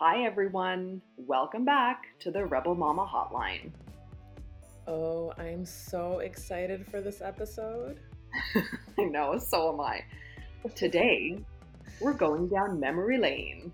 Hi, 0.00 0.22
everyone. 0.22 1.02
Welcome 1.16 1.64
back 1.64 2.04
to 2.20 2.30
the 2.30 2.46
Rebel 2.46 2.76
Mama 2.76 3.04
Hotline. 3.04 3.72
Oh, 4.86 5.32
I'm 5.36 5.66
so 5.66 6.20
excited 6.20 6.86
for 6.86 7.00
this 7.00 7.20
episode. 7.20 7.98
I 8.54 9.02
know, 9.02 9.36
so 9.38 9.72
am 9.72 9.80
I. 9.80 10.04
Today, 10.76 11.36
we're 12.00 12.12
going 12.12 12.46
down 12.46 12.78
memory 12.78 13.18
lane. 13.18 13.72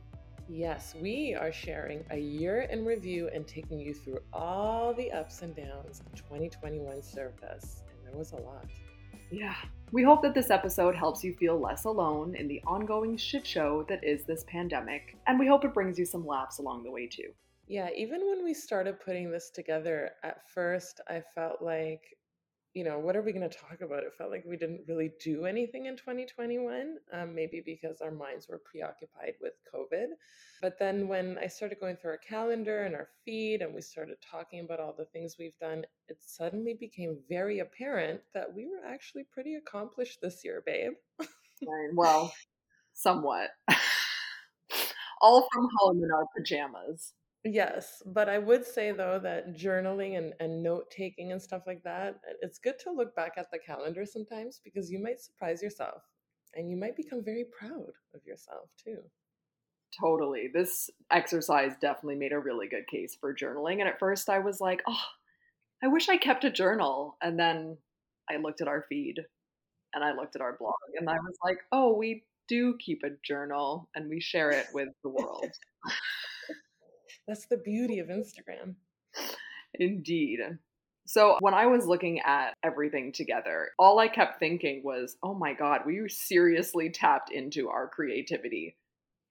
Yes, 0.48 0.94
we 0.98 1.36
are 1.38 1.52
sharing 1.52 2.02
a 2.10 2.18
year 2.18 2.62
in 2.70 2.86
review 2.86 3.28
and 3.34 3.46
taking 3.46 3.78
you 3.78 3.92
through 3.92 4.20
all 4.32 4.94
the 4.94 5.12
ups 5.12 5.42
and 5.42 5.54
downs 5.54 6.00
2021 6.16 7.02
served 7.02 7.44
us. 7.44 7.82
And 7.90 8.10
there 8.10 8.18
was 8.18 8.32
a 8.32 8.36
lot. 8.36 8.64
Yeah. 9.30 9.56
We 9.92 10.02
hope 10.02 10.22
that 10.22 10.34
this 10.34 10.50
episode 10.50 10.96
helps 10.96 11.22
you 11.22 11.34
feel 11.34 11.58
less 11.58 11.84
alone 11.84 12.34
in 12.34 12.48
the 12.48 12.60
ongoing 12.66 13.16
shit 13.16 13.46
show 13.46 13.84
that 13.88 14.02
is 14.02 14.24
this 14.24 14.44
pandemic, 14.48 15.16
and 15.26 15.38
we 15.38 15.46
hope 15.46 15.64
it 15.64 15.72
brings 15.72 15.98
you 15.98 16.04
some 16.04 16.26
laughs 16.26 16.58
along 16.58 16.82
the 16.82 16.90
way 16.90 17.06
too. 17.06 17.32
Yeah, 17.68 17.88
even 17.96 18.26
when 18.26 18.42
we 18.42 18.54
started 18.54 19.00
putting 19.00 19.30
this 19.30 19.50
together, 19.50 20.10
at 20.22 20.46
first 20.48 21.00
I 21.08 21.22
felt 21.34 21.62
like 21.62 22.16
you 22.74 22.82
know, 22.82 22.98
what 22.98 23.14
are 23.14 23.22
we 23.22 23.32
going 23.32 23.48
to 23.48 23.56
talk 23.56 23.80
about? 23.82 24.02
It 24.02 24.12
felt 24.18 24.32
like 24.32 24.44
we 24.44 24.56
didn't 24.56 24.82
really 24.88 25.12
do 25.22 25.46
anything 25.46 25.86
in 25.86 25.96
2021, 25.96 26.96
um, 27.12 27.34
maybe 27.34 27.62
because 27.64 28.00
our 28.00 28.10
minds 28.10 28.48
were 28.48 28.60
preoccupied 28.64 29.34
with 29.40 29.52
COVID. 29.72 30.06
But 30.60 30.78
then 30.80 31.06
when 31.06 31.38
I 31.38 31.46
started 31.46 31.78
going 31.78 31.96
through 31.96 32.10
our 32.10 32.18
calendar 32.18 32.82
and 32.82 32.96
our 32.96 33.08
feed 33.24 33.62
and 33.62 33.72
we 33.72 33.80
started 33.80 34.16
talking 34.28 34.60
about 34.60 34.80
all 34.80 34.92
the 34.96 35.04
things 35.04 35.36
we've 35.38 35.58
done, 35.60 35.84
it 36.08 36.18
suddenly 36.20 36.74
became 36.74 37.18
very 37.28 37.60
apparent 37.60 38.20
that 38.34 38.52
we 38.52 38.66
were 38.66 38.84
actually 38.84 39.24
pretty 39.32 39.54
accomplished 39.54 40.20
this 40.20 40.44
year, 40.44 40.62
babe. 40.66 40.94
well, 41.94 42.34
somewhat. 42.92 43.50
all 45.20 45.46
from 45.52 45.68
home 45.78 46.02
in 46.02 46.10
our 46.10 46.26
pajamas. 46.36 47.12
Yes, 47.44 48.02
but 48.06 48.30
I 48.30 48.38
would 48.38 48.64
say 48.66 48.90
though 48.92 49.18
that 49.22 49.54
journaling 49.54 50.16
and, 50.16 50.32
and 50.40 50.62
note 50.62 50.90
taking 50.90 51.30
and 51.30 51.42
stuff 51.42 51.62
like 51.66 51.82
that, 51.84 52.20
it's 52.40 52.58
good 52.58 52.78
to 52.80 52.90
look 52.90 53.14
back 53.14 53.32
at 53.36 53.50
the 53.52 53.58
calendar 53.58 54.06
sometimes 54.06 54.60
because 54.64 54.90
you 54.90 54.98
might 54.98 55.20
surprise 55.20 55.62
yourself 55.62 56.02
and 56.54 56.70
you 56.70 56.76
might 56.78 56.96
become 56.96 57.22
very 57.22 57.44
proud 57.58 57.92
of 58.14 58.24
yourself 58.24 58.70
too. 58.82 58.96
Totally. 60.00 60.48
This 60.52 60.88
exercise 61.10 61.72
definitely 61.80 62.16
made 62.16 62.32
a 62.32 62.38
really 62.38 62.66
good 62.66 62.86
case 62.86 63.14
for 63.20 63.34
journaling. 63.34 63.80
And 63.80 63.88
at 63.88 63.98
first 63.98 64.30
I 64.30 64.38
was 64.38 64.60
like, 64.60 64.82
oh, 64.88 65.02
I 65.82 65.88
wish 65.88 66.08
I 66.08 66.16
kept 66.16 66.44
a 66.44 66.50
journal. 66.50 67.18
And 67.22 67.38
then 67.38 67.76
I 68.30 68.38
looked 68.38 68.62
at 68.62 68.68
our 68.68 68.86
feed 68.88 69.20
and 69.92 70.02
I 70.02 70.12
looked 70.14 70.34
at 70.34 70.42
our 70.42 70.56
blog 70.58 70.74
and 70.98 71.10
I 71.10 71.14
was 71.14 71.36
like, 71.44 71.58
oh, 71.72 71.94
we 71.94 72.24
do 72.48 72.76
keep 72.78 73.02
a 73.04 73.10
journal 73.22 73.88
and 73.94 74.08
we 74.08 74.20
share 74.20 74.50
it 74.50 74.66
with 74.72 74.88
the 75.02 75.10
world. 75.10 75.52
That's 77.26 77.46
the 77.46 77.56
beauty 77.56 77.98
of 77.98 78.08
Instagram. 78.08 78.74
Indeed. 79.74 80.40
So, 81.06 81.36
when 81.40 81.54
I 81.54 81.66
was 81.66 81.86
looking 81.86 82.20
at 82.20 82.54
everything 82.62 83.12
together, 83.12 83.70
all 83.78 83.98
I 83.98 84.08
kept 84.08 84.38
thinking 84.38 84.82
was, 84.82 85.16
oh 85.22 85.34
my 85.34 85.52
God, 85.52 85.82
we 85.84 86.08
seriously 86.08 86.88
tapped 86.90 87.30
into 87.30 87.68
our 87.68 87.88
creativity 87.88 88.76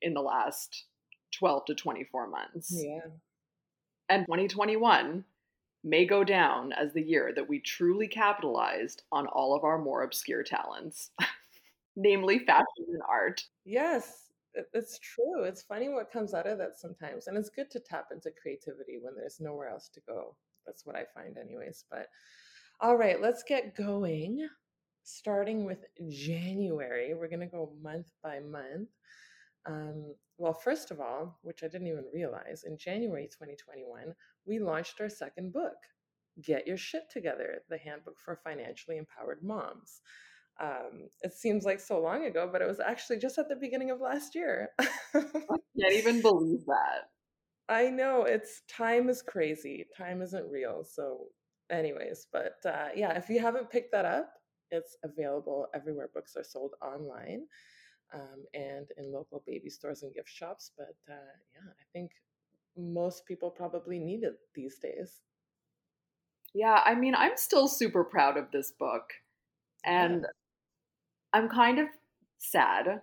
in 0.01 0.13
the 0.13 0.21
last 0.21 0.85
12 1.39 1.65
to 1.65 1.75
24 1.75 2.27
months. 2.27 2.71
Yeah. 2.71 2.99
And 4.09 4.25
2021 4.27 5.23
may 5.83 6.05
go 6.05 6.23
down 6.23 6.71
as 6.73 6.93
the 6.93 7.01
year 7.01 7.33
that 7.35 7.49
we 7.49 7.59
truly 7.59 8.07
capitalized 8.07 9.03
on 9.11 9.27
all 9.27 9.55
of 9.55 9.63
our 9.63 9.77
more 9.77 10.03
obscure 10.03 10.43
talents, 10.43 11.09
namely 11.95 12.39
fashion 12.39 12.85
and 12.87 13.01
art. 13.09 13.43
Yes, 13.65 14.22
it's 14.73 14.99
true. 14.99 15.43
It's 15.43 15.63
funny 15.63 15.89
what 15.89 16.11
comes 16.11 16.33
out 16.33 16.47
of 16.47 16.57
that 16.59 16.77
sometimes. 16.77 17.27
And 17.27 17.37
it's 17.37 17.49
good 17.49 17.71
to 17.71 17.79
tap 17.79 18.07
into 18.11 18.31
creativity 18.41 18.99
when 19.01 19.15
there's 19.15 19.39
nowhere 19.39 19.69
else 19.69 19.89
to 19.93 20.01
go. 20.07 20.35
That's 20.65 20.85
what 20.85 20.95
I 20.95 21.05
find, 21.13 21.37
anyways. 21.37 21.85
But 21.89 22.07
all 22.79 22.97
right, 22.97 23.21
let's 23.21 23.43
get 23.43 23.75
going. 23.75 24.47
Starting 25.03 25.65
with 25.65 25.83
January, 26.09 27.13
we're 27.13 27.27
going 27.27 27.39
to 27.41 27.45
go 27.45 27.73
month 27.81 28.11
by 28.23 28.39
month. 28.39 28.89
Um, 29.65 30.15
well, 30.37 30.53
first 30.53 30.91
of 30.91 30.99
all, 30.99 31.39
which 31.41 31.63
I 31.63 31.67
didn't 31.67 31.87
even 31.87 32.05
realize, 32.13 32.63
in 32.65 32.77
January 32.77 33.27
2021, 33.31 34.13
we 34.45 34.59
launched 34.59 34.99
our 35.01 35.09
second 35.09 35.53
book, 35.53 35.75
Get 36.41 36.67
Your 36.67 36.77
Shit 36.77 37.03
Together 37.11 37.61
The 37.69 37.77
Handbook 37.77 38.17
for 38.23 38.39
Financially 38.43 38.97
Empowered 38.97 39.43
Moms 39.43 40.01
um, 40.61 41.09
it 41.21 41.33
seems 41.33 41.65
like 41.65 41.79
so 41.79 41.99
long 41.99 42.25
ago, 42.25 42.47
but 42.51 42.61
it 42.61 42.67
was 42.67 42.79
actually 42.79 43.17
just 43.17 43.37
at 43.37 43.49
the 43.49 43.55
beginning 43.55 43.91
of 43.91 43.99
last 43.99 44.35
year. 44.35 44.69
I 44.79 44.85
can't 45.13 45.93
even 45.95 46.21
believe 46.21 46.65
that. 46.67 47.09
I 47.69 47.89
know 47.89 48.23
it's 48.23 48.61
time 48.69 49.09
is 49.09 49.21
crazy. 49.21 49.85
Time 49.97 50.21
isn't 50.21 50.49
real. 50.49 50.83
So, 50.83 51.25
anyways, 51.71 52.27
but 52.31 52.57
uh, 52.65 52.89
yeah, 52.95 53.17
if 53.17 53.29
you 53.29 53.39
haven't 53.39 53.71
picked 53.71 53.91
that 53.93 54.05
up, 54.05 54.29
it's 54.69 54.97
available 55.03 55.67
everywhere 55.73 56.09
books 56.13 56.35
are 56.35 56.43
sold 56.43 56.73
online 56.81 57.43
um, 58.13 58.43
and 58.53 58.87
in 58.97 59.11
local 59.11 59.43
baby 59.47 59.69
stores 59.69 60.03
and 60.03 60.13
gift 60.13 60.29
shops. 60.29 60.71
But 60.77 60.95
uh, 61.09 61.33
yeah, 61.55 61.71
I 61.71 61.83
think 61.93 62.11
most 62.77 63.25
people 63.25 63.49
probably 63.49 63.97
need 63.97 64.23
it 64.23 64.35
these 64.53 64.77
days. 64.77 65.21
Yeah, 66.53 66.81
I 66.85 66.93
mean, 66.93 67.15
I'm 67.15 67.37
still 67.37 67.67
super 67.67 68.03
proud 68.03 68.37
of 68.37 68.51
this 68.51 68.71
book. 68.77 69.09
And. 69.83 70.25
I'm 71.33 71.49
kind 71.49 71.79
of 71.79 71.87
sad 72.37 73.01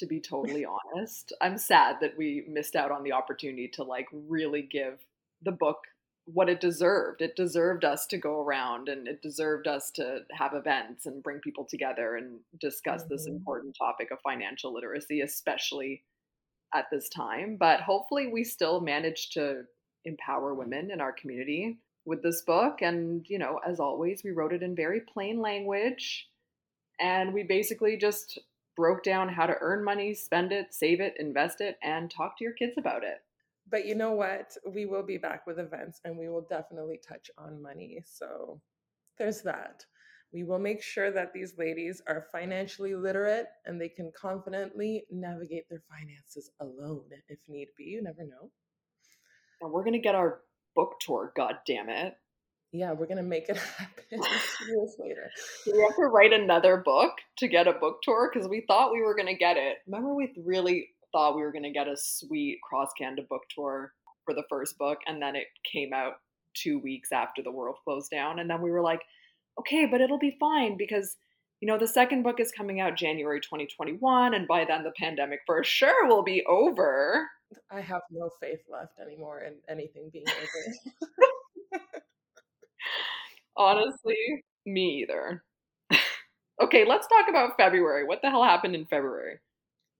to 0.00 0.06
be 0.06 0.20
totally 0.20 0.64
honest. 0.64 1.32
I'm 1.40 1.58
sad 1.58 1.96
that 2.00 2.16
we 2.16 2.44
missed 2.48 2.74
out 2.74 2.90
on 2.90 3.04
the 3.04 3.12
opportunity 3.12 3.68
to 3.74 3.84
like 3.84 4.08
really 4.12 4.62
give 4.62 4.98
the 5.42 5.52
book 5.52 5.78
what 6.24 6.48
it 6.48 6.60
deserved. 6.60 7.22
It 7.22 7.36
deserved 7.36 7.84
us 7.84 8.06
to 8.08 8.18
go 8.18 8.40
around 8.40 8.88
and 8.88 9.06
it 9.06 9.22
deserved 9.22 9.66
us 9.66 9.90
to 9.92 10.20
have 10.32 10.54
events 10.54 11.06
and 11.06 11.22
bring 11.22 11.40
people 11.40 11.64
together 11.64 12.16
and 12.16 12.40
discuss 12.60 13.02
mm-hmm. 13.02 13.14
this 13.14 13.26
important 13.26 13.76
topic 13.76 14.10
of 14.10 14.18
financial 14.22 14.72
literacy, 14.72 15.20
especially 15.20 16.02
at 16.74 16.86
this 16.90 17.08
time. 17.08 17.56
But 17.58 17.80
hopefully, 17.80 18.26
we 18.26 18.44
still 18.44 18.80
managed 18.80 19.32
to 19.34 19.64
empower 20.04 20.54
women 20.54 20.90
in 20.90 21.00
our 21.00 21.12
community 21.12 21.78
with 22.06 22.22
this 22.22 22.42
book. 22.42 22.80
And, 22.80 23.26
you 23.28 23.38
know, 23.38 23.60
as 23.66 23.80
always, 23.80 24.22
we 24.24 24.30
wrote 24.30 24.52
it 24.52 24.62
in 24.62 24.74
very 24.74 25.00
plain 25.00 25.40
language 25.40 26.29
and 27.00 27.32
we 27.32 27.42
basically 27.42 27.96
just 27.96 28.38
broke 28.76 29.02
down 29.02 29.28
how 29.28 29.46
to 29.46 29.56
earn 29.60 29.84
money, 29.84 30.14
spend 30.14 30.52
it, 30.52 30.72
save 30.72 31.00
it, 31.00 31.14
invest 31.18 31.60
it, 31.60 31.76
and 31.82 32.10
talk 32.10 32.38
to 32.38 32.44
your 32.44 32.52
kids 32.52 32.74
about 32.78 33.02
it. 33.02 33.18
But 33.68 33.86
you 33.86 33.94
know 33.94 34.12
what? 34.12 34.56
We 34.66 34.86
will 34.86 35.02
be 35.02 35.18
back 35.18 35.46
with 35.46 35.58
events 35.58 36.00
and 36.04 36.16
we 36.16 36.28
will 36.28 36.46
definitely 36.48 37.00
touch 37.06 37.30
on 37.38 37.62
money. 37.62 38.02
So 38.04 38.60
there's 39.18 39.42
that. 39.42 39.84
We 40.32 40.44
will 40.44 40.58
make 40.58 40.82
sure 40.82 41.10
that 41.10 41.32
these 41.32 41.58
ladies 41.58 42.00
are 42.06 42.26
financially 42.32 42.94
literate 42.94 43.46
and 43.66 43.80
they 43.80 43.88
can 43.88 44.12
confidently 44.16 45.04
navigate 45.10 45.68
their 45.68 45.82
finances 45.90 46.50
alone 46.60 47.04
if 47.28 47.38
need 47.48 47.68
be. 47.76 47.84
You 47.84 48.02
never 48.02 48.22
know. 48.24 48.50
And 49.60 49.72
we're 49.72 49.84
going 49.84 49.92
to 49.92 49.98
get 49.98 50.14
our 50.14 50.40
book 50.74 50.94
tour, 51.00 51.32
god 51.36 51.56
damn 51.66 51.88
it 51.88 52.14
yeah, 52.72 52.92
we're 52.92 53.06
gonna 53.06 53.22
make 53.22 53.48
it 53.48 53.56
happen 53.78 54.22
years 54.68 54.96
later. 54.98 55.30
Do 55.64 55.72
we 55.74 55.82
have 55.82 55.96
to 55.96 56.04
write 56.04 56.32
another 56.32 56.76
book 56.78 57.12
to 57.38 57.48
get 57.48 57.66
a 57.66 57.72
book 57.72 57.98
tour? 58.02 58.30
Because 58.32 58.48
we 58.48 58.64
thought 58.66 58.92
we 58.92 59.02
were 59.02 59.14
gonna 59.14 59.36
get 59.36 59.56
it. 59.56 59.78
Remember, 59.86 60.14
we 60.14 60.32
really 60.44 60.88
thought 61.12 61.34
we 61.34 61.42
were 61.42 61.52
gonna 61.52 61.72
get 61.72 61.88
a 61.88 61.96
sweet 61.96 62.60
cross 62.62 62.90
Canada 62.96 63.22
book 63.28 63.42
tour 63.54 63.92
for 64.24 64.34
the 64.34 64.44
first 64.48 64.78
book, 64.78 64.98
and 65.06 65.20
then 65.20 65.34
it 65.34 65.46
came 65.70 65.92
out 65.92 66.14
two 66.54 66.78
weeks 66.78 67.10
after 67.12 67.42
the 67.42 67.50
world 67.50 67.76
closed 67.84 68.10
down, 68.10 68.38
and 68.38 68.48
then 68.48 68.60
we 68.60 68.70
were 68.70 68.82
like, 68.82 69.02
okay, 69.58 69.86
but 69.86 70.00
it'll 70.00 70.18
be 70.18 70.36
fine 70.38 70.76
because 70.76 71.16
you 71.60 71.66
know 71.66 71.78
the 71.78 71.88
second 71.88 72.22
book 72.22 72.38
is 72.38 72.52
coming 72.52 72.80
out 72.80 72.96
January 72.96 73.40
2021, 73.40 74.34
and 74.34 74.46
by 74.46 74.64
then 74.64 74.84
the 74.84 74.92
pandemic 74.96 75.40
for 75.44 75.64
sure 75.64 76.06
will 76.06 76.22
be 76.22 76.44
over. 76.46 77.28
I 77.70 77.80
have 77.80 78.02
no 78.12 78.30
faith 78.40 78.60
left 78.70 78.92
anymore 79.00 79.40
in 79.40 79.54
anything 79.68 80.08
being 80.12 80.26
over. 80.28 81.26
Honestly, 83.60 84.16
me 84.64 85.02
either. 85.02 85.44
okay, 86.62 86.86
let's 86.88 87.06
talk 87.06 87.28
about 87.28 87.58
February. 87.58 88.06
What 88.06 88.20
the 88.22 88.30
hell 88.30 88.42
happened 88.42 88.74
in 88.74 88.86
February? 88.86 89.38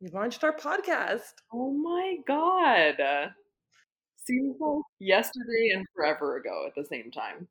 We 0.00 0.08
launched 0.08 0.42
our 0.44 0.56
podcast. 0.56 1.34
Oh 1.52 1.70
my 1.70 2.16
god. 2.26 2.96
Seems 4.16 4.56
like 4.58 4.82
yesterday 4.98 5.72
and 5.74 5.84
forever 5.94 6.38
ago 6.38 6.64
at 6.66 6.74
the 6.74 6.88
same 6.88 7.10
time. 7.10 7.48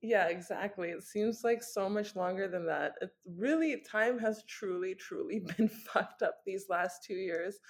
Yeah, 0.00 0.26
exactly. 0.26 0.88
It 0.88 1.04
seems 1.04 1.42
like 1.44 1.62
so 1.62 1.88
much 1.88 2.16
longer 2.16 2.48
than 2.48 2.66
that. 2.66 2.94
It 3.00 3.10
really 3.24 3.84
time 3.88 4.18
has 4.18 4.42
truly, 4.48 4.96
truly 4.96 5.44
been 5.56 5.68
fucked 5.68 6.22
up 6.22 6.38
these 6.44 6.66
last 6.68 7.04
two 7.04 7.14
years. 7.14 7.60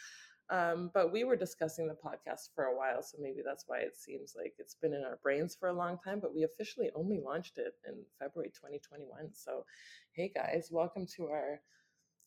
Um, 0.51 0.91
but 0.93 1.13
we 1.13 1.25
were 1.25 1.37
discussing 1.37 1.87
the 1.87 1.95
podcast 1.95 2.51
for 2.55 2.65
a 2.65 2.77
while, 2.77 3.03
so 3.03 3.17
maybe 3.21 3.41
that's 3.45 3.65
why 3.67 3.79
it 3.79 3.97
seems 3.97 4.35
like 4.37 4.55
it's 4.59 4.75
been 4.75 4.93
in 4.93 5.03
our 5.03 5.19
brains 5.23 5.55
for 5.55 5.69
a 5.69 5.73
long 5.73 5.99
time. 6.05 6.21
But 6.21 6.35
we 6.35 6.43
officially 6.43 6.91
only 6.95 7.21
launched 7.21 7.59
it 7.59 7.75
in 7.87 7.95
February 8.19 8.51
2021. 8.51 9.33
So, 9.33 9.65
hey 10.13 10.31
guys, 10.35 10.69
welcome 10.71 11.07
to 11.17 11.29
our 11.29 11.61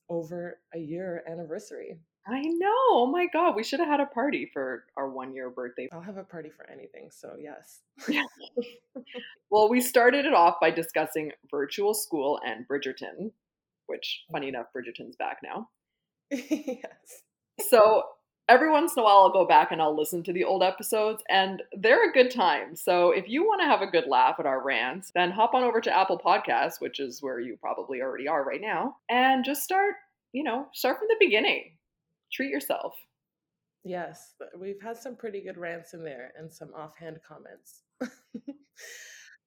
over 0.09 0.59
a 0.73 0.79
year 0.79 1.23
anniversary. 1.27 1.99
I 2.27 2.41
know. 2.41 2.73
Oh 2.89 3.09
my 3.11 3.27
god, 3.31 3.55
we 3.55 3.63
should 3.63 3.79
have 3.79 3.89
had 3.89 3.99
a 3.99 4.07
party 4.07 4.49
for 4.51 4.85
our 4.97 5.09
one 5.09 5.33
year 5.33 5.49
birthday. 5.51 5.87
I'll 5.91 6.01
have 6.01 6.17
a 6.17 6.23
party 6.23 6.49
for 6.49 6.67
anything, 6.69 7.09
so 7.11 7.35
yes. 7.39 7.81
well, 9.51 9.69
we 9.69 9.79
started 9.79 10.25
it 10.25 10.33
off 10.33 10.55
by 10.59 10.71
discussing 10.71 11.31
virtual 11.51 11.93
school 11.93 12.39
and 12.43 12.67
Bridgerton, 12.67 13.31
which 13.85 14.23
funny 14.31 14.47
enough, 14.47 14.67
Bridgerton's 14.75 15.15
back 15.15 15.37
now. 15.43 15.69
yes. 16.31 17.21
So 17.59 18.03
every 18.47 18.69
once 18.69 18.95
in 18.95 19.01
a 19.01 19.03
while 19.03 19.17
I'll 19.17 19.31
go 19.31 19.47
back 19.47 19.71
and 19.71 19.81
I'll 19.81 19.95
listen 19.95 20.23
to 20.23 20.33
the 20.33 20.43
old 20.43 20.61
episodes 20.61 21.23
and 21.29 21.63
they're 21.77 22.09
a 22.09 22.13
good 22.13 22.31
time. 22.31 22.75
So 22.75 23.11
if 23.11 23.27
you 23.27 23.43
want 23.43 23.61
to 23.61 23.67
have 23.67 23.81
a 23.81 23.87
good 23.87 24.07
laugh 24.07 24.35
at 24.39 24.45
our 24.45 24.63
rants, 24.63 25.11
then 25.15 25.31
hop 25.31 25.53
on 25.53 25.63
over 25.63 25.81
to 25.81 25.97
Apple 25.97 26.21
Podcasts, 26.23 26.79
which 26.79 26.99
is 26.99 27.21
where 27.21 27.39
you 27.39 27.57
probably 27.59 28.01
already 28.01 28.27
are 28.27 28.43
right 28.43 28.61
now, 28.61 28.97
and 29.09 29.43
just 29.43 29.63
start, 29.63 29.95
you 30.33 30.43
know, 30.43 30.67
start 30.73 30.99
from 30.99 31.07
the 31.09 31.15
beginning. 31.19 31.77
Treat 32.31 32.49
yourself. 32.49 32.95
Yes, 33.83 34.33
we've 34.59 34.81
had 34.81 34.97
some 34.97 35.15
pretty 35.15 35.41
good 35.41 35.57
rants 35.57 35.93
in 35.93 36.03
there 36.03 36.31
and 36.37 36.51
some 36.51 36.69
offhand 36.75 37.19
comments. 37.27 37.83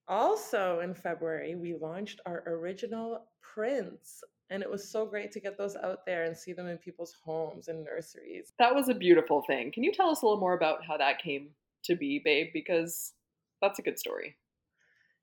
also 0.08 0.80
in 0.80 0.94
February, 0.94 1.56
we 1.56 1.74
launched 1.74 2.20
our 2.24 2.44
original 2.46 3.26
prints 3.42 4.22
and 4.50 4.62
it 4.62 4.70
was 4.70 4.88
so 4.88 5.06
great 5.06 5.32
to 5.32 5.40
get 5.40 5.58
those 5.58 5.76
out 5.76 6.06
there 6.06 6.24
and 6.24 6.36
see 6.36 6.52
them 6.52 6.66
in 6.66 6.78
people's 6.78 7.14
homes 7.24 7.68
and 7.68 7.84
nurseries. 7.84 8.52
That 8.58 8.74
was 8.74 8.88
a 8.88 8.94
beautiful 8.94 9.42
thing. 9.46 9.72
Can 9.72 9.84
you 9.84 9.92
tell 9.92 10.10
us 10.10 10.22
a 10.22 10.26
little 10.26 10.40
more 10.40 10.54
about 10.54 10.84
how 10.86 10.96
that 10.96 11.22
came 11.22 11.50
to 11.84 11.96
be, 11.96 12.20
babe? 12.24 12.48
Because 12.52 13.12
that's 13.60 13.78
a 13.78 13.82
good 13.82 13.98
story. 13.98 14.36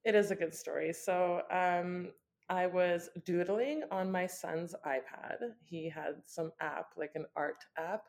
It 0.03 0.15
is 0.15 0.31
a 0.31 0.35
good 0.35 0.53
story. 0.53 0.93
So, 0.93 1.41
um, 1.51 2.09
I 2.49 2.67
was 2.67 3.09
doodling 3.25 3.83
on 3.89 4.11
my 4.11 4.27
son's 4.27 4.75
iPad. 4.85 5.37
He 5.63 5.89
had 5.89 6.17
some 6.25 6.51
app, 6.61 6.89
like 6.95 7.13
an 7.15 7.25
art 7.35 7.63
app, 7.77 8.03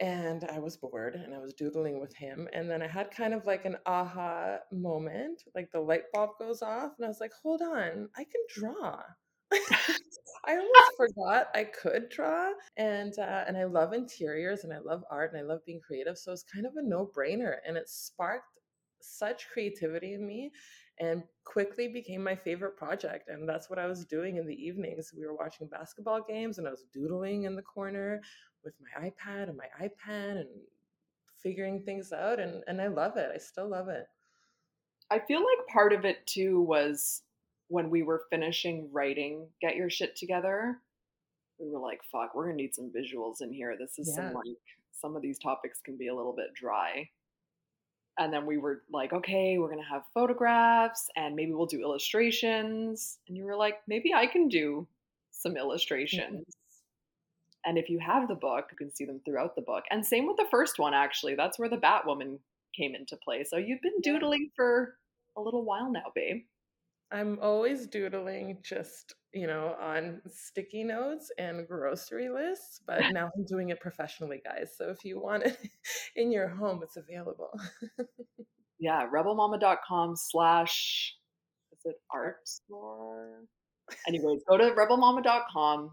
and 0.00 0.44
I 0.44 0.58
was 0.58 0.76
bored 0.76 1.14
and 1.14 1.34
I 1.34 1.38
was 1.38 1.52
doodling 1.52 2.00
with 2.00 2.14
him. 2.14 2.48
And 2.52 2.70
then 2.70 2.80
I 2.80 2.86
had 2.86 3.10
kind 3.10 3.34
of 3.34 3.44
like 3.44 3.64
an 3.64 3.76
aha 3.84 4.58
moment, 4.72 5.42
like 5.54 5.70
the 5.72 5.80
light 5.80 6.04
bulb 6.12 6.30
goes 6.38 6.62
off, 6.62 6.92
and 6.96 7.04
I 7.04 7.08
was 7.08 7.20
like, 7.20 7.32
hold 7.42 7.60
on, 7.60 8.08
I 8.16 8.24
can 8.24 8.40
draw. 8.54 8.98
I 9.52 10.52
almost 10.56 10.96
forgot 10.96 11.48
I 11.54 11.64
could 11.64 12.08
draw, 12.08 12.52
and 12.76 13.18
uh, 13.18 13.44
and 13.46 13.56
I 13.56 13.64
love 13.64 13.92
interiors 13.92 14.64
and 14.64 14.72
I 14.72 14.78
love 14.78 15.04
art 15.10 15.32
and 15.32 15.40
I 15.40 15.44
love 15.44 15.64
being 15.64 15.80
creative. 15.80 16.18
So 16.18 16.32
it's 16.32 16.42
kind 16.42 16.66
of 16.66 16.76
a 16.76 16.82
no 16.82 17.06
brainer, 17.06 17.56
and 17.66 17.76
it 17.76 17.88
sparked 17.88 18.58
such 19.00 19.48
creativity 19.48 20.14
in 20.14 20.26
me, 20.26 20.52
and 20.98 21.22
quickly 21.44 21.88
became 21.88 22.22
my 22.22 22.34
favorite 22.34 22.76
project. 22.76 23.28
And 23.28 23.48
that's 23.48 23.68
what 23.70 23.78
I 23.78 23.86
was 23.86 24.04
doing 24.04 24.36
in 24.36 24.46
the 24.46 24.54
evenings. 24.54 25.12
We 25.16 25.26
were 25.26 25.36
watching 25.36 25.66
basketball 25.66 26.22
games, 26.26 26.58
and 26.58 26.66
I 26.66 26.70
was 26.70 26.86
doodling 26.92 27.44
in 27.44 27.56
the 27.56 27.62
corner 27.62 28.20
with 28.64 28.74
my 28.80 29.08
iPad 29.08 29.48
and 29.48 29.56
my 29.56 29.68
iPad, 29.86 30.40
and 30.40 30.48
figuring 31.42 31.82
things 31.82 32.12
out. 32.12 32.40
And 32.40 32.62
and 32.68 32.80
I 32.80 32.88
love 32.88 33.16
it. 33.16 33.30
I 33.34 33.38
still 33.38 33.68
love 33.68 33.88
it. 33.88 34.06
I 35.10 35.18
feel 35.18 35.40
like 35.40 35.66
part 35.68 35.92
of 35.92 36.04
it 36.04 36.26
too 36.26 36.60
was 36.60 37.22
when 37.68 37.90
we 37.90 38.02
were 38.02 38.24
finishing 38.30 38.88
writing 38.92 39.46
Get 39.60 39.76
Your 39.76 39.90
Shit 39.90 40.16
Together, 40.16 40.78
we 41.58 41.70
were 41.70 41.78
like, 41.78 42.00
fuck, 42.10 42.34
we're 42.34 42.46
gonna 42.46 42.56
need 42.56 42.74
some 42.74 42.90
visuals 42.90 43.40
in 43.40 43.52
here. 43.52 43.76
This 43.78 43.98
is 43.98 44.08
yeah. 44.08 44.14
some 44.16 44.34
like 44.34 44.56
some 44.92 45.16
of 45.16 45.22
these 45.22 45.38
topics 45.38 45.80
can 45.80 45.96
be 45.96 46.08
a 46.08 46.14
little 46.14 46.32
bit 46.32 46.54
dry. 46.54 47.08
And 48.18 48.32
then 48.32 48.46
we 48.46 48.58
were 48.58 48.82
like, 48.90 49.12
okay, 49.12 49.58
we're 49.58 49.68
gonna 49.68 49.88
have 49.88 50.02
photographs 50.12 51.08
and 51.16 51.36
maybe 51.36 51.52
we'll 51.52 51.66
do 51.66 51.82
illustrations. 51.82 53.18
And 53.28 53.36
you 53.36 53.44
were 53.44 53.56
like, 53.56 53.78
maybe 53.86 54.12
I 54.14 54.26
can 54.26 54.48
do 54.48 54.86
some 55.30 55.56
illustrations. 55.56 56.40
Mm-hmm. 56.40 56.50
And 57.64 57.76
if 57.76 57.90
you 57.90 57.98
have 57.98 58.28
the 58.28 58.34
book, 58.34 58.68
you 58.70 58.76
can 58.76 58.94
see 58.94 59.04
them 59.04 59.20
throughout 59.24 59.54
the 59.54 59.62
book. 59.62 59.84
And 59.90 60.04
same 60.04 60.26
with 60.26 60.36
the 60.36 60.46
first 60.50 60.78
one, 60.78 60.94
actually. 60.94 61.34
That's 61.34 61.58
where 61.58 61.68
the 61.68 61.76
Batwoman 61.76 62.38
came 62.74 62.94
into 62.94 63.16
play. 63.16 63.44
So 63.44 63.56
you've 63.56 63.82
been 63.82 64.00
doodling 64.00 64.50
for 64.56 64.96
a 65.36 65.40
little 65.40 65.64
while 65.64 65.90
now, 65.90 66.10
babe. 66.14 66.44
I'm 67.10 67.38
always 67.40 67.86
doodling 67.86 68.58
just, 68.62 69.14
you 69.32 69.46
know, 69.46 69.74
on 69.80 70.20
sticky 70.26 70.84
notes 70.84 71.30
and 71.38 71.66
grocery 71.66 72.28
lists, 72.28 72.80
but 72.86 73.00
now 73.12 73.30
I'm 73.36 73.44
doing 73.44 73.70
it 73.70 73.80
professionally, 73.80 74.40
guys. 74.44 74.74
So 74.76 74.90
if 74.90 75.04
you 75.04 75.20
want 75.20 75.44
it 75.44 75.58
in 76.16 76.30
your 76.30 76.48
home, 76.48 76.80
it's 76.82 76.96
available. 76.96 77.50
yeah, 78.78 79.06
rebelmama.com 79.12 80.14
slash, 80.16 81.14
is 81.72 81.80
it 81.84 81.96
art 82.12 82.46
store? 82.46 83.44
Anyways, 84.06 84.42
go 84.48 84.58
to 84.58 84.74
rebelmama.com, 84.74 85.92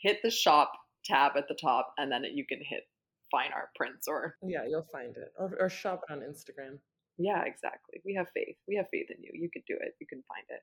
hit 0.00 0.18
the 0.22 0.30
shop 0.30 0.72
tab 1.04 1.32
at 1.36 1.48
the 1.48 1.56
top, 1.60 1.92
and 1.98 2.10
then 2.10 2.24
you 2.32 2.46
can 2.46 2.60
hit 2.66 2.84
fine 3.30 3.50
art 3.54 3.68
prints 3.76 4.08
or. 4.08 4.36
Yeah, 4.42 4.64
you'll 4.66 4.86
find 4.90 5.16
it. 5.16 5.32
Or, 5.38 5.54
or 5.60 5.68
shop 5.68 6.02
it 6.08 6.12
on 6.12 6.20
Instagram. 6.20 6.78
Yeah, 7.18 7.42
exactly. 7.44 8.00
We 8.04 8.14
have 8.14 8.28
faith. 8.34 8.56
We 8.68 8.76
have 8.76 8.88
faith 8.90 9.10
in 9.10 9.22
you. 9.22 9.30
You 9.32 9.50
can 9.50 9.62
do 9.66 9.74
it. 9.80 9.94
You 10.00 10.06
can 10.06 10.22
find 10.28 10.44
it. 10.50 10.62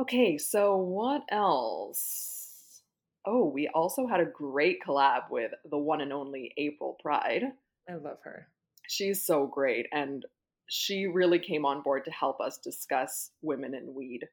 Okay, 0.00 0.38
so 0.38 0.76
what 0.76 1.22
else? 1.30 2.82
Oh, 3.26 3.46
we 3.48 3.68
also 3.68 4.06
had 4.06 4.20
a 4.20 4.24
great 4.24 4.78
collab 4.86 5.30
with 5.30 5.52
the 5.68 5.78
one 5.78 6.00
and 6.00 6.12
only 6.12 6.52
April 6.56 6.96
Pride. 7.02 7.42
I 7.88 7.94
love 7.94 8.18
her. 8.24 8.48
She's 8.86 9.24
so 9.24 9.46
great. 9.46 9.86
And 9.92 10.24
she 10.68 11.06
really 11.06 11.38
came 11.38 11.64
on 11.64 11.82
board 11.82 12.04
to 12.04 12.10
help 12.10 12.40
us 12.40 12.58
discuss 12.58 13.30
women 13.42 13.74
in 13.74 13.94
weed 13.94 14.28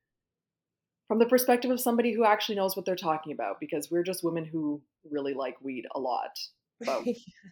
from 1.07 1.19
the 1.19 1.25
perspective 1.25 1.71
of 1.71 1.79
somebody 1.79 2.13
who 2.13 2.25
actually 2.25 2.55
knows 2.55 2.75
what 2.75 2.85
they're 2.85 2.95
talking 2.95 3.31
about 3.31 3.59
because 3.59 3.91
we're 3.91 4.03
just 4.03 4.23
women 4.23 4.45
who 4.45 4.81
really 5.09 5.33
like 5.33 5.55
weed 5.61 5.85
a 5.93 5.99
lot. 5.99 6.37
But 6.81 7.03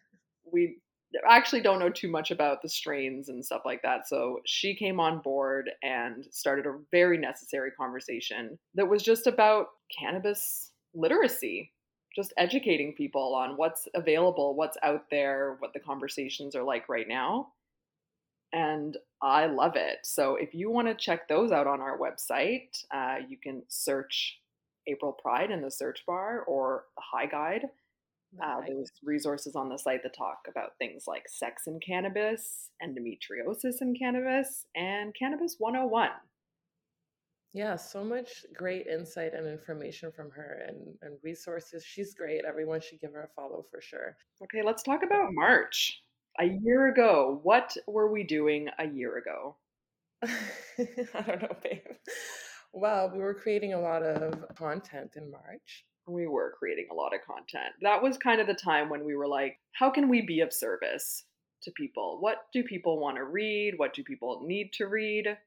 we 0.51 0.77
actually 1.27 1.61
don't 1.61 1.79
know 1.79 1.89
too 1.89 2.09
much 2.09 2.31
about 2.31 2.61
the 2.61 2.69
strains 2.69 3.29
and 3.29 3.43
stuff 3.43 3.61
like 3.65 3.81
that. 3.83 4.07
So 4.07 4.39
she 4.45 4.75
came 4.75 4.99
on 4.99 5.19
board 5.19 5.69
and 5.83 6.25
started 6.31 6.65
a 6.65 6.79
very 6.91 7.17
necessary 7.17 7.71
conversation 7.71 8.57
that 8.75 8.87
was 8.87 9.03
just 9.03 9.27
about 9.27 9.67
cannabis 9.97 10.71
literacy, 10.93 11.71
just 12.15 12.33
educating 12.37 12.93
people 12.93 13.35
on 13.35 13.57
what's 13.57 13.87
available, 13.93 14.55
what's 14.55 14.77
out 14.83 15.05
there, 15.09 15.57
what 15.59 15.73
the 15.73 15.79
conversations 15.79 16.55
are 16.55 16.63
like 16.63 16.89
right 16.89 17.07
now. 17.07 17.49
And 18.51 18.97
I 19.21 19.47
love 19.47 19.75
it. 19.75 19.99
So 20.03 20.35
if 20.35 20.53
you 20.53 20.69
want 20.69 20.87
to 20.87 20.93
check 20.93 21.27
those 21.27 21.51
out 21.51 21.65
on 21.65 21.81
our 21.81 21.97
website, 21.97 22.83
uh, 22.93 23.15
you 23.27 23.37
can 23.37 23.63
search 23.67 24.39
April 24.87 25.11
Pride 25.11 25.49
in 25.49 25.61
the 25.61 25.71
search 25.71 26.03
bar 26.05 26.41
or 26.41 26.85
the 26.95 27.01
High 27.01 27.25
Guide 27.25 27.63
uh, 28.41 28.61
there's 28.65 28.91
resources 29.03 29.55
on 29.55 29.69
the 29.69 29.77
site 29.77 30.03
that 30.03 30.15
talk 30.15 30.39
about 30.49 30.77
things 30.79 31.03
like 31.07 31.23
sex 31.27 31.63
and 31.67 31.81
cannabis, 31.85 32.69
endometriosis 32.83 33.81
and 33.81 33.97
cannabis, 33.97 34.65
and 34.75 35.13
Cannabis 35.17 35.55
101. 35.59 36.09
Yeah, 37.53 37.75
so 37.75 38.03
much 38.03 38.45
great 38.55 38.87
insight 38.87 39.33
and 39.35 39.47
information 39.47 40.11
from 40.11 40.31
her 40.31 40.65
and, 40.67 40.95
and 41.03 41.17
resources. 41.21 41.85
She's 41.85 42.15
great. 42.15 42.45
Everyone 42.47 42.81
should 42.81 42.99
give 42.99 43.13
her 43.13 43.23
a 43.23 43.35
follow 43.35 43.63
for 43.69 43.79
sure. 43.79 44.17
Okay, 44.43 44.63
let's 44.63 44.81
talk 44.81 45.01
about 45.03 45.33
March. 45.33 46.01
A 46.39 46.45
year 46.45 46.87
ago, 46.87 47.39
what 47.43 47.77
were 47.87 48.11
we 48.11 48.23
doing 48.23 48.69
a 48.79 48.87
year 48.87 49.17
ago? 49.17 49.55
I 50.23 51.21
don't 51.27 51.41
know, 51.43 51.55
babe. 51.61 51.79
Well, 52.71 53.11
we 53.13 53.19
were 53.19 53.35
creating 53.35 53.73
a 53.73 53.79
lot 53.79 54.01
of 54.01 54.55
content 54.55 55.11
in 55.15 55.29
March 55.29 55.85
we 56.07 56.27
were 56.27 56.55
creating 56.57 56.87
a 56.91 56.95
lot 56.95 57.13
of 57.13 57.21
content. 57.25 57.73
That 57.81 58.01
was 58.01 58.17
kind 58.17 58.41
of 58.41 58.47
the 58.47 58.53
time 58.53 58.89
when 58.89 59.05
we 59.05 59.15
were 59.15 59.27
like, 59.27 59.59
how 59.73 59.89
can 59.89 60.09
we 60.09 60.21
be 60.21 60.41
of 60.41 60.53
service 60.53 61.23
to 61.63 61.71
people? 61.71 62.17
What 62.19 62.45
do 62.51 62.63
people 62.63 62.99
want 62.99 63.17
to 63.17 63.23
read? 63.23 63.75
What 63.77 63.93
do 63.93 64.03
people 64.03 64.41
need 64.43 64.73
to 64.73 64.87
read? 64.87 65.37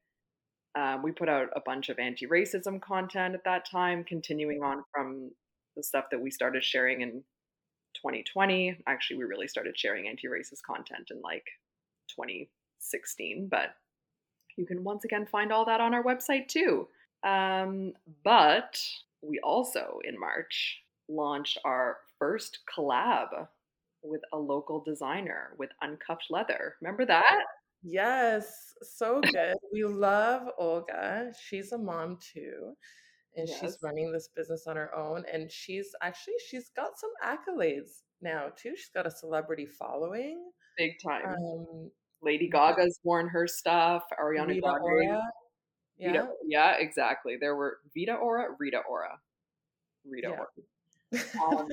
Um, 0.77 1.03
we 1.03 1.13
put 1.13 1.29
out 1.29 1.49
a 1.57 1.61
bunch 1.61 1.89
of 1.89 1.99
anti 1.99 2.27
racism 2.27 2.81
content 2.81 3.35
at 3.35 3.45
that 3.45 3.69
time, 3.69 4.05
continuing 4.05 4.63
on 4.63 4.85
from 4.93 5.31
the 5.77 5.83
stuff 5.83 6.07
that 6.11 6.21
we 6.21 6.31
started 6.31 6.65
sharing 6.65 7.01
in 7.01 7.23
2020. 7.95 8.79
Actually, 8.87 9.19
we 9.19 9.25
really 9.25 9.49
started 9.49 9.79
sharing 9.79 10.09
anti 10.09 10.29
racist 10.29 10.63
content 10.67 11.11
in 11.11 11.21
like 11.23 11.47
2016, 12.11 13.49
but 13.51 13.75
you 14.57 14.67
can 14.67 14.85
once 14.85 15.05
again 15.05 15.27
find 15.27 15.53
all 15.53 15.65
that 15.65 15.81
on 15.81 15.95
our 15.95 16.03
website 16.03 16.49
too. 16.49 16.89
Um, 17.23 17.93
but 18.23 18.81
we 19.23 19.41
also, 19.43 19.99
in 20.05 20.19
March, 20.19 20.83
launched 21.09 21.59
our 21.65 21.99
first 22.19 22.59
collab 22.77 23.29
with 24.03 24.21
a 24.33 24.39
local 24.39 24.83
designer 24.85 25.55
with 25.59 25.71
Uncuffed 25.83 26.27
Leather. 26.31 26.75
Remember 26.81 27.05
that? 27.07 27.43
Yes, 27.83 28.75
so 28.83 29.21
good. 29.33 29.55
we 29.73 29.85
love 29.85 30.49
Olga. 30.59 31.33
She's 31.49 31.73
a 31.73 31.79
mom 31.79 32.19
too. 32.21 32.75
And 33.37 33.49
yes. 33.49 33.61
she's 33.61 33.79
running 33.83 34.13
this 34.13 34.31
business 34.35 34.67
on 34.67 34.77
her 34.77 34.95
own. 34.97 35.25
And 35.33 35.51
she's 35.51 35.91
actually 36.03 36.35
she's 36.49 36.71
got 36.75 36.93
some 36.99 37.11
accolades 37.23 38.03
now 38.23 38.47
too. 38.57 38.73
She's 38.77 38.91
got 38.95 39.07
a 39.07 39.11
celebrity 39.11 39.67
following. 39.67 40.43
Big 40.79 40.93
time. 41.05 41.27
Um, 41.27 41.91
Lady 42.23 42.49
Gaga's 42.49 42.99
worn 43.05 43.29
her 43.29 43.47
stuff. 43.47 44.05
Ariana 44.19 44.61
Grande. 44.61 45.21
Yeah. 45.99 46.13
Vita, 46.13 46.29
yeah, 46.47 46.75
exactly. 46.79 47.37
There 47.41 47.57
were 47.57 47.79
Vita 47.97 48.15
Ora, 48.15 48.49
Rita 48.59 48.83
Ora. 48.89 49.19
Rita 50.09 50.29
yeah. 50.31 51.21
Ora. 51.43 51.61
Um, 51.61 51.69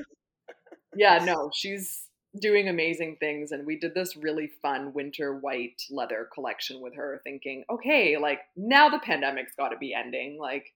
yeah, 0.96 1.24
no, 1.24 1.52
she's 1.54 2.08
doing 2.40 2.68
amazing 2.68 3.18
things. 3.20 3.52
And 3.52 3.66
we 3.66 3.78
did 3.78 3.94
this 3.94 4.16
really 4.16 4.48
fun 4.62 4.94
winter 4.94 5.36
white 5.36 5.84
leather 5.90 6.28
collection 6.34 6.82
with 6.82 6.96
her, 6.96 7.22
thinking, 7.24 7.64
okay, 7.70 8.18
like 8.18 8.40
now 8.56 8.90
the 8.90 9.00
pandemic's 9.00 9.56
got 9.56 9.70
to 9.70 9.78
be 9.78 9.94
ending. 9.94 10.38
Like, 10.40 10.74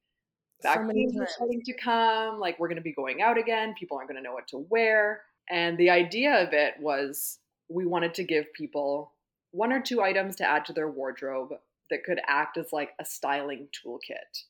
vaccines 0.62 1.14
so 1.16 1.24
are 1.24 1.28
starting 1.28 1.62
to 1.64 1.74
come. 1.74 2.40
Like, 2.40 2.60
we're 2.60 2.68
going 2.68 2.78
to 2.78 2.84
be 2.84 2.94
going 2.94 3.22
out 3.22 3.38
again. 3.38 3.76
People 3.78 3.98
aren't 3.98 4.10
going 4.10 4.22
to 4.22 4.24
know 4.24 4.34
what 4.34 4.48
to 4.50 4.66
wear. 4.70 5.22
And 5.50 5.78
the 5.78 5.90
idea 5.90 6.44
of 6.46 6.54
it 6.54 6.76
was 6.80 7.40
we 7.70 7.86
wanted 7.86 8.14
to 8.16 8.24
give 8.24 8.52
people 8.54 9.14
one 9.52 9.72
or 9.72 9.82
two 9.82 10.02
items 10.02 10.36
to 10.38 10.46
add 10.46 10.66
to 10.66 10.74
their 10.74 10.90
wardrobe 10.90 11.54
that 11.90 12.04
could 12.04 12.20
act 12.28 12.58
as 12.58 12.72
like 12.72 12.92
a 13.00 13.06
styling 13.06 13.68
toolkit 13.74 14.44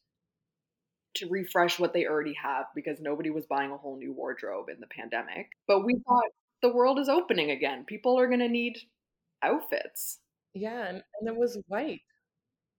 to 1.16 1.28
refresh 1.30 1.80
what 1.80 1.94
they 1.94 2.06
already 2.06 2.36
have 2.42 2.66
because 2.76 3.00
nobody 3.00 3.30
was 3.30 3.46
buying 3.48 3.72
a 3.72 3.78
whole 3.78 3.98
new 3.98 4.14
wardrobe 4.14 4.70
in 4.70 4.80
the 4.80 4.88
pandemic. 4.88 5.50
But 5.68 5.86
we 5.86 5.96
thought 6.08 6.32
the 6.62 6.74
world 6.74 7.00
is 7.00 7.10
opening 7.10 7.52
again. 7.52 7.86
People 7.86 8.20
are 8.20 8.28
going 8.28 8.40
to 8.40 8.48
need 8.48 8.78
outfits. 9.42 10.20
Yeah, 10.54 10.88
and, 10.88 11.04
and 11.20 11.28
it 11.28 11.36
was 11.36 11.60
white. 11.68 12.02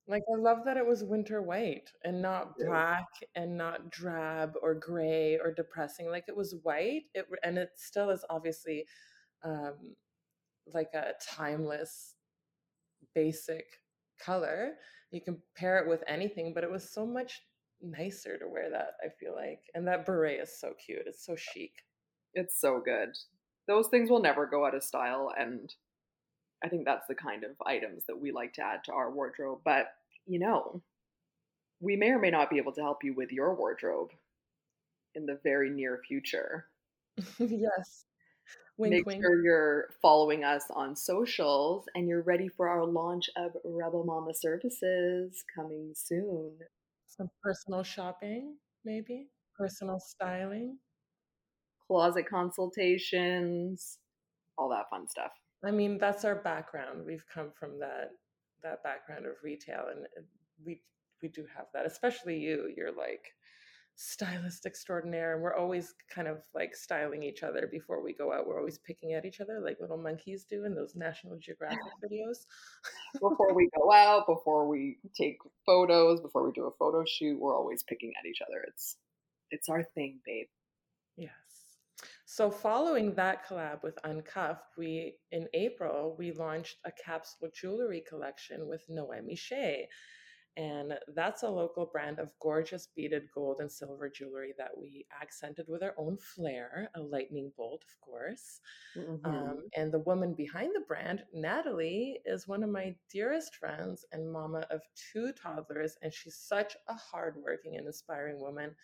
Like 0.06 0.22
I 0.32 0.40
love 0.40 0.60
that 0.64 0.78
it 0.78 0.86
was 0.86 1.04
winter 1.04 1.42
white 1.42 1.90
and 2.02 2.22
not 2.22 2.56
black 2.56 3.04
and 3.34 3.58
not 3.58 3.90
drab 3.90 4.54
or 4.62 4.74
gray 4.74 5.38
or 5.38 5.52
depressing. 5.52 6.10
Like 6.10 6.24
it 6.28 6.36
was 6.36 6.54
white. 6.62 7.02
It 7.14 7.26
and 7.42 7.58
it 7.58 7.70
still 7.76 8.08
is 8.08 8.24
obviously 8.30 8.86
um, 9.44 9.74
like 10.72 10.94
a 10.94 11.12
timeless, 11.22 12.14
basic 13.14 13.66
color. 14.18 14.74
You 15.10 15.20
can 15.20 15.38
pair 15.56 15.78
it 15.78 15.88
with 15.88 16.02
anything, 16.06 16.52
but 16.54 16.64
it 16.64 16.70
was 16.70 16.90
so 16.90 17.06
much 17.06 17.42
nicer 17.80 18.38
to 18.38 18.48
wear 18.48 18.70
that. 18.70 18.94
I 19.04 19.08
feel 19.20 19.34
like, 19.34 19.60
and 19.74 19.86
that 19.86 20.06
beret 20.06 20.40
is 20.40 20.58
so 20.60 20.72
cute. 20.84 21.02
It's 21.06 21.24
so 21.24 21.36
chic. 21.36 21.72
It's 22.34 22.60
so 22.60 22.80
good. 22.84 23.10
Those 23.66 23.88
things 23.88 24.10
will 24.10 24.22
never 24.22 24.46
go 24.46 24.66
out 24.66 24.74
of 24.74 24.82
style, 24.82 25.32
and 25.38 25.72
I 26.62 26.68
think 26.68 26.84
that's 26.84 27.06
the 27.06 27.14
kind 27.14 27.44
of 27.44 27.50
items 27.64 28.04
that 28.06 28.20
we 28.20 28.32
like 28.32 28.54
to 28.54 28.62
add 28.62 28.84
to 28.84 28.92
our 28.92 29.10
wardrobe. 29.10 29.60
But, 29.64 29.86
you 30.26 30.38
know, 30.38 30.82
we 31.80 31.96
may 31.96 32.10
or 32.10 32.18
may 32.18 32.30
not 32.30 32.50
be 32.50 32.58
able 32.58 32.72
to 32.72 32.82
help 32.82 33.04
you 33.04 33.14
with 33.14 33.30
your 33.30 33.54
wardrobe 33.54 34.10
in 35.14 35.26
the 35.26 35.38
very 35.42 35.70
near 35.70 36.00
future. 36.06 36.66
yes. 37.38 38.04
Wink, 38.78 38.92
Make 38.92 39.06
wink. 39.06 39.22
sure 39.22 39.42
you're 39.42 39.88
following 40.00 40.44
us 40.44 40.64
on 40.70 40.94
socials 40.94 41.86
and 41.96 42.08
you're 42.08 42.22
ready 42.22 42.48
for 42.48 42.68
our 42.68 42.86
launch 42.86 43.28
of 43.36 43.50
Rebel 43.64 44.04
Mama 44.04 44.32
services 44.34 45.44
coming 45.54 45.92
soon. 45.96 46.52
Some 47.08 47.28
personal 47.42 47.82
shopping, 47.82 48.54
maybe, 48.84 49.26
personal 49.56 49.98
styling, 49.98 50.78
closet 51.86 52.28
consultations, 52.28 53.98
all 54.56 54.68
that 54.70 54.88
fun 54.90 55.08
stuff. 55.08 55.32
I 55.64 55.72
mean, 55.72 55.98
that's 55.98 56.24
our 56.24 56.36
background. 56.36 57.04
We've 57.04 57.24
come 57.32 57.50
from 57.58 57.80
that 57.80 58.12
that 58.62 58.82
background 58.84 59.26
of 59.26 59.32
retail, 59.42 59.86
and 59.90 60.04
uh, 60.16 60.22
we 60.64 60.80
we 61.20 61.28
do 61.28 61.44
have 61.56 61.66
that. 61.74 61.84
Especially 61.86 62.38
you. 62.38 62.72
You're 62.76 62.92
like 62.92 63.32
stylist 64.00 64.64
extraordinaire, 64.64 65.34
and 65.34 65.42
we're 65.42 65.56
always 65.56 65.92
kind 66.08 66.28
of 66.28 66.38
like 66.54 66.76
styling 66.76 67.24
each 67.24 67.42
other 67.42 67.66
before 67.66 68.00
we 68.00 68.12
go 68.12 68.32
out. 68.32 68.46
We're 68.46 68.58
always 68.58 68.78
picking 68.78 69.14
at 69.14 69.24
each 69.24 69.40
other 69.40 69.60
like 69.60 69.78
little 69.80 69.98
monkeys 69.98 70.44
do 70.44 70.64
in 70.64 70.76
those 70.76 70.94
National 70.94 71.36
Geographic 71.36 71.80
videos. 72.04 72.46
before 73.14 73.52
we 73.54 73.68
go 73.76 73.92
out, 73.92 74.28
before 74.28 74.68
we 74.68 74.98
take 75.16 75.38
photos, 75.66 76.20
before 76.20 76.46
we 76.46 76.52
do 76.52 76.66
a 76.66 76.76
photo 76.78 77.04
shoot, 77.04 77.40
we're 77.40 77.56
always 77.56 77.82
picking 77.82 78.12
at 78.20 78.24
each 78.24 78.38
other. 78.40 78.64
It's 78.68 78.98
it's 79.50 79.68
our 79.68 79.82
thing, 79.82 80.20
babe. 80.24 80.46
Yes. 81.16 81.32
So 82.24 82.52
following 82.52 83.14
that 83.14 83.48
collab 83.48 83.82
with 83.82 83.98
Uncuffed, 84.04 84.78
we 84.78 85.16
in 85.32 85.48
April 85.54 86.14
we 86.16 86.30
launched 86.30 86.76
a 86.84 86.92
capsule 86.92 87.48
jewelry 87.52 88.04
collection 88.08 88.68
with 88.68 88.84
Noemi 88.88 89.34
Shay. 89.34 89.88
And 90.58 90.94
that's 91.14 91.44
a 91.44 91.48
local 91.48 91.86
brand 91.86 92.18
of 92.18 92.32
gorgeous 92.40 92.88
beaded 92.96 93.28
gold 93.32 93.60
and 93.60 93.70
silver 93.70 94.10
jewelry 94.10 94.54
that 94.58 94.72
we 94.76 95.06
accented 95.22 95.66
with 95.68 95.84
our 95.84 95.94
own 95.96 96.18
flair, 96.18 96.90
a 96.96 97.00
lightning 97.00 97.52
bolt, 97.56 97.84
of 97.88 98.00
course. 98.00 98.60
Mm-hmm. 98.96 99.24
Um, 99.24 99.68
and 99.76 99.92
the 99.92 100.00
woman 100.00 100.34
behind 100.34 100.72
the 100.74 100.80
brand, 100.80 101.22
Natalie, 101.32 102.18
is 102.26 102.48
one 102.48 102.64
of 102.64 102.70
my 102.70 102.96
dearest 103.08 103.54
friends 103.54 104.04
and 104.10 104.32
mama 104.32 104.66
of 104.70 104.80
two 105.12 105.32
toddlers. 105.32 105.96
And 106.02 106.12
she's 106.12 106.34
such 106.34 106.76
a 106.88 106.94
hardworking 106.94 107.76
and 107.76 107.86
inspiring 107.86 108.40
woman 108.40 108.74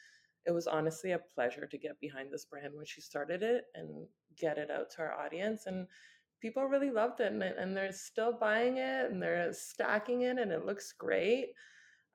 it 0.47 0.53
was 0.53 0.67
honestly 0.67 1.13
a 1.13 1.21
pleasure 1.35 1.67
to 1.67 1.79
get 1.79 1.99
behind 2.01 2.31
this 2.31 2.45
brand 2.45 2.75
when 2.75 2.85
she 2.85 3.01
started 3.01 3.43
it 3.43 3.65
and 3.75 4.07
get 4.39 4.59
it 4.59 4.71
out 4.71 4.91
to 4.91 5.01
our 5.01 5.15
audience 5.15 5.65
and 5.67 5.87
people 6.45 6.65
really 6.67 6.91
loved 6.91 7.21
it 7.21 7.33
and, 7.33 7.43
and 7.43 7.75
they're 7.75 7.91
still 7.91 8.31
buying 8.39 8.77
it 8.77 9.11
and 9.11 9.23
they're 9.23 9.51
stacking 9.51 10.21
it 10.23 10.37
and 10.37 10.53
it 10.53 10.67
looks 10.67 10.93
great 10.93 11.47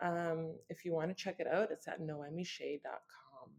um, 0.01 0.53
if 0.69 0.85
you 0.85 0.93
want 0.93 1.09
to 1.09 1.15
check 1.15 1.37
it 1.39 1.47
out 1.51 1.69
it's 1.71 1.87
at 1.87 1.99
noemishay.com 1.99 3.49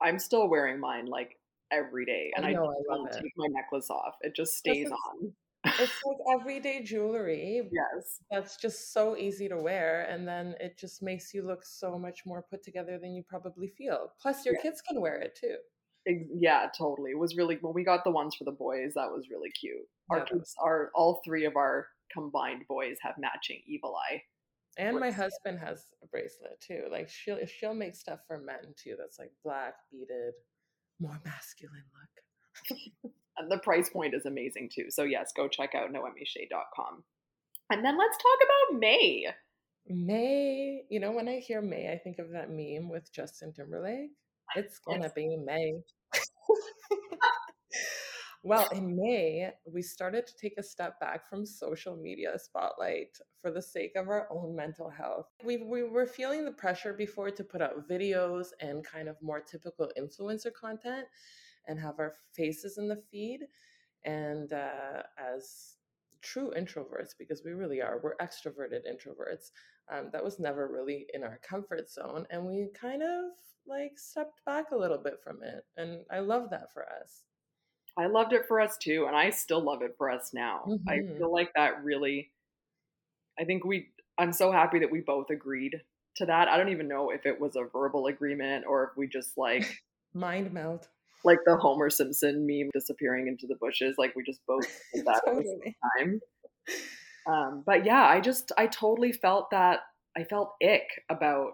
i'm 0.00 0.18
still 0.18 0.48
wearing 0.48 0.80
mine 0.80 1.04
like 1.04 1.36
every 1.70 2.06
day 2.06 2.32
and 2.34 2.46
i, 2.46 2.52
know, 2.52 2.64
I, 2.64 2.94
I 2.94 2.96
don't 2.96 3.12
take 3.12 3.32
my 3.36 3.48
necklace 3.50 3.90
off 3.90 4.14
it 4.22 4.34
just 4.34 4.56
stays 4.56 4.90
on 4.90 5.34
it's 5.64 6.02
like 6.04 6.16
everyday 6.40 6.82
jewelry. 6.82 7.62
Yes. 7.72 8.18
That's 8.32 8.56
just 8.56 8.92
so 8.92 9.16
easy 9.16 9.48
to 9.48 9.56
wear. 9.56 10.08
And 10.10 10.26
then 10.26 10.56
it 10.58 10.76
just 10.76 11.04
makes 11.04 11.32
you 11.32 11.46
look 11.46 11.64
so 11.64 11.96
much 11.96 12.26
more 12.26 12.42
put 12.42 12.64
together 12.64 12.98
than 13.00 13.14
you 13.14 13.22
probably 13.22 13.68
feel. 13.68 14.12
Plus, 14.20 14.44
your 14.44 14.56
yeah. 14.56 14.62
kids 14.62 14.82
can 14.82 15.00
wear 15.00 15.20
it 15.20 15.38
too. 15.40 15.54
Yeah, 16.06 16.66
totally. 16.76 17.12
It 17.12 17.18
was 17.18 17.36
really, 17.36 17.58
when 17.60 17.74
we 17.74 17.84
got 17.84 18.04
the 18.04 18.10
ones 18.10 18.34
for 18.34 18.44
the 18.44 18.52
boys, 18.52 18.92
that 18.94 19.10
was 19.10 19.28
really 19.30 19.50
cute. 19.50 19.86
Our 20.10 20.18
yeah, 20.18 20.24
kids 20.24 20.54
are, 20.62 20.90
all 20.94 21.20
three 21.24 21.44
of 21.44 21.56
our 21.56 21.86
combined 22.12 22.64
boys 22.68 22.96
have 23.02 23.14
matching 23.18 23.60
evil 23.66 23.96
eye. 23.96 24.22
And 24.78 24.98
my 24.98 25.10
husband 25.10 25.58
has 25.58 25.84
a 26.02 26.06
bracelet 26.06 26.58
too. 26.66 26.84
Like 26.90 27.10
she'll 27.10 27.44
she'll 27.44 27.74
make 27.74 27.94
stuff 27.94 28.20
for 28.26 28.38
men 28.38 28.74
too. 28.82 28.96
That's 28.98 29.18
like 29.18 29.30
black 29.44 29.74
beaded, 29.90 30.32
more 30.98 31.20
masculine 31.24 31.84
look. 31.92 33.12
And 33.38 33.50
the 33.50 33.58
price 33.58 33.88
point 33.88 34.14
is 34.14 34.26
amazing 34.26 34.70
too. 34.74 34.90
So 34.90 35.04
yes, 35.04 35.32
go 35.34 35.48
check 35.48 35.74
out 35.74 35.90
noemishay.com. 35.90 37.02
And 37.70 37.84
then 37.84 37.98
let's 37.98 38.16
talk 38.18 38.38
about 38.44 38.78
May. 38.78 39.26
May, 39.88 40.82
you 40.90 41.00
know, 41.00 41.12
when 41.12 41.28
I 41.28 41.38
hear 41.38 41.62
May, 41.62 41.90
I 41.90 41.98
think 41.98 42.18
of 42.18 42.30
that 42.32 42.50
meme 42.50 42.90
with 42.90 43.10
Justin 43.12 43.52
Timberlake. 43.52 44.10
It's 44.56 44.78
gonna 44.78 45.10
be 45.14 45.36
May. 45.36 45.74
well, 48.42 48.68
in 48.72 48.96
May, 48.96 49.50
we 49.64 49.82
started 49.82 50.26
to 50.26 50.36
take 50.36 50.58
a 50.58 50.62
step 50.62 51.00
back 51.00 51.28
from 51.28 51.46
social 51.46 51.96
media 51.96 52.38
spotlight 52.38 53.18
for 53.40 53.50
the 53.50 53.62
sake 53.62 53.92
of 53.96 54.08
our 54.08 54.28
own 54.30 54.54
mental 54.54 54.90
health. 54.90 55.26
We, 55.44 55.58
we 55.58 55.84
were 55.84 56.06
feeling 56.06 56.44
the 56.44 56.52
pressure 56.52 56.92
before 56.92 57.30
to 57.30 57.44
put 57.44 57.62
out 57.62 57.88
videos 57.88 58.48
and 58.60 58.84
kind 58.84 59.08
of 59.08 59.16
more 59.22 59.40
typical 59.40 59.90
influencer 59.98 60.52
content 60.52 61.06
and 61.66 61.78
have 61.78 61.98
our 61.98 62.14
faces 62.32 62.78
in 62.78 62.88
the 62.88 63.02
feed. 63.10 63.40
And 64.04 64.52
uh, 64.52 65.02
as 65.16 65.76
true 66.22 66.52
introverts, 66.56 67.10
because 67.18 67.42
we 67.44 67.52
really 67.52 67.80
are, 67.80 68.00
we're 68.02 68.16
extroverted 68.16 68.82
introverts. 68.88 69.50
Um, 69.92 70.08
that 70.12 70.24
was 70.24 70.38
never 70.38 70.68
really 70.68 71.06
in 71.12 71.22
our 71.22 71.38
comfort 71.46 71.90
zone. 71.90 72.26
And 72.30 72.46
we 72.46 72.68
kind 72.78 73.02
of 73.02 73.32
like 73.66 73.92
stepped 73.96 74.44
back 74.46 74.70
a 74.72 74.76
little 74.76 74.98
bit 74.98 75.18
from 75.22 75.42
it. 75.42 75.64
And 75.76 76.00
I 76.10 76.20
love 76.20 76.50
that 76.50 76.72
for 76.72 76.82
us. 76.82 77.22
I 77.98 78.06
loved 78.06 78.32
it 78.32 78.46
for 78.48 78.60
us 78.60 78.76
too. 78.78 79.04
And 79.06 79.14
I 79.16 79.30
still 79.30 79.62
love 79.62 79.82
it 79.82 79.94
for 79.98 80.10
us 80.10 80.30
now. 80.32 80.62
Mm-hmm. 80.66 80.88
I 80.88 81.18
feel 81.18 81.32
like 81.32 81.50
that 81.56 81.84
really, 81.84 82.30
I 83.38 83.44
think 83.44 83.64
we, 83.64 83.88
I'm 84.18 84.32
so 84.32 84.50
happy 84.50 84.78
that 84.78 84.90
we 84.90 85.00
both 85.00 85.30
agreed 85.30 85.80
to 86.16 86.26
that. 86.26 86.48
I 86.48 86.56
don't 86.56 86.70
even 86.70 86.88
know 86.88 87.10
if 87.10 87.26
it 87.26 87.38
was 87.40 87.56
a 87.56 87.64
verbal 87.70 88.06
agreement 88.06 88.64
or 88.66 88.84
if 88.84 88.96
we 88.96 89.08
just 89.08 89.36
like 89.36 89.82
mind 90.14 90.52
melt 90.52 90.88
like 91.24 91.38
the 91.44 91.56
Homer 91.56 91.90
Simpson 91.90 92.46
meme 92.46 92.70
disappearing 92.72 93.28
into 93.28 93.46
the 93.46 93.56
bushes. 93.60 93.96
Like 93.98 94.14
we 94.16 94.22
just 94.24 94.40
both 94.46 94.66
did 94.94 95.04
that 95.06 95.22
totally. 95.24 95.44
at 95.52 95.58
the 95.58 95.64
same 95.64 95.74
time. 95.98 96.20
Um, 97.26 97.62
but 97.64 97.84
yeah, 97.84 98.04
I 98.04 98.20
just 98.20 98.52
I 98.56 98.66
totally 98.66 99.12
felt 99.12 99.50
that 99.50 99.80
I 100.16 100.24
felt 100.24 100.54
ick 100.62 101.04
about 101.08 101.52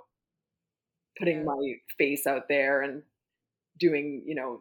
putting 1.19 1.39
yeah. 1.39 1.45
my 1.45 1.75
face 1.97 2.27
out 2.27 2.49
there 2.49 2.83
and 2.83 3.03
doing, 3.79 4.23
you 4.27 4.35
know, 4.35 4.61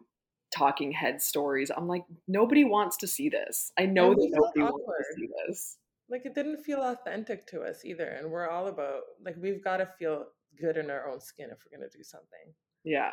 talking 0.56 0.92
head 0.92 1.20
stories. 1.20 1.70
I'm 1.74 1.88
like, 1.88 2.04
nobody 2.26 2.64
wants 2.64 2.96
to 2.98 3.06
see 3.06 3.28
this. 3.28 3.72
I 3.78 3.86
know 3.86 4.10
that 4.10 4.30
nobody 4.30 4.60
awkward. 4.60 4.82
wants 4.86 5.08
to 5.08 5.20
see 5.20 5.28
this. 5.46 5.76
Like 6.10 6.24
it 6.24 6.34
didn't 6.34 6.64
feel 6.64 6.80
authentic 6.80 7.46
to 7.48 7.62
us 7.62 7.84
either. 7.84 8.06
And 8.06 8.30
we're 8.30 8.48
all 8.48 8.68
about 8.68 9.02
like 9.24 9.36
we've 9.40 9.62
got 9.62 9.78
to 9.78 9.88
feel 9.98 10.26
good 10.60 10.76
in 10.76 10.90
our 10.90 11.08
own 11.08 11.20
skin 11.20 11.50
if 11.50 11.58
we're 11.64 11.78
gonna 11.78 11.90
do 11.90 12.02
something. 12.02 12.54
Yeah. 12.84 13.10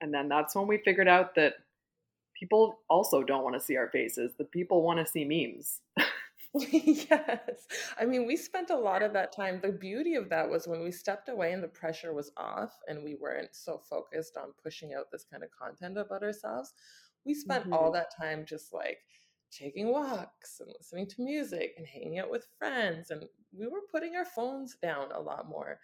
And 0.00 0.12
then 0.12 0.28
that's 0.28 0.54
when 0.54 0.66
we 0.66 0.78
figured 0.78 1.08
out 1.08 1.34
that 1.36 1.54
people 2.38 2.80
also 2.90 3.22
don't 3.22 3.44
want 3.44 3.54
to 3.54 3.60
see 3.60 3.76
our 3.76 3.88
faces. 3.88 4.32
The 4.36 4.44
people 4.44 4.82
want 4.82 4.98
to 4.98 5.10
see 5.10 5.24
memes. 5.24 5.80
yes. 6.70 7.66
I 7.98 8.04
mean, 8.04 8.26
we 8.26 8.36
spent 8.36 8.70
a 8.70 8.76
lot 8.76 9.02
of 9.02 9.12
that 9.14 9.32
time. 9.32 9.60
The 9.60 9.72
beauty 9.72 10.14
of 10.14 10.28
that 10.28 10.48
was 10.48 10.68
when 10.68 10.84
we 10.84 10.92
stepped 10.92 11.28
away 11.28 11.52
and 11.52 11.62
the 11.62 11.68
pressure 11.68 12.14
was 12.14 12.30
off 12.36 12.72
and 12.86 13.02
we 13.02 13.16
weren't 13.16 13.54
so 13.54 13.78
focused 13.78 14.36
on 14.36 14.52
pushing 14.62 14.94
out 14.94 15.10
this 15.10 15.24
kind 15.24 15.42
of 15.42 15.50
content 15.50 15.98
about 15.98 16.22
ourselves. 16.22 16.72
We 17.24 17.34
spent 17.34 17.66
all 17.72 17.90
Mhm. 17.90 17.92
that 17.92 18.14
time 18.16 18.44
just 18.46 18.72
like 18.72 18.98
taking 19.50 19.88
walks 19.88 20.60
and 20.60 20.72
listening 20.78 21.08
to 21.08 21.22
music 21.22 21.74
and 21.76 21.86
hanging 21.86 22.18
out 22.20 22.30
with 22.30 22.46
friends. 22.56 23.10
And 23.10 23.24
we 23.52 23.66
were 23.66 23.82
putting 23.90 24.14
our 24.14 24.24
phones 24.24 24.76
down 24.76 25.10
a 25.10 25.20
lot 25.20 25.48
more. 25.48 25.80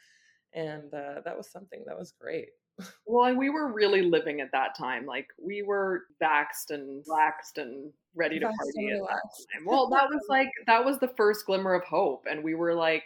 And 0.55 0.93
uh, 0.93 1.21
that 1.25 1.37
was 1.37 1.51
something 1.51 1.83
that 1.87 1.99
was 1.99 2.13
great. 2.21 2.49
Well, 3.07 3.27
and 3.27 3.37
we 3.37 3.51
were 3.51 3.73
really 3.73 4.03
living 4.03 4.41
at 4.41 4.53
that 4.53 4.75
time. 4.79 5.05
Like 5.05 5.27
we 5.39 5.63
were 5.63 6.05
vaxxed 6.23 6.71
and 6.71 7.05
laxed 7.05 7.59
and 7.61 7.93
ready 8.15 8.39
to 8.39 8.47
party 8.47 8.89
at 8.91 9.01
that 9.01 9.21
time. 9.53 9.65
Well, 9.67 9.91
that 9.91 10.09
was 10.09 10.23
like 10.31 10.49
that 10.67 10.85
was 10.85 10.99
the 10.99 11.13
first 11.17 11.45
glimmer 11.45 11.75
of 11.75 11.85
hope, 11.85 12.25
and 12.31 12.43
we 12.43 12.55
were 12.55 12.73
like 12.73 13.05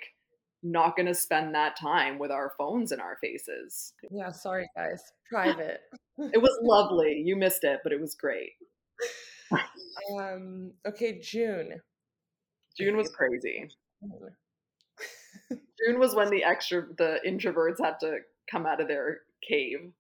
not 0.63 0.97
going 0.97 1.07
to 1.07 1.15
spend 1.15 1.55
that 1.55 1.77
time 1.77 2.19
with 2.19 2.31
our 2.31 2.53
phones 2.57 2.93
in 2.93 3.01
our 3.01 3.17
faces. 3.21 3.95
Yeah, 4.11 4.31
sorry, 4.31 4.69
guys. 4.77 5.03
Private. 5.31 5.81
It 6.17 6.41
was 6.41 6.57
lovely. 6.63 7.21
You 7.25 7.35
missed 7.35 7.65
it, 7.65 7.81
but 7.83 7.93
it 7.93 8.01
was 8.01 8.15
great. 8.15 8.53
Um, 10.17 10.73
okay, 10.87 11.19
June. 11.21 11.81
June 12.79 12.97
was 12.97 13.11
crazy. 13.11 13.69
June 15.51 15.99
was 15.99 16.15
when 16.15 16.31
the 16.31 16.45
extra 16.45 16.87
the 16.97 17.21
introverts 17.27 17.83
had 17.83 18.01
to 18.01 18.19
come 18.51 18.67
out 18.67 18.81
of 18.81 18.89
their 18.89 19.21
cave. 19.49 19.93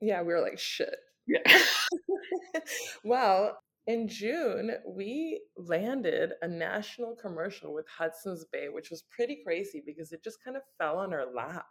Yeah, 0.00 0.22
we 0.22 0.32
were 0.32 0.40
like, 0.40 0.58
shit. 0.58 0.96
Yeah. 1.26 1.38
well, 3.04 3.58
in 3.86 4.08
June, 4.08 4.72
we 4.86 5.42
landed 5.56 6.32
a 6.42 6.48
national 6.48 7.16
commercial 7.16 7.72
with 7.72 7.86
Hudson's 7.88 8.44
Bay, 8.52 8.68
which 8.68 8.90
was 8.90 9.04
pretty 9.10 9.40
crazy 9.44 9.82
because 9.84 10.12
it 10.12 10.22
just 10.24 10.42
kind 10.44 10.56
of 10.56 10.62
fell 10.78 10.98
on 10.98 11.12
our 11.12 11.32
lap. 11.32 11.66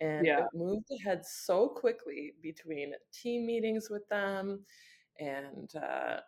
And 0.00 0.26
Yeah. 0.26 0.40
it 0.40 0.46
moved 0.54 0.86
ahead 1.00 1.24
so 1.24 1.68
quickly 1.68 2.34
between 2.42 2.92
team 3.12 3.46
meetings 3.46 3.88
with 3.90 4.06
them 4.08 4.64
and 5.18 5.70
uh, 5.76 6.20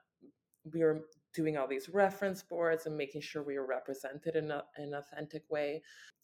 we 0.73 0.81
were 0.83 1.03
doing 1.37 1.57
all 1.57 1.69
these 1.69 1.91
reference 1.91 2.43
boards 2.43 2.87
and 2.87 2.97
making 2.97 3.21
sure 3.21 3.43
we 3.43 3.59
were 3.59 3.67
represented 3.67 4.35
in 4.35 4.51
a, 4.51 4.65
an 4.77 4.95
authentic 4.95 5.43
way. 5.51 5.83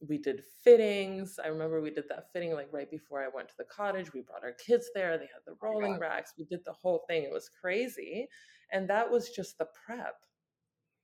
We 0.09 0.19
did 0.19 0.43
fittings. 0.65 1.39
I 1.43 1.49
remember 1.49 1.81
we 1.81 1.91
did 1.91 2.09
that 2.09 2.33
fitting 2.33 2.55
like 2.55 2.69
right 2.73 2.91
before 2.91 3.23
I 3.23 3.29
went 3.33 3.49
to 3.51 3.55
the 3.59 3.65
cottage. 3.65 4.13
We 4.13 4.23
brought 4.23 4.43
our 4.43 4.53
kids 4.53 4.91
there. 4.95 5.19
They 5.19 5.27
had 5.27 5.43
the 5.47 5.53
Oh 5.53 5.59
rolling 5.63 5.93
God. 5.93 6.01
racks. 6.01 6.33
We 6.39 6.45
did 6.45 6.61
the 6.65 6.73
whole 6.73 7.05
thing. 7.07 7.23
It 7.25 7.33
was 7.33 7.51
crazy. 7.61 8.27
And 8.73 8.89
that 8.89 9.11
was 9.11 9.31
just 9.31 9.59
the 9.59 9.67
prep. 9.87 10.17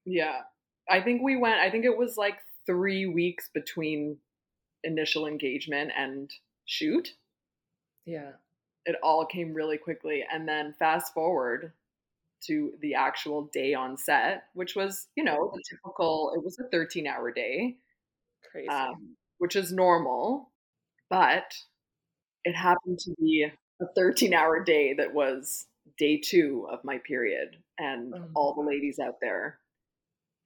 Yeah. 0.06 0.40
I 0.90 1.02
think 1.02 1.22
we 1.22 1.36
went, 1.36 1.60
I 1.60 1.70
think 1.70 1.84
it 1.84 1.96
was 1.96 2.16
like 2.16 2.38
three 2.66 3.06
weeks 3.06 3.50
between 3.52 4.16
initial 4.84 5.26
engagement 5.26 5.92
and 5.96 6.30
shoot. 6.64 7.10
Yeah. 8.06 8.32
It 8.86 8.96
all 9.02 9.26
came 9.26 9.52
really 9.52 9.76
quickly. 9.76 10.24
And 10.32 10.48
then 10.48 10.74
fast 10.78 11.12
forward 11.12 11.72
to 12.46 12.72
the 12.80 12.94
actual 12.94 13.50
day 13.52 13.74
on 13.74 13.96
set, 13.96 14.44
which 14.54 14.74
was, 14.76 15.08
you 15.16 15.24
know, 15.24 15.50
the 15.54 15.62
typical, 15.68 16.32
it 16.36 16.44
was 16.44 16.58
a 16.58 16.68
13 16.70 17.06
hour 17.06 17.32
day, 17.32 17.76
Crazy. 18.50 18.68
um, 18.68 19.16
which 19.38 19.56
is 19.56 19.72
normal, 19.72 20.50
but 21.10 21.54
it 22.44 22.54
happened 22.54 22.98
to 23.00 23.14
be 23.20 23.46
a 23.80 23.86
13 23.94 24.34
hour 24.34 24.62
day 24.62 24.94
that 24.94 25.14
was 25.14 25.66
day 25.98 26.20
two 26.20 26.66
of 26.70 26.84
my 26.84 26.98
period. 26.98 27.56
And 27.78 28.14
Oh 28.14 28.24
all 28.34 28.54
the 28.54 28.68
ladies 28.68 28.98
out 28.98 29.16
there 29.20 29.58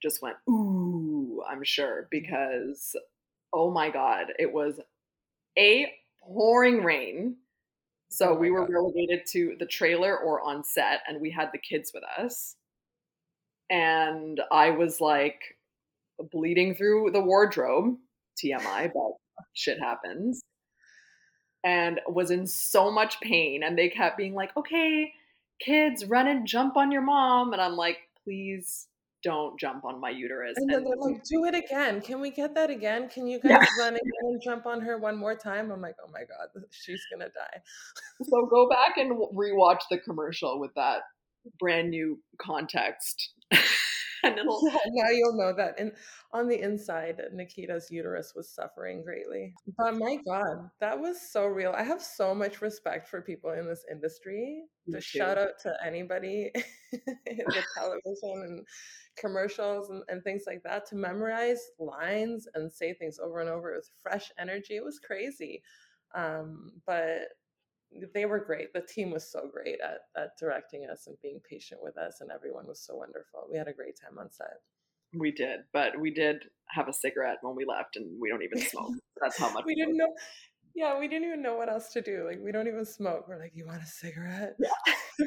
just 0.02 0.20
went, 0.22 0.36
ooh, 0.48 1.42
I'm 1.48 1.62
sure, 1.64 2.08
because 2.10 2.96
oh 3.52 3.70
my 3.70 3.90
God, 3.90 4.26
it 4.38 4.52
was 4.52 4.80
a 5.58 5.92
pouring 6.22 6.82
rain. 6.82 7.36
So 8.12 8.34
Oh 8.34 8.34
we 8.34 8.50
were 8.50 8.66
God. 8.66 8.74
relegated 8.74 9.26
to 9.28 9.56
the 9.58 9.64
trailer 9.66 10.18
or 10.18 10.42
on 10.42 10.64
set, 10.64 11.00
and 11.08 11.20
we 11.20 11.30
had 11.30 11.48
the 11.52 11.58
kids 11.58 11.92
with 11.94 12.04
us. 12.18 12.56
And 13.70 14.40
I 14.52 14.70
was 14.70 15.00
like 15.00 15.40
bleeding 16.30 16.74
through 16.74 17.10
the 17.12 17.22
wardrobe, 17.22 17.96
TMI, 18.36 18.92
but 18.92 19.12
shit 19.54 19.78
happens. 19.80 20.42
And 21.64 22.00
was 22.06 22.30
in 22.30 22.46
so 22.46 22.90
much 22.90 23.20
pain. 23.20 23.62
And 23.62 23.78
they 23.78 23.88
kept 23.88 24.18
being 24.18 24.34
like, 24.34 24.54
okay, 24.58 25.12
kids, 25.60 26.04
run 26.04 26.28
and 26.28 26.46
jump 26.46 26.76
on 26.76 26.92
your 26.92 27.02
mom. 27.02 27.52
And 27.54 27.62
I'm 27.62 27.76
like, 27.76 27.98
please 28.24 28.88
don't 29.22 29.58
jump 29.58 29.84
on 29.84 30.00
my 30.00 30.10
uterus. 30.10 30.54
And 30.56 30.68
then 30.70 30.78
And 30.78 30.86
they're 30.86 30.96
like, 30.96 31.22
do 31.30 31.44
it 31.44 31.54
again. 31.54 32.00
Can 32.00 32.20
we 32.20 32.30
get 32.30 32.54
that 32.54 32.70
again? 32.70 33.08
Can 33.08 33.26
you 33.26 33.40
Yeah. 33.42 33.58
guys 33.58 33.68
run 33.78 33.94
again 33.94 34.22
and 34.22 34.40
jump 34.42 34.66
on 34.66 34.80
her 34.82 34.98
one 34.98 35.16
more 35.16 35.34
time? 35.34 35.70
I'm 35.70 35.80
like, 35.80 35.96
oh 36.04 36.10
my 36.12 36.20
God, 36.20 36.48
she's 36.70 37.02
going 37.10 37.20
to 37.20 37.32
die. 37.34 37.60
so 38.22 38.46
go 38.46 38.68
back 38.68 38.96
and 38.96 39.12
rewatch 39.36 39.82
the 39.90 39.98
commercial 39.98 40.58
with 40.60 40.72
that 40.76 41.02
brand 41.58 41.90
new 41.90 42.18
context. 42.40 43.30
and 44.22 44.38
it'll 44.38 44.60
Yeah, 44.64 44.78
now 44.86 45.10
you'll 45.10 45.36
know 45.36 45.52
that. 45.56 45.74
And 45.78 45.92
on 46.32 46.48
the 46.48 46.60
inside, 46.60 47.20
Nikita's 47.32 47.90
uterus 47.90 48.32
was 48.34 48.48
suffering 48.48 49.02
greatly. 49.02 49.54
But 49.76 49.96
my 49.96 50.18
God, 50.26 50.70
that 50.80 50.98
was 50.98 51.20
so 51.20 51.46
real. 51.46 51.74
I 51.76 51.82
have 51.82 52.02
so 52.02 52.34
much 52.34 52.60
respect 52.62 53.08
for 53.08 53.20
people 53.22 53.50
in 53.50 53.66
this 53.68 53.84
industry. 53.90 54.62
Me 54.86 54.94
To 54.94 54.98
too. 55.00 55.18
shout 55.18 55.38
out 55.38 55.58
to 55.62 55.74
anybody 55.84 56.50
in 56.92 57.36
the 57.36 57.62
television 57.76 58.42
and 58.46 58.66
commercials 59.16 59.90
and, 59.90 60.02
and 60.08 60.22
things 60.24 60.44
like 60.46 60.62
that 60.64 60.86
to 60.86 60.96
memorize 60.96 61.60
lines 61.78 62.48
and 62.54 62.70
say 62.72 62.94
things 62.94 63.18
over 63.18 63.40
and 63.40 63.50
over 63.50 63.74
with 63.76 63.90
fresh 64.02 64.30
energy. 64.38 64.76
It 64.76 64.84
was 64.84 64.98
crazy. 64.98 65.62
Um, 66.14 66.72
but 66.86 67.28
they 68.14 68.24
were 68.24 68.38
great. 68.38 68.72
The 68.72 68.80
team 68.80 69.10
was 69.10 69.30
so 69.30 69.48
great 69.52 69.78
at, 69.80 70.00
at 70.20 70.36
directing 70.38 70.86
us 70.90 71.06
and 71.06 71.16
being 71.22 71.40
patient 71.48 71.80
with 71.82 71.96
us, 71.96 72.20
and 72.20 72.30
everyone 72.30 72.66
was 72.66 72.80
so 72.80 72.96
wonderful. 72.96 73.46
We 73.50 73.58
had 73.58 73.68
a 73.68 73.72
great 73.72 73.98
time 74.00 74.18
on 74.18 74.30
set. 74.30 74.60
We 75.14 75.30
did, 75.30 75.60
but 75.72 76.00
we 76.00 76.10
did 76.10 76.44
have 76.68 76.88
a 76.88 76.92
cigarette 76.92 77.38
when 77.42 77.54
we 77.54 77.64
left, 77.64 77.96
and 77.96 78.18
we 78.20 78.28
don't 78.30 78.42
even 78.42 78.58
smoke. 78.60 78.92
That's 79.20 79.38
how 79.38 79.52
much 79.52 79.64
we 79.66 79.74
didn't 79.74 79.96
know. 79.96 80.12
Yeah, 80.74 80.98
we 80.98 81.06
didn't 81.06 81.26
even 81.26 81.42
know 81.42 81.56
what 81.56 81.68
else 81.68 81.92
to 81.92 82.00
do. 82.00 82.24
Like, 82.26 82.38
we 82.42 82.50
don't 82.50 82.66
even 82.66 82.86
smoke. 82.86 83.26
We're 83.28 83.38
like, 83.38 83.52
you 83.54 83.66
want 83.66 83.82
a 83.82 83.86
cigarette? 83.86 84.56
Yeah. 84.58 85.26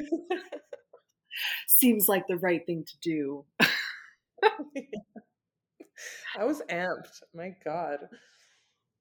Seems 1.68 2.08
like 2.08 2.26
the 2.26 2.38
right 2.38 2.66
thing 2.66 2.84
to 2.84 2.96
do. 3.00 3.44
I 6.38 6.44
was 6.44 6.62
amped. 6.68 7.22
My 7.32 7.54
God. 7.64 7.98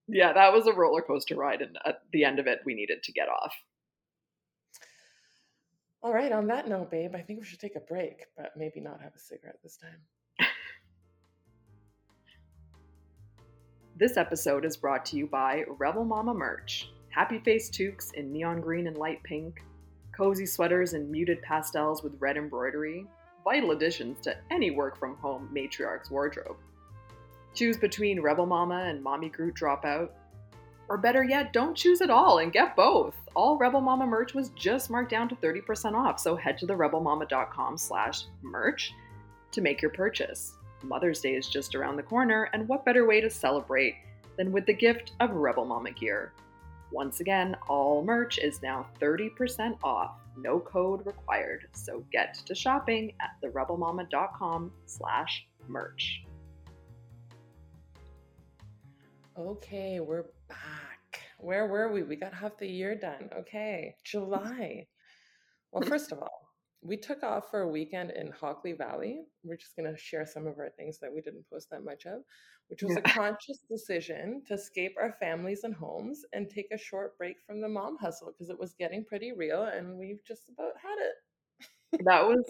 Yeah, 0.08 0.34
that 0.34 0.54
was 0.54 0.68
a 0.68 0.74
roller 0.74 1.02
coaster 1.02 1.36
ride, 1.36 1.62
and 1.62 1.78
at 1.86 2.02
the 2.14 2.24
end 2.24 2.40
of 2.40 2.48
it, 2.48 2.60
we 2.66 2.76
needed 2.76 3.02
to 3.04 3.12
get 3.12 3.28
off. 3.28 3.54
All 6.04 6.14
right, 6.14 6.32
on 6.32 6.48
that 6.48 6.68
note, 6.68 6.92
babe, 6.92 7.16
I 7.16 7.22
think 7.22 7.40
we 7.40 7.46
should 7.46 7.60
take 7.60 7.76
a 7.76 7.80
break, 7.80 8.26
but 8.38 8.52
maybe 8.56 8.80
not 8.80 9.02
have 9.02 9.16
a 9.16 9.20
cigarette 9.20 9.58
this 9.64 9.78
time. 9.78 10.48
This 13.98 14.18
episode 14.18 14.66
is 14.66 14.76
brought 14.76 15.06
to 15.06 15.16
you 15.16 15.26
by 15.26 15.64
Rebel 15.80 16.04
Mama 16.04 16.34
merch. 16.34 16.92
Happy 17.10 17.40
face 17.40 17.70
toques 17.70 18.12
in 18.12 18.32
neon 18.34 18.60
green 18.60 18.88
and 18.88 18.98
light 18.98 19.24
pink, 19.24 19.64
cozy 20.16 20.46
sweaters 20.46 20.94
in 20.94 21.10
muted 21.10 21.42
pastels 21.42 22.04
with 22.04 22.20
red 22.20 22.36
embroidery, 22.36 23.08
vital 23.46 23.72
additions 23.72 24.20
to 24.20 24.36
any 24.52 24.70
work 24.70 25.00
from 25.00 25.16
home 25.16 25.50
matriarch's 25.54 26.12
wardrobe. 26.12 26.58
Choose 27.56 27.78
between 27.78 28.20
Rebel 28.20 28.46
Mama 28.46 28.84
and 28.88 29.02
Mommy 29.02 29.30
Group 29.30 29.56
Dropout. 29.56 30.10
Or 30.90 30.98
better 30.98 31.24
yet, 31.24 31.54
don't 31.54 31.76
choose 31.76 32.02
at 32.02 32.10
all 32.10 32.40
and 32.40 32.52
get 32.52 32.76
both. 32.76 33.16
All 33.34 33.58
Rebel 33.58 33.82
Mama 33.82 34.06
merch 34.06 34.34
was 34.34 34.50
just 34.50 34.90
marked 34.90 35.10
down 35.10 35.30
to 35.30 35.36
30% 35.36 35.94
off, 35.94 36.20
so 36.20 36.36
head 36.36 36.58
to 36.60 36.68
therebelmama.com 36.68 37.78
slash 37.78 38.26
merch 38.44 38.94
to 39.52 39.62
make 39.62 39.82
your 39.82 39.92
purchase. 39.92 40.54
Mother's 40.84 41.22
Day 41.22 41.34
is 41.34 41.48
just 41.48 41.74
around 41.74 41.96
the 41.96 42.04
corner, 42.04 42.50
and 42.54 42.68
what 42.68 42.86
better 42.86 43.08
way 43.08 43.22
to 43.22 43.30
celebrate 43.30 43.96
than 44.38 44.52
with 44.52 44.66
the 44.66 44.74
gift 44.74 45.14
of 45.22 45.32
Rebel 45.32 45.66
Mama 45.66 45.92
gear? 45.92 46.34
Once 46.92 47.20
again, 47.20 47.56
all 47.68 48.04
merch 48.04 48.38
is 48.38 48.62
now 48.62 48.86
30% 49.02 49.78
off, 49.84 50.12
no 50.38 50.60
code 50.60 51.06
required. 51.06 51.68
So 51.74 52.04
get 52.12 52.36
to 52.46 52.54
shopping 52.54 53.14
at 53.22 53.32
therebelmama.com 53.42 54.72
slash 54.86 55.48
merch. 55.68 56.26
Okay, 59.38 60.00
we're 60.00 60.28
back. 60.48 61.20
Where 61.40 61.68
were 61.68 61.92
we? 61.92 62.04
We 62.04 62.16
got 62.16 62.34
half 62.34 62.58
the 62.58 62.70
year 62.70 62.96
done. 62.96 63.30
Okay, 63.40 63.94
July. 64.06 64.88
Well, 65.74 65.84
first 65.90 66.14
of 66.14 66.20
all, 66.20 66.54
we 66.82 66.96
took 66.96 67.22
off 67.22 67.52
for 67.52 67.62
a 67.62 67.68
weekend 67.68 68.12
in 68.12 68.32
Hockley 68.32 68.72
Valley. 68.72 69.24
We're 69.44 69.58
just 69.58 69.76
going 69.76 69.92
to 69.94 70.00
share 70.00 70.26
some 70.26 70.48
of 70.48 70.58
our 70.58 70.70
things 70.78 71.00
that 71.00 71.14
we 71.14 71.20
didn't 71.20 71.50
post 71.52 71.70
that 71.72 71.84
much 71.84 72.06
of, 72.06 72.22
which 72.70 72.82
was 72.82 72.96
a 72.96 73.02
conscious 73.02 73.60
decision 73.70 74.42
to 74.48 74.54
escape 74.54 74.96
our 74.98 75.18
families 75.20 75.66
and 75.66 75.76
homes 75.76 76.24
and 76.32 76.50
take 76.50 76.68
a 76.72 76.78
short 76.78 77.18
break 77.18 77.36
from 77.46 77.60
the 77.60 77.68
mom 77.68 77.98
hustle 77.98 78.32
because 78.32 78.50
it 78.50 78.60
was 78.60 78.74
getting 78.80 79.04
pretty 79.04 79.34
real 79.34 79.64
and 79.64 79.98
we've 79.98 80.24
just 80.26 80.44
about 80.48 80.74
had 80.82 80.98
it. 80.98 82.06
That 82.06 82.26
was 82.26 82.50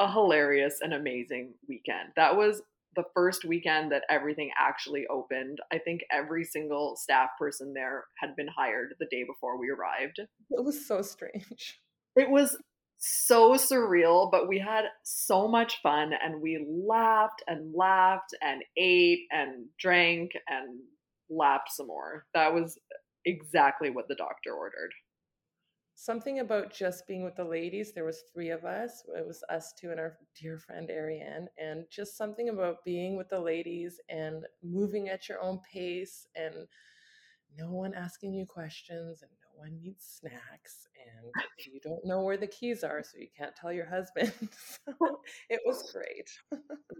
a 0.00 0.10
hilarious 0.10 0.80
and 0.82 0.92
amazing 0.92 1.54
weekend. 1.68 2.08
That 2.16 2.36
was 2.36 2.62
the 2.96 3.04
first 3.14 3.44
weekend 3.44 3.92
that 3.92 4.04
everything 4.10 4.50
actually 4.58 5.06
opened. 5.10 5.58
I 5.72 5.78
think 5.78 6.02
every 6.10 6.44
single 6.44 6.96
staff 6.96 7.30
person 7.38 7.72
there 7.74 8.04
had 8.18 8.36
been 8.36 8.48
hired 8.48 8.94
the 8.98 9.06
day 9.10 9.24
before 9.24 9.58
we 9.58 9.70
arrived. 9.70 10.18
It 10.18 10.64
was 10.64 10.86
so 10.86 11.02
strange. 11.02 11.80
It 12.16 12.30
was 12.30 12.56
so 12.98 13.54
surreal, 13.54 14.30
but 14.30 14.48
we 14.48 14.58
had 14.58 14.84
so 15.02 15.48
much 15.48 15.80
fun 15.82 16.12
and 16.12 16.40
we 16.40 16.64
laughed 16.68 17.42
and 17.46 17.74
laughed 17.74 18.34
and 18.40 18.62
ate 18.76 19.26
and 19.30 19.66
drank 19.78 20.32
and 20.48 20.80
laughed 21.28 21.70
some 21.72 21.88
more. 21.88 22.24
That 22.34 22.54
was 22.54 22.78
exactly 23.24 23.90
what 23.90 24.08
the 24.08 24.14
doctor 24.14 24.52
ordered 24.52 24.92
something 25.94 26.40
about 26.40 26.72
just 26.72 27.06
being 27.06 27.24
with 27.24 27.36
the 27.36 27.44
ladies 27.44 27.92
there 27.92 28.04
was 28.04 28.24
three 28.32 28.50
of 28.50 28.64
us 28.64 29.04
it 29.16 29.26
was 29.26 29.44
us 29.48 29.72
two 29.78 29.90
and 29.90 30.00
our 30.00 30.18
dear 30.40 30.58
friend 30.58 30.90
ariane 30.90 31.46
and 31.56 31.84
just 31.90 32.16
something 32.16 32.48
about 32.48 32.84
being 32.84 33.16
with 33.16 33.28
the 33.28 33.38
ladies 33.38 34.00
and 34.08 34.44
moving 34.62 35.08
at 35.08 35.28
your 35.28 35.40
own 35.40 35.60
pace 35.72 36.26
and 36.34 36.66
no 37.56 37.70
one 37.70 37.94
asking 37.94 38.34
you 38.34 38.44
questions 38.44 39.22
and 39.22 39.30
no 39.40 39.60
one 39.60 39.78
needs 39.80 40.18
snacks 40.20 40.88
and 41.06 41.32
you 41.72 41.80
don't 41.80 42.04
know 42.04 42.22
where 42.22 42.36
the 42.36 42.46
keys 42.46 42.82
are 42.82 43.02
so 43.02 43.18
you 43.18 43.28
can't 43.36 43.54
tell 43.54 43.72
your 43.72 43.86
husband. 43.86 44.32
So 44.86 45.20
it 45.48 45.60
was 45.64 45.92
great. 45.92 46.28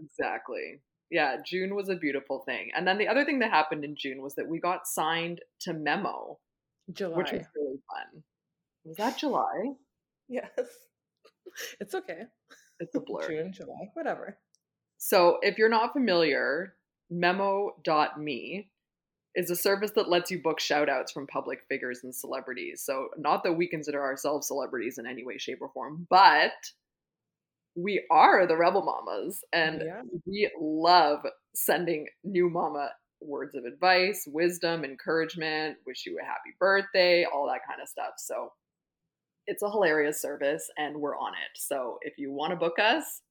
Exactly. 0.01 0.79
Yeah 1.11 1.37
june 1.45 1.75
was 1.75 1.89
a 1.89 1.95
beautiful 1.95 2.43
thing 2.45 2.71
and 2.75 2.87
then 2.87 2.97
the 2.97 3.07
other 3.07 3.25
thing 3.25 3.39
that 3.39 3.51
happened 3.51 3.83
in 3.83 3.95
june 3.95 4.21
was 4.21 4.35
that 4.35 4.47
we 4.47 4.59
got 4.59 4.87
signed 4.87 5.41
to 5.61 5.73
Memmo 5.73 6.37
July. 6.93 7.17
which 7.17 7.31
was 7.31 7.45
really 7.55 7.79
fun 7.89 8.23
was 8.85 8.97
that 8.97 9.17
July? 9.17 9.73
Yes. 10.27 10.49
It's 11.79 11.95
okay. 11.95 12.23
It's 12.81 12.95
a 12.95 12.99
blur. 12.99 13.29
June, 13.29 13.53
July, 13.53 13.89
whatever. 13.93 14.37
So, 14.97 15.37
if 15.41 15.57
you're 15.57 15.69
not 15.69 15.93
familiar, 15.93 16.73
memmo.me 17.09 18.67
is 19.35 19.49
a 19.49 19.55
service 19.55 19.91
that 19.95 20.09
lets 20.09 20.31
you 20.31 20.41
book 20.41 20.59
shoutouts 20.59 21.13
from 21.13 21.27
public 21.27 21.59
figures 21.69 22.01
and 22.03 22.13
celebrities. 22.13 22.81
So, 22.83 23.07
not 23.17 23.43
that 23.43 23.53
we 23.53 23.69
consider 23.69 24.01
ourselves 24.01 24.47
celebrities 24.47 24.97
in 24.97 25.05
any 25.05 25.25
way, 25.25 25.37
shape, 25.37 25.59
or 25.61 25.69
form, 25.69 26.07
but 26.09 26.51
we 27.75 28.03
are 28.09 28.47
the 28.47 28.57
Rebel 28.57 28.83
Mamas 28.83 29.43
and 29.51 29.81
yeah. 29.85 30.01
we 30.25 30.49
love 30.59 31.25
sending 31.53 32.07
new 32.23 32.49
mama 32.49 32.89
words 33.21 33.55
of 33.55 33.65
advice, 33.65 34.23
wisdom, 34.27 34.85
encouragement, 34.85 35.77
wish 35.85 36.05
you 36.05 36.17
a 36.21 36.25
happy 36.25 36.55
birthday, 36.59 37.25
all 37.25 37.47
that 37.47 37.61
kind 37.67 37.81
of 37.81 37.89
stuff. 37.89 38.13
So, 38.17 38.51
it's 39.47 39.63
a 39.63 39.69
hilarious 39.69 40.21
service 40.21 40.69
and 40.77 40.95
we're 40.95 41.17
on 41.17 41.33
it. 41.33 41.57
So 41.59 41.97
if 42.01 42.17
you 42.17 42.31
want 42.31 42.51
to 42.51 42.55
book 42.55 42.79
us, 42.79 43.21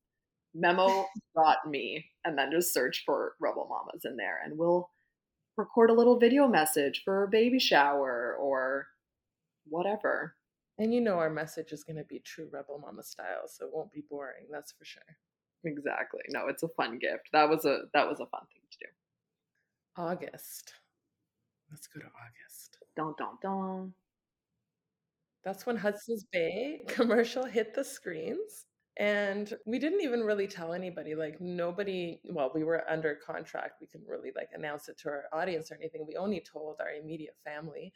memmo.me 0.57 2.05
and 2.25 2.39
then 2.39 2.51
just 2.53 2.73
search 2.73 3.03
for 3.05 3.35
Rebel 3.41 3.67
Mamas 3.69 4.05
in 4.05 4.17
there 4.17 4.41
and 4.45 4.57
we'll 4.57 4.89
record 5.57 5.91
a 5.91 5.95
little 5.95 6.19
video 6.19 6.47
message 6.47 7.03
for 7.05 7.25
a 7.25 7.29
baby 7.29 7.59
shower 7.59 8.37
or 8.41 8.87
whatever. 9.67 10.37
And 10.79 10.93
you 10.93 11.01
know 11.01 11.19
our 11.19 11.31
message 11.31 11.73
is 11.73 11.85
going 11.85 11.97
to 11.97 12.05
be 12.05 12.21
true 12.21 12.49
Rebel 12.53 12.81
Mama 12.81 13.03
style, 13.05 13.47
so 13.47 13.67
it 13.67 13.71
won't 13.73 13.93
be 13.93 14.03
boring, 14.11 14.47
that's 14.51 14.73
for 14.73 14.85
sure. 14.85 15.03
Exactly. 15.65 16.21
No, 16.29 16.49
it's 16.49 16.63
a 16.63 16.69
fun 16.69 16.99
gift. 16.99 17.31
That 17.33 17.49
was 17.49 17.65
a 17.65 17.83
that 17.95 18.09
was 18.09 18.21
a 18.21 18.27
fun 18.27 18.43
thing 18.53 18.63
to 18.71 18.79
do. 18.81 18.87
August. 19.97 20.75
Let's 21.71 21.87
go 21.87 22.01
to 22.01 22.07
August. 22.07 22.79
Don 22.97 23.15
don 23.17 23.39
don. 23.41 23.95
That's 25.45 25.67
when 25.67 25.77
Hudson's 25.77 26.25
Bay 26.25 26.81
commercial 26.89 27.45
hit 27.45 27.75
the 27.75 27.85
screens. 27.85 28.67
And 28.97 29.53
we 29.67 29.81
didn't 29.81 30.03
even 30.03 30.21
really 30.21 30.47
tell 30.47 30.73
anybody, 30.73 31.17
like 31.17 31.41
nobody, 31.41 32.21
well, 32.31 32.53
we 32.55 32.63
were 32.63 32.89
under 32.89 33.17
contract. 33.27 33.81
We 33.81 33.89
couldn't 33.89 34.09
really 34.09 34.31
like 34.37 34.51
announce 34.55 34.89
it 34.89 34.99
to 34.99 35.09
our 35.09 35.25
audience 35.33 35.73
or 35.73 35.75
anything. 35.75 36.07
We 36.07 36.17
only 36.17 36.41
told 36.41 36.77
our 36.81 36.93
immediate 36.93 37.37
family, 37.45 37.93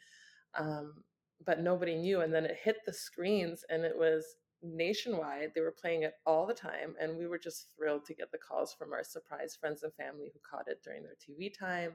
um, 0.57 1.03
but 1.45 1.61
nobody 1.61 1.95
knew. 1.95 2.19
And 2.19 2.33
then 2.33 2.43
it 2.43 2.57
hit 2.61 2.77
the 2.85 2.91
screens 2.93 3.63
and 3.69 3.85
it 3.85 3.97
was 3.97 4.25
nationwide. 4.61 5.51
They 5.55 5.61
were 5.61 5.71
playing 5.79 6.03
it 6.03 6.15
all 6.25 6.45
the 6.45 6.53
time. 6.53 6.95
And 6.99 7.17
we 7.17 7.27
were 7.27 7.39
just 7.39 7.67
thrilled 7.77 8.03
to 8.05 8.13
get 8.13 8.29
the 8.33 8.37
calls 8.37 8.73
from 8.73 8.91
our 8.91 9.03
surprise 9.03 9.55
friends 9.57 9.83
and 9.83 9.93
family 9.93 10.31
who 10.33 10.39
caught 10.49 10.67
it 10.67 10.83
during 10.83 11.03
their 11.03 11.15
TV 11.15 11.49
time. 11.57 11.93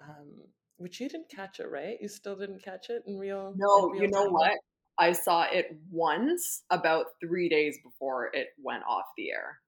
Um, 0.00 0.40
which 0.78 1.00
you 1.00 1.08
didn't 1.08 1.28
catch 1.28 1.60
it, 1.60 1.70
right? 1.70 1.98
You 2.00 2.08
still 2.08 2.34
didn't 2.34 2.64
catch 2.64 2.88
it 2.88 3.02
in 3.06 3.18
real. 3.18 3.54
No, 3.56 3.86
in 3.86 3.92
real 3.92 4.02
you 4.02 4.08
know 4.08 4.24
time? 4.24 4.32
what? 4.32 4.52
I 4.98 5.12
saw 5.12 5.44
it 5.50 5.76
once 5.90 6.62
about 6.70 7.06
three 7.20 7.48
days 7.48 7.78
before 7.82 8.30
it 8.32 8.48
went 8.62 8.84
off 8.88 9.04
the 9.16 9.30
air. 9.30 9.58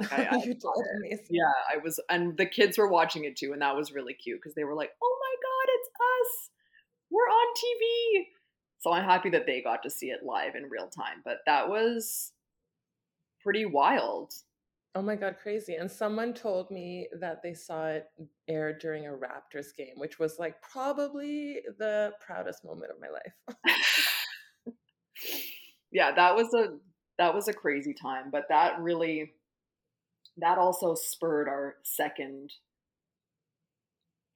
Like 0.00 0.12
I, 0.12 0.24
I 0.32 0.36
you 0.36 0.54
told 0.54 0.84
me. 1.00 1.16
Yeah, 1.30 1.52
I 1.72 1.78
was, 1.78 2.00
and 2.10 2.36
the 2.36 2.46
kids 2.46 2.78
were 2.78 2.88
watching 2.88 3.24
it 3.24 3.36
too, 3.36 3.52
and 3.52 3.62
that 3.62 3.76
was 3.76 3.92
really 3.92 4.14
cute 4.14 4.40
because 4.40 4.54
they 4.54 4.64
were 4.64 4.74
like, 4.74 4.90
"Oh 5.02 5.18
my 5.20 5.34
god, 5.42 5.72
it's 5.74 5.88
us! 5.88 6.50
We're 7.10 7.22
on 7.22 7.54
TV!" 7.54 8.24
So 8.78 8.92
I'm 8.92 9.04
happy 9.04 9.30
that 9.30 9.46
they 9.46 9.62
got 9.62 9.82
to 9.84 9.90
see 9.90 10.06
it 10.06 10.24
live 10.24 10.56
in 10.56 10.64
real 10.64 10.88
time. 10.88 11.22
But 11.24 11.38
that 11.46 11.68
was 11.68 12.32
pretty 13.42 13.64
wild. 13.64 14.32
Oh 14.94 15.02
my 15.02 15.16
god, 15.16 15.36
crazy! 15.42 15.76
And 15.76 15.90
someone 15.90 16.34
told 16.34 16.70
me 16.70 17.08
that 17.18 17.42
they 17.42 17.54
saw 17.54 17.86
it 17.86 18.06
air 18.48 18.76
during 18.76 19.06
a 19.06 19.10
Raptors 19.10 19.74
game, 19.76 19.94
which 19.96 20.18
was 20.18 20.38
like 20.38 20.60
probably 20.60 21.60
the 21.78 22.12
proudest 22.20 22.64
moment 22.64 22.90
of 22.90 23.00
my 23.00 23.08
life. 23.08 23.76
yeah, 25.92 26.12
that 26.12 26.34
was 26.34 26.52
a 26.54 26.78
that 27.18 27.34
was 27.34 27.48
a 27.48 27.52
crazy 27.52 27.94
time, 27.94 28.30
but 28.30 28.46
that 28.48 28.80
really 28.80 29.32
that 30.38 30.58
also 30.58 30.94
spurred 30.94 31.48
our 31.48 31.76
second 31.82 32.52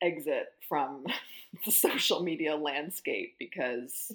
exit 0.03 0.47
from 0.69 1.05
the 1.65 1.73
social 1.73 2.23
media 2.23 2.55
landscape 2.55 3.35
because 3.39 4.13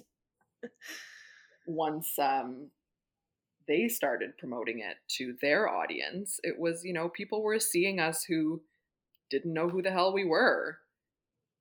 once 1.66 2.18
um, 2.18 2.68
they 3.66 3.88
started 3.88 4.36
promoting 4.38 4.80
it 4.80 4.96
to 5.08 5.36
their 5.40 5.68
audience, 5.68 6.40
it 6.42 6.58
was, 6.58 6.84
you 6.84 6.92
know, 6.92 7.08
people 7.08 7.42
were 7.42 7.58
seeing 7.58 8.00
us 8.00 8.24
who 8.24 8.62
didn't 9.30 9.52
know 9.52 9.68
who 9.68 9.82
the 9.82 9.90
hell 9.90 10.12
we 10.12 10.24
were. 10.24 10.78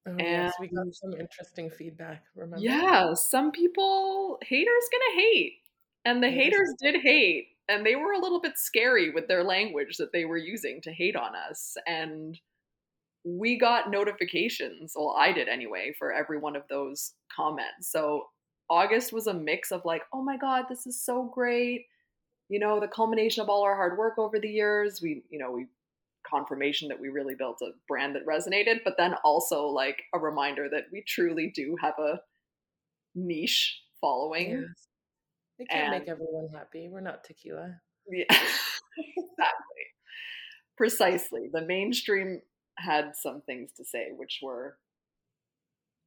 Oh, 0.08 0.12
and 0.12 0.20
yes, 0.20 0.54
we 0.60 0.68
got 0.68 0.94
some 0.94 1.14
interesting 1.14 1.70
feedback. 1.70 2.24
Remember? 2.36 2.58
Yeah, 2.64 3.14
some 3.14 3.52
people 3.52 4.40
haters 4.42 4.90
gonna 4.92 5.22
hate, 5.22 5.60
and 6.06 6.24
the 6.24 6.30
haters 6.30 6.74
did 6.82 7.02
hate, 7.02 7.48
and 7.68 7.86
they 7.86 7.96
were 7.96 8.14
a 8.14 8.20
little 8.20 8.42
bit 8.42 8.58
scary 8.58 9.12
with 9.12 9.28
their 9.28 9.44
language 9.44 9.98
that 9.98 10.12
they 10.12 10.26
were 10.26 10.38
using 10.38 10.82
to 10.82 10.92
hate 10.92 11.16
on 11.16 11.36
us. 11.36 11.76
And 11.88 12.40
we 13.24 13.58
got 13.58 13.92
notifications. 13.92 14.94
Well, 14.96 15.16
I 15.18 15.32
did 15.32 15.48
anyway 15.48 15.94
for 15.98 16.12
every 16.12 16.40
one 16.40 16.56
of 16.56 16.64
those 16.70 17.14
comments. 17.36 17.92
So 17.92 18.26
August 18.70 19.14
was 19.14 19.28
a 19.28 19.34
mix 19.34 19.72
of 19.72 19.86
like, 19.86 20.04
oh 20.14 20.24
my 20.24 20.38
god, 20.38 20.66
this 20.70 20.88
is 20.88 21.04
so 21.04 21.24
great. 21.34 21.86
You 22.50 22.60
know, 22.60 22.80
the 22.80 22.88
culmination 22.88 23.42
of 23.42 23.50
all 23.50 23.64
our 23.64 23.76
hard 23.76 23.98
work 23.98 24.18
over 24.18 24.40
the 24.40 24.50
years. 24.50 25.02
We, 25.02 25.24
you 25.30 25.40
know, 25.40 25.52
we 25.52 25.68
confirmation 26.30 26.88
that 26.90 27.00
we 27.00 27.10
really 27.10 27.36
built 27.36 27.62
a 27.62 27.72
brand 27.88 28.16
that 28.16 28.26
resonated, 28.26 28.80
but 28.84 28.96
then 28.98 29.14
also 29.24 29.66
like 29.68 30.04
a 30.14 30.20
reminder 30.20 30.70
that 30.70 30.86
we 30.92 31.04
truly 31.08 31.52
do 31.54 31.76
have 31.82 31.96
a 32.00 32.22
niche 33.16 33.82
following. 34.00 34.52
Yes. 34.52 34.88
We 35.62 35.68
can't 35.68 35.94
and, 35.94 36.00
make 36.00 36.10
everyone 36.10 36.50
happy. 36.52 36.90
We're 36.90 37.02
not 37.02 37.24
tequila. 37.24 37.76
Yeah, 38.10 38.24
exactly. 38.30 39.86
Precisely. 40.76 41.50
The 41.54 41.62
mainstream 41.62 42.42
had 42.80 43.12
some 43.16 43.44
things 43.46 43.72
to 43.78 43.86
say, 43.86 44.08
which 44.16 44.40
were 44.42 44.78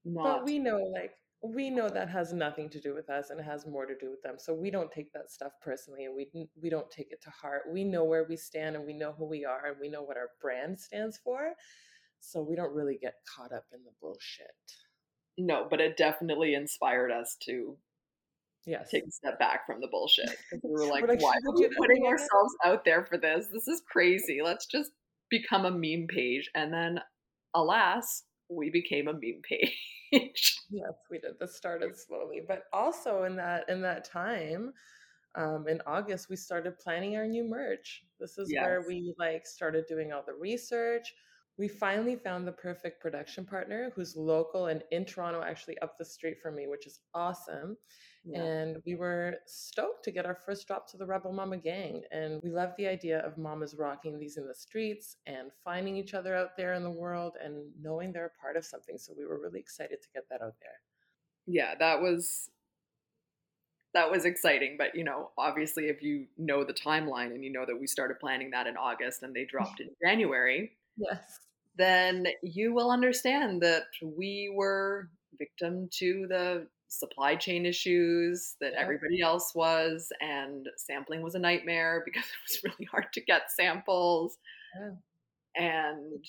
not. 0.04 0.38
But 0.38 0.44
we 0.44 0.58
know, 0.58 0.78
like, 0.92 1.12
we 1.40 1.70
know 1.70 1.88
that 1.88 2.08
has 2.08 2.32
nothing 2.32 2.68
to 2.70 2.80
do 2.80 2.94
with 2.94 3.08
us 3.08 3.30
and 3.30 3.38
it 3.38 3.44
has 3.44 3.64
more 3.64 3.86
to 3.86 3.94
do 4.00 4.10
with 4.10 4.22
them 4.22 4.36
so 4.38 4.52
we 4.52 4.72
don't 4.72 4.90
take 4.90 5.12
that 5.12 5.30
stuff 5.30 5.52
personally 5.62 6.06
and 6.06 6.16
we 6.16 6.26
we 6.60 6.70
don't 6.70 6.90
take 6.90 7.12
it 7.12 7.20
to 7.20 7.28
heart 7.28 7.64
we 7.70 7.84
know 7.84 8.02
where 8.02 8.24
we 8.26 8.34
stand 8.34 8.74
and 8.74 8.86
we 8.86 8.94
know 8.94 9.12
who 9.12 9.26
we 9.26 9.44
are 9.44 9.66
and 9.66 9.76
we 9.78 9.90
know 9.90 10.00
what 10.00 10.16
our 10.16 10.30
brand 10.40 10.80
stands 10.80 11.20
for 11.22 11.52
so 12.18 12.40
we 12.40 12.56
don't 12.56 12.72
really 12.72 12.96
get 12.98 13.16
caught 13.36 13.52
up 13.52 13.66
in 13.74 13.80
the 13.84 13.90
bullshit 14.00 14.46
no 15.36 15.66
but 15.68 15.82
it 15.82 15.98
definitely 15.98 16.54
inspired 16.54 17.12
us 17.12 17.36
to 17.42 17.76
yes. 18.66 18.90
take 18.90 19.04
a 19.06 19.10
step 19.10 19.38
back 19.38 19.66
from 19.66 19.80
the 19.80 19.88
bullshit 19.90 20.36
we 20.62 20.70
were 20.70 20.86
like, 20.90 21.04
why 21.20 21.34
are 21.34 21.54
we 21.54 21.68
putting 21.76 22.06
ourselves 22.06 22.54
out 22.64 22.84
there 22.84 23.04
for 23.04 23.18
this 23.18 23.46
this 23.52 23.68
is 23.68 23.82
crazy 23.90 24.40
let's 24.42 24.66
just 24.66 24.90
become 25.30 25.64
a 25.64 25.70
meme 25.70 26.06
page 26.08 26.50
and 26.54 26.72
then 26.72 27.00
alas 27.54 28.24
we 28.48 28.70
became 28.70 29.08
a 29.08 29.12
meme 29.12 29.40
page 29.42 29.78
yes, 30.70 30.92
we 31.10 31.18
did. 31.18 31.38
This 31.40 31.56
started 31.56 31.96
slowly, 31.96 32.42
but 32.46 32.64
also 32.72 33.24
in 33.24 33.36
that 33.36 33.68
in 33.68 33.80
that 33.82 34.04
time, 34.04 34.72
um, 35.34 35.66
in 35.68 35.80
August, 35.86 36.28
we 36.28 36.36
started 36.36 36.78
planning 36.78 37.16
our 37.16 37.26
new 37.26 37.44
merch. 37.44 38.02
This 38.20 38.38
is 38.38 38.50
yes. 38.50 38.62
where 38.64 38.84
we 38.86 39.14
like 39.18 39.46
started 39.46 39.84
doing 39.88 40.12
all 40.12 40.22
the 40.26 40.34
research. 40.34 41.12
we 41.56 41.68
finally 41.68 42.16
found 42.16 42.46
the 42.46 42.52
perfect 42.52 43.00
production 43.00 43.44
partner 43.44 43.92
who's 43.94 44.16
local 44.16 44.66
and 44.66 44.82
in 44.90 45.04
Toronto, 45.04 45.40
actually 45.42 45.78
up 45.78 45.96
the 45.98 46.04
street 46.04 46.36
from 46.42 46.56
me, 46.56 46.66
which 46.66 46.86
is 46.86 47.00
awesome. 47.14 47.76
Yeah. 48.26 48.42
And 48.42 48.82
we 48.86 48.94
were 48.94 49.34
stoked 49.46 50.04
to 50.04 50.10
get 50.10 50.24
our 50.24 50.34
first 50.34 50.66
drop 50.66 50.88
to 50.90 50.96
the 50.96 51.04
Rebel 51.04 51.32
Mama 51.32 51.58
gang. 51.58 52.02
And 52.10 52.40
we 52.42 52.50
love 52.50 52.70
the 52.78 52.86
idea 52.86 53.20
of 53.20 53.36
mamas 53.36 53.74
rocking 53.78 54.18
these 54.18 54.38
in 54.38 54.46
the 54.46 54.54
streets 54.54 55.16
and 55.26 55.50
finding 55.62 55.96
each 55.96 56.14
other 56.14 56.34
out 56.34 56.56
there 56.56 56.72
in 56.74 56.82
the 56.82 56.90
world 56.90 57.34
and 57.42 57.70
knowing 57.80 58.12
they're 58.12 58.32
a 58.34 58.40
part 58.40 58.56
of 58.56 58.64
something. 58.64 58.96
So 58.96 59.12
we 59.16 59.26
were 59.26 59.38
really 59.38 59.60
excited 59.60 60.00
to 60.00 60.08
get 60.14 60.24
that 60.30 60.40
out 60.40 60.54
there. 60.60 60.80
Yeah, 61.46 61.74
that 61.78 62.00
was 62.00 62.48
that 63.92 64.10
was 64.10 64.24
exciting. 64.24 64.76
But 64.78 64.94
you 64.94 65.04
know, 65.04 65.30
obviously 65.36 65.84
if 65.88 66.02
you 66.02 66.26
know 66.38 66.64
the 66.64 66.74
timeline 66.74 67.34
and 67.34 67.44
you 67.44 67.52
know 67.52 67.66
that 67.66 67.78
we 67.78 67.86
started 67.86 68.18
planning 68.20 68.50
that 68.52 68.66
in 68.66 68.76
August 68.76 69.22
and 69.22 69.34
they 69.34 69.44
dropped 69.44 69.80
in 69.80 69.90
January. 70.02 70.72
Yes. 70.96 71.40
Then 71.76 72.28
you 72.40 72.72
will 72.72 72.92
understand 72.92 73.60
that 73.62 73.86
we 74.00 74.48
were 74.54 75.10
victim 75.36 75.88
to 75.94 76.26
the 76.28 76.68
supply 76.98 77.34
chain 77.36 77.66
issues 77.66 78.54
that 78.60 78.72
everybody 78.74 79.20
else 79.20 79.54
was 79.54 80.12
and 80.20 80.68
sampling 80.76 81.22
was 81.22 81.34
a 81.34 81.38
nightmare 81.38 82.02
because 82.06 82.24
it 82.24 82.64
was 82.64 82.72
really 82.72 82.88
hard 82.90 83.12
to 83.12 83.20
get 83.20 83.50
samples. 83.50 84.38
Yeah. 84.76 84.90
and 85.56 86.24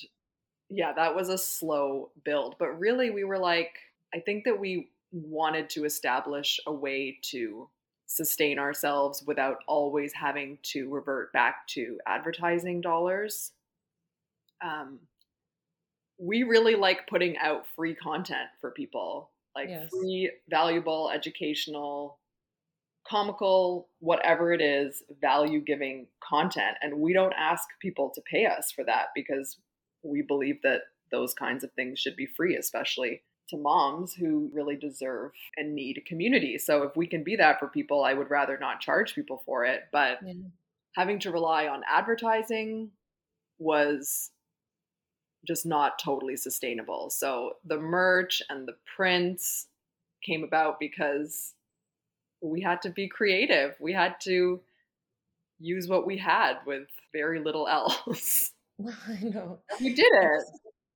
yeah 0.70 0.94
that 0.94 1.16
was 1.16 1.30
a 1.30 1.38
slow 1.38 2.12
build 2.24 2.56
but 2.60 2.78
really 2.80 3.10
we 3.10 3.24
were 3.24 3.40
like 3.40 3.72
i 4.14 4.20
think 4.20 4.44
that 4.44 4.60
we 4.60 4.90
wanted 5.12 5.70
to 5.70 5.86
establish 5.86 6.60
a 6.68 6.72
way 6.72 7.18
to 7.24 7.68
sustain 8.08 8.60
ourselves 8.60 9.24
without 9.26 9.58
always 9.68 10.14
having 10.14 10.58
to 10.62 10.90
revert 10.90 11.34
back 11.34 11.68
to 11.68 12.00
advertising 12.06 12.82
dollars. 12.82 13.52
Um, 14.64 15.00
we 16.18 16.44
really 16.44 16.76
like 16.76 17.08
putting 17.08 17.38
out 17.38 17.66
free 17.76 17.96
content 17.96 18.50
for 18.62 18.72
people 18.72 19.32
like 19.56 19.70
yes. 19.70 19.90
free, 19.90 20.32
valuable, 20.50 21.10
educational, 21.14 22.20
comical, 23.08 23.90
whatever 24.00 24.52
it 24.52 24.62
is, 24.62 25.04
value 25.22 25.62
giving 25.62 26.08
content. 26.28 26.78
And 26.82 27.00
we 27.00 27.14
don't 27.14 27.34
ask 27.38 27.64
people 27.82 28.12
to 28.16 28.22
pay 28.30 28.46
us 28.46 28.72
for 28.72 28.84
that 28.86 29.08
because 29.16 29.58
we 30.04 30.22
believe 30.22 30.58
that 30.64 30.82
those 31.12 31.34
kinds 31.34 31.64
of 31.64 31.72
things 31.74 32.00
should 32.00 32.16
be 32.16 32.26
free, 32.26 32.56
especially 32.56 33.22
to 33.50 33.58
moms 33.58 34.14
who 34.14 34.50
really 34.54 34.76
deserve 34.76 35.32
and 35.56 35.76
need 35.76 35.98
a 35.98 36.10
community. 36.10 36.58
So 36.58 36.84
if 36.84 36.96
we 36.96 37.06
can 37.06 37.24
be 37.24 37.36
that 37.36 37.60
for 37.60 37.68
people, 37.68 38.04
I 38.04 38.14
would 38.14 38.32
rather 38.32 38.58
not 38.60 38.82
charge 38.82 39.14
people 39.14 39.44
for 39.46 39.66
it. 39.66 39.84
But 39.92 40.20
yeah. 40.26 40.34
having 40.96 41.20
to 41.20 41.32
rely 41.32 41.68
on 41.68 41.84
advertising 41.88 42.90
was 43.60 44.32
just 45.46 45.66
not 45.66 46.00
totally 46.04 46.36
sustainable. 46.36 47.10
So 47.10 47.54
the 47.64 47.78
merch 47.78 48.42
and 48.50 48.68
the 48.68 48.76
prints 48.96 49.68
came 50.24 50.44
about 50.44 50.80
because 50.80 51.54
we 52.42 52.62
had 52.62 52.82
to 52.84 52.90
be 52.90 53.08
creative. 53.08 53.76
We 53.80 53.94
had 53.94 54.16
to 54.24 54.62
use 55.60 55.88
what 55.88 56.06
we 56.06 56.18
had 56.18 56.58
with 56.66 56.88
very 57.14 57.40
little 57.40 57.68
else. 57.68 58.52
I 59.08 59.24
know. 59.24 59.60
We 59.80 59.94
did 59.94 60.12
it. 60.12 60.44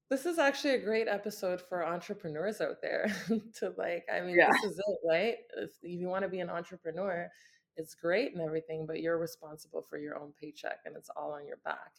This 0.09 0.25
is 0.25 0.39
actually 0.39 0.73
a 0.73 0.83
great 0.83 1.07
episode 1.07 1.61
for 1.61 1.85
entrepreneurs 1.85 2.61
out 2.61 2.81
there 2.81 3.13
to 3.59 3.73
like, 3.77 4.05
I 4.11 4.21
mean, 4.21 4.35
yeah. 4.35 4.49
this 4.51 4.71
is 4.71 4.79
it, 4.79 5.07
right? 5.07 5.35
If 5.57 5.71
you 5.81 6.07
want 6.07 6.23
to 6.23 6.29
be 6.29 6.39
an 6.39 6.49
entrepreneur, 6.49 7.29
it's 7.77 7.93
great 7.93 8.33
and 8.33 8.41
everything, 8.41 8.85
but 8.87 9.01
you're 9.01 9.19
responsible 9.19 9.85
for 9.87 9.99
your 9.99 10.17
own 10.19 10.33
paycheck 10.41 10.79
and 10.85 10.95
it's 10.97 11.09
all 11.15 11.31
on 11.31 11.45
your 11.45 11.59
back 11.63 11.93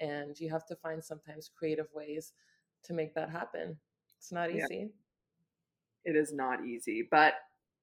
and 0.00 0.38
you 0.38 0.50
have 0.50 0.66
to 0.66 0.76
find 0.76 1.02
sometimes 1.02 1.50
creative 1.56 1.88
ways 1.94 2.32
to 2.84 2.92
make 2.92 3.14
that 3.14 3.30
happen. 3.30 3.76
It's 4.18 4.32
not 4.32 4.50
easy. 4.50 4.90
Yeah. 6.04 6.12
it 6.12 6.16
is 6.16 6.32
not 6.32 6.64
easy 6.64 7.06
but 7.10 7.34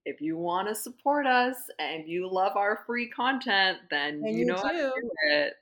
if 0.06 0.22
you 0.22 0.38
want 0.38 0.68
to 0.68 0.76
support 0.76 1.26
us 1.26 1.56
and 1.80 2.08
you 2.08 2.30
love 2.32 2.56
our 2.56 2.82
free 2.86 3.10
content 3.10 3.80
then 3.90 4.24
you, 4.24 4.40
you, 4.40 4.46
know 4.46 4.56
do. 4.56 4.62
how 4.62 4.72
to 4.72 4.92
do. 4.96 5.10
it. 5.30 5.54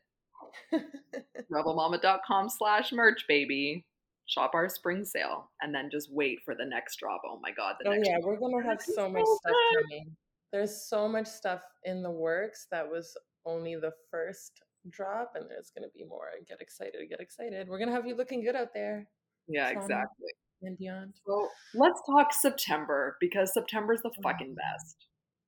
Rebelmama.com 1.51 2.49
slash 2.49 2.91
merch 2.91 3.25
baby. 3.27 3.85
Shop 4.25 4.51
our 4.53 4.69
spring 4.69 5.03
sale 5.03 5.51
and 5.61 5.73
then 5.73 5.89
just 5.91 6.11
wait 6.11 6.39
for 6.45 6.55
the 6.55 6.65
next 6.65 6.97
drop. 6.97 7.21
Oh 7.25 7.39
my 7.41 7.51
god 7.51 7.75
the 7.79 7.89
oh 7.89 7.93
yeah 7.93 8.17
we're 8.21 8.37
gonna 8.37 8.63
have 8.63 8.81
so 8.81 9.09
much 9.09 9.25
stuff 9.25 9.55
coming. 9.75 10.15
There's 10.51 10.87
so 10.87 11.07
much 11.07 11.27
stuff 11.27 11.61
in 11.83 12.03
the 12.03 12.11
works 12.11 12.67
that 12.71 12.87
was 12.89 13.17
only 13.45 13.75
the 13.75 13.91
first 14.11 14.61
drop 14.89 15.33
and 15.35 15.49
there's 15.49 15.71
going 15.75 15.87
to 15.87 15.93
be 15.95 16.05
more. 16.05 16.27
And 16.37 16.45
get 16.47 16.61
excited, 16.61 16.95
get 17.09 17.19
excited. 17.19 17.67
We're 17.67 17.77
going 17.77 17.89
to 17.89 17.95
have 17.95 18.07
you 18.07 18.15
looking 18.15 18.43
good 18.43 18.55
out 18.55 18.73
there. 18.73 19.07
Yeah, 19.47 19.69
exactly. 19.69 20.29
And 20.61 20.77
beyond. 20.77 21.13
So 21.27 21.47
let's 21.73 22.01
talk 22.09 22.33
September 22.33 23.17
because 23.19 23.53
September's 23.53 24.01
the 24.01 24.09
mm-hmm. 24.09 24.23
fucking 24.23 24.55
best. 24.55 25.07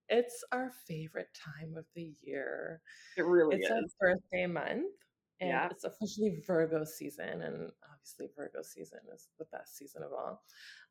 It's 0.10 0.44
our 0.52 0.72
favorite 0.88 1.30
time 1.34 1.76
of 1.78 1.86
the 1.96 2.14
year. 2.22 2.82
It 3.18 3.26
really 3.26 3.56
it's 3.56 3.66
is. 3.66 3.72
It's 3.72 3.96
our 4.02 4.14
birthday 4.14 4.46
month. 4.46 4.92
And 5.42 5.50
yeah. 5.50 5.68
it's 5.70 5.84
officially 5.84 6.42
Virgo 6.48 6.86
season. 6.86 7.42
And 7.42 7.72
obviously, 7.92 8.28
Virgo 8.36 8.62
season 8.62 9.00
is 9.14 9.28
the 9.38 9.46
best 9.52 9.78
season 9.78 10.04
of 10.04 10.12
all. 10.14 10.44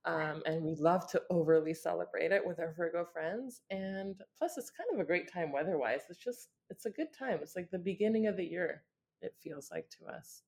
Um, 0.04 0.42
and 0.44 0.62
we 0.62 0.74
love 0.74 1.10
to 1.12 1.22
overly 1.30 1.72
celebrate 1.72 2.30
it 2.30 2.46
with 2.46 2.60
our 2.60 2.74
Virgo 2.76 3.06
friends. 3.10 3.62
And 3.70 4.16
plus, 4.36 4.58
it's 4.58 4.70
kind 4.70 4.88
of 4.92 5.00
a 5.00 5.06
great 5.06 5.32
time 5.32 5.50
weather 5.50 5.78
wise. 5.78 6.02
It's 6.10 6.22
just, 6.22 6.48
it's 6.68 6.84
a 6.84 6.90
good 6.90 7.08
time. 7.18 7.38
It's 7.40 7.56
like 7.56 7.70
the 7.70 7.78
beginning 7.78 8.26
of 8.26 8.36
the 8.36 8.44
year, 8.44 8.82
it 9.22 9.34
feels 9.42 9.70
like 9.70 9.88
to 9.98 10.14
us. 10.14 10.42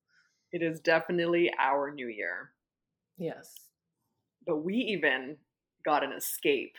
It 0.51 0.61
is 0.61 0.79
definitely 0.79 1.51
our 1.59 1.91
new 1.91 2.07
year. 2.07 2.51
Yes. 3.17 3.55
But 4.45 4.57
we 4.57 4.75
even 4.75 5.37
got 5.83 6.03
an 6.03 6.11
escape 6.11 6.75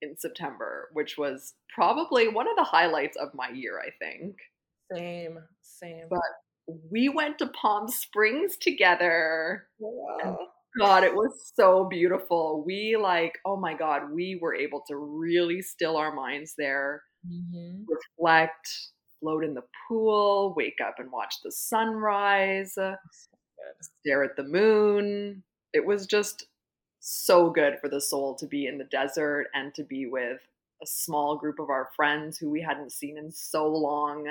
in 0.00 0.16
September, 0.16 0.90
which 0.92 1.18
was 1.18 1.54
probably 1.74 2.28
one 2.28 2.48
of 2.48 2.56
the 2.56 2.64
highlights 2.64 3.16
of 3.16 3.34
my 3.34 3.48
year, 3.48 3.80
I 3.80 3.90
think. 3.98 4.36
Same, 4.94 5.38
same. 5.62 6.06
But 6.08 6.20
we 6.90 7.08
went 7.08 7.38
to 7.38 7.46
Palm 7.48 7.88
Springs 7.88 8.56
together. 8.56 9.68
Wow. 9.78 10.38
God, 10.78 11.04
it 11.04 11.14
was 11.14 11.52
so 11.54 11.84
beautiful. 11.84 12.62
We 12.66 12.96
like, 12.96 13.38
oh 13.46 13.56
my 13.56 13.72
God, 13.74 14.12
we 14.12 14.38
were 14.40 14.54
able 14.54 14.82
to 14.88 14.96
really 14.96 15.62
still 15.62 15.96
our 15.96 16.14
minds 16.14 16.54
there, 16.58 17.02
mm-hmm. 17.26 17.82
reflect, 17.88 18.68
float 19.20 19.42
in 19.42 19.54
the 19.54 19.64
pool, 19.88 20.52
wake 20.54 20.78
up 20.86 20.96
and 20.98 21.10
watch 21.10 21.36
the 21.42 21.50
sunrise, 21.50 22.74
stare 23.80 24.24
at 24.24 24.36
the 24.36 24.44
moon. 24.44 25.42
It 25.72 25.84
was 25.84 26.06
just 26.06 26.46
so 27.00 27.50
good 27.50 27.78
for 27.80 27.88
the 27.88 28.00
soul 28.00 28.34
to 28.34 28.46
be 28.46 28.66
in 28.66 28.76
the 28.76 28.84
desert 28.84 29.46
and 29.54 29.74
to 29.74 29.82
be 29.84 30.06
with 30.06 30.40
a 30.82 30.86
small 30.86 31.38
group 31.38 31.58
of 31.58 31.70
our 31.70 31.88
friends 31.96 32.36
who 32.36 32.50
we 32.50 32.60
hadn't 32.60 32.92
seen 32.92 33.16
in 33.16 33.32
so 33.32 33.66
long 33.66 34.26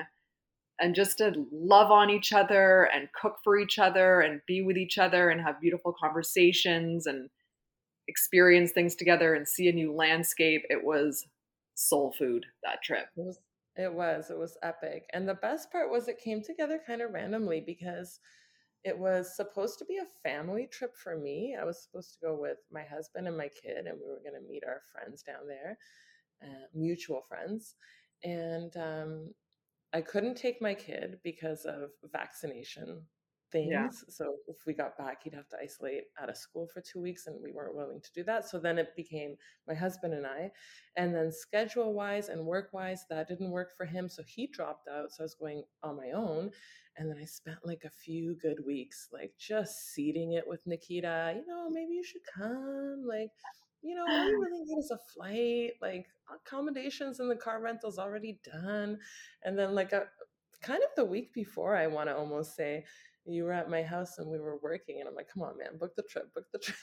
and 0.80 0.96
just 0.96 1.18
to 1.20 1.46
love 1.52 1.92
on 1.92 2.10
each 2.10 2.34
other 2.34 2.90
and 2.94 3.08
cook 3.20 3.38
for 3.44 3.58
each 3.58 3.80
other 3.80 4.20
and 4.20 4.42
be 4.48 4.62
with 4.62 4.78
each 4.78 4.98
other 4.98 5.30
and 5.30 5.42
have 5.42 5.62
beautiful 5.62 5.94
conversations 5.98 7.06
and 7.06 7.30
experience 8.08 8.72
things 8.72 8.96
together 8.96 9.34
and 9.34 9.48
see 9.48 9.68
a 9.68 9.74
new 9.74 9.94
landscape. 9.94 10.64
It 10.70 10.84
was 10.84 11.26
soul 11.76 12.14
food 12.18 12.46
that 12.64 12.82
trip. 12.84 13.06
It 13.18 13.22
was 13.22 13.40
it 13.78 13.94
was, 13.94 14.30
it 14.30 14.38
was 14.38 14.58
epic. 14.64 15.04
And 15.14 15.28
the 15.28 15.34
best 15.34 15.72
part 15.72 15.92
was 15.92 16.08
it 16.08 16.22
came 16.24 16.42
together 16.42 16.80
kind 16.86 17.02
of 17.02 17.12
randomly 17.12 17.62
because 17.66 18.20
it 18.86 18.98
was 18.98 19.36
supposed 19.36 19.80
to 19.80 19.86
be 19.86 19.98
a 19.98 20.30
family 20.30 20.68
trip 20.72 20.96
for 20.96 21.18
me. 21.18 21.58
I 21.60 21.66
was 21.66 21.84
supposed 21.84 22.14
to 22.14 22.26
go 22.26 22.38
with 22.40 22.60
my 22.72 22.84
husband 22.84 23.28
and 23.28 23.38
my 23.38 23.50
kid, 23.50 23.86
and 23.86 23.98
we 24.00 24.08
were 24.08 24.22
going 24.24 24.42
to 24.42 24.48
meet 24.48 24.64
our 24.66 24.82
friends 24.94 25.24
down 25.24 25.48
there, 25.48 25.78
uh, 26.42 26.68
mutual 26.74 27.22
friends. 27.28 27.76
And 28.24 28.72
um, 28.78 29.34
I 29.96 30.02
couldn't 30.02 30.36
take 30.36 30.62
my 30.62 30.74
kid 30.74 31.20
because 31.24 31.64
of 31.64 31.90
vaccination 32.12 33.04
things. 33.52 33.72
Yeah. 33.72 33.88
So 34.10 34.36
if 34.50 34.58
we 34.68 34.74
got 34.74 34.98
back, 34.98 35.24
he'd 35.24 35.34
have 35.34 35.48
to 35.50 35.58
isolate 35.64 36.04
out 36.22 36.30
of 36.30 36.36
school 36.36 36.68
for 36.68 36.82
two 36.82 37.02
weeks, 37.02 37.28
and 37.28 37.42
we 37.42 37.54
weren't 37.54 37.78
willing 37.78 38.02
to 38.02 38.12
do 38.14 38.24
that. 38.26 38.50
So 38.50 38.60
then 38.60 38.78
it 38.78 38.96
became 38.98 39.38
my 39.70 39.74
husband 39.74 40.14
and 40.14 40.28
I. 40.28 40.52
And 40.98 41.16
then 41.16 41.32
schedule 41.32 41.94
wise 41.94 42.28
and 42.28 42.46
work 42.46 42.72
wise, 42.74 43.06
that 43.10 43.30
didn't 43.30 43.52
work 43.52 43.72
for 43.78 43.86
him. 43.86 44.10
So 44.10 44.22
he 44.28 44.48
dropped 44.48 44.90
out. 44.90 45.14
So 45.14 45.24
I 45.24 45.24
was 45.24 45.36
going 45.36 45.64
on 45.82 45.96
my 45.96 46.12
own. 46.12 46.52
And 46.98 47.10
then 47.10 47.18
I 47.22 47.26
spent 47.26 47.60
like 47.64 47.84
a 47.86 47.90
few 47.90 48.36
good 48.42 48.66
weeks, 48.66 49.08
like 49.14 49.32
just 49.40 49.94
seeding 49.94 50.34
it 50.34 50.46
with 50.46 50.68
Nikita. 50.68 51.36
You 51.38 51.48
know, 51.48 51.70
maybe 51.70 51.94
you 51.94 52.04
should 52.04 52.22
come. 52.36 53.06
Like, 53.08 53.32
you 53.86 53.96
know, 53.96 54.06
all 54.08 54.28
you 54.28 54.42
really 54.42 54.64
need 54.66 54.80
is 54.80 54.92
a 54.92 55.00
flight, 55.14 55.74
like 55.82 56.08
accommodations 56.34 57.20
and 57.20 57.30
the 57.30 57.36
car 57.36 57.62
rental's 57.62 58.00
already 58.00 58.40
done. 58.44 58.98
And 59.44 59.58
then 59.58 59.76
like 59.76 59.94
a 59.94 60.08
kind 60.62 60.82
of 60.82 60.90
the 60.96 61.06
week 61.06 61.34
before, 61.34 61.76
I 61.76 61.86
want 61.86 62.10
to 62.10 62.18
almost 62.18 62.56
say, 62.56 62.84
you 63.28 63.44
were 63.44 63.54
at 63.54 63.70
my 63.70 63.82
house 63.82 64.20
and 64.20 64.30
we 64.30 64.38
were 64.38 64.60
working 64.62 65.00
and 65.00 65.10
i'm 65.10 65.16
like 65.16 65.28
come 65.34 65.42
on 65.42 65.58
man 65.58 65.80
book 65.80 65.96
the 65.96 66.04
trip 66.04 66.32
book 66.36 66.46
the 66.54 66.60
trip. 66.60 66.78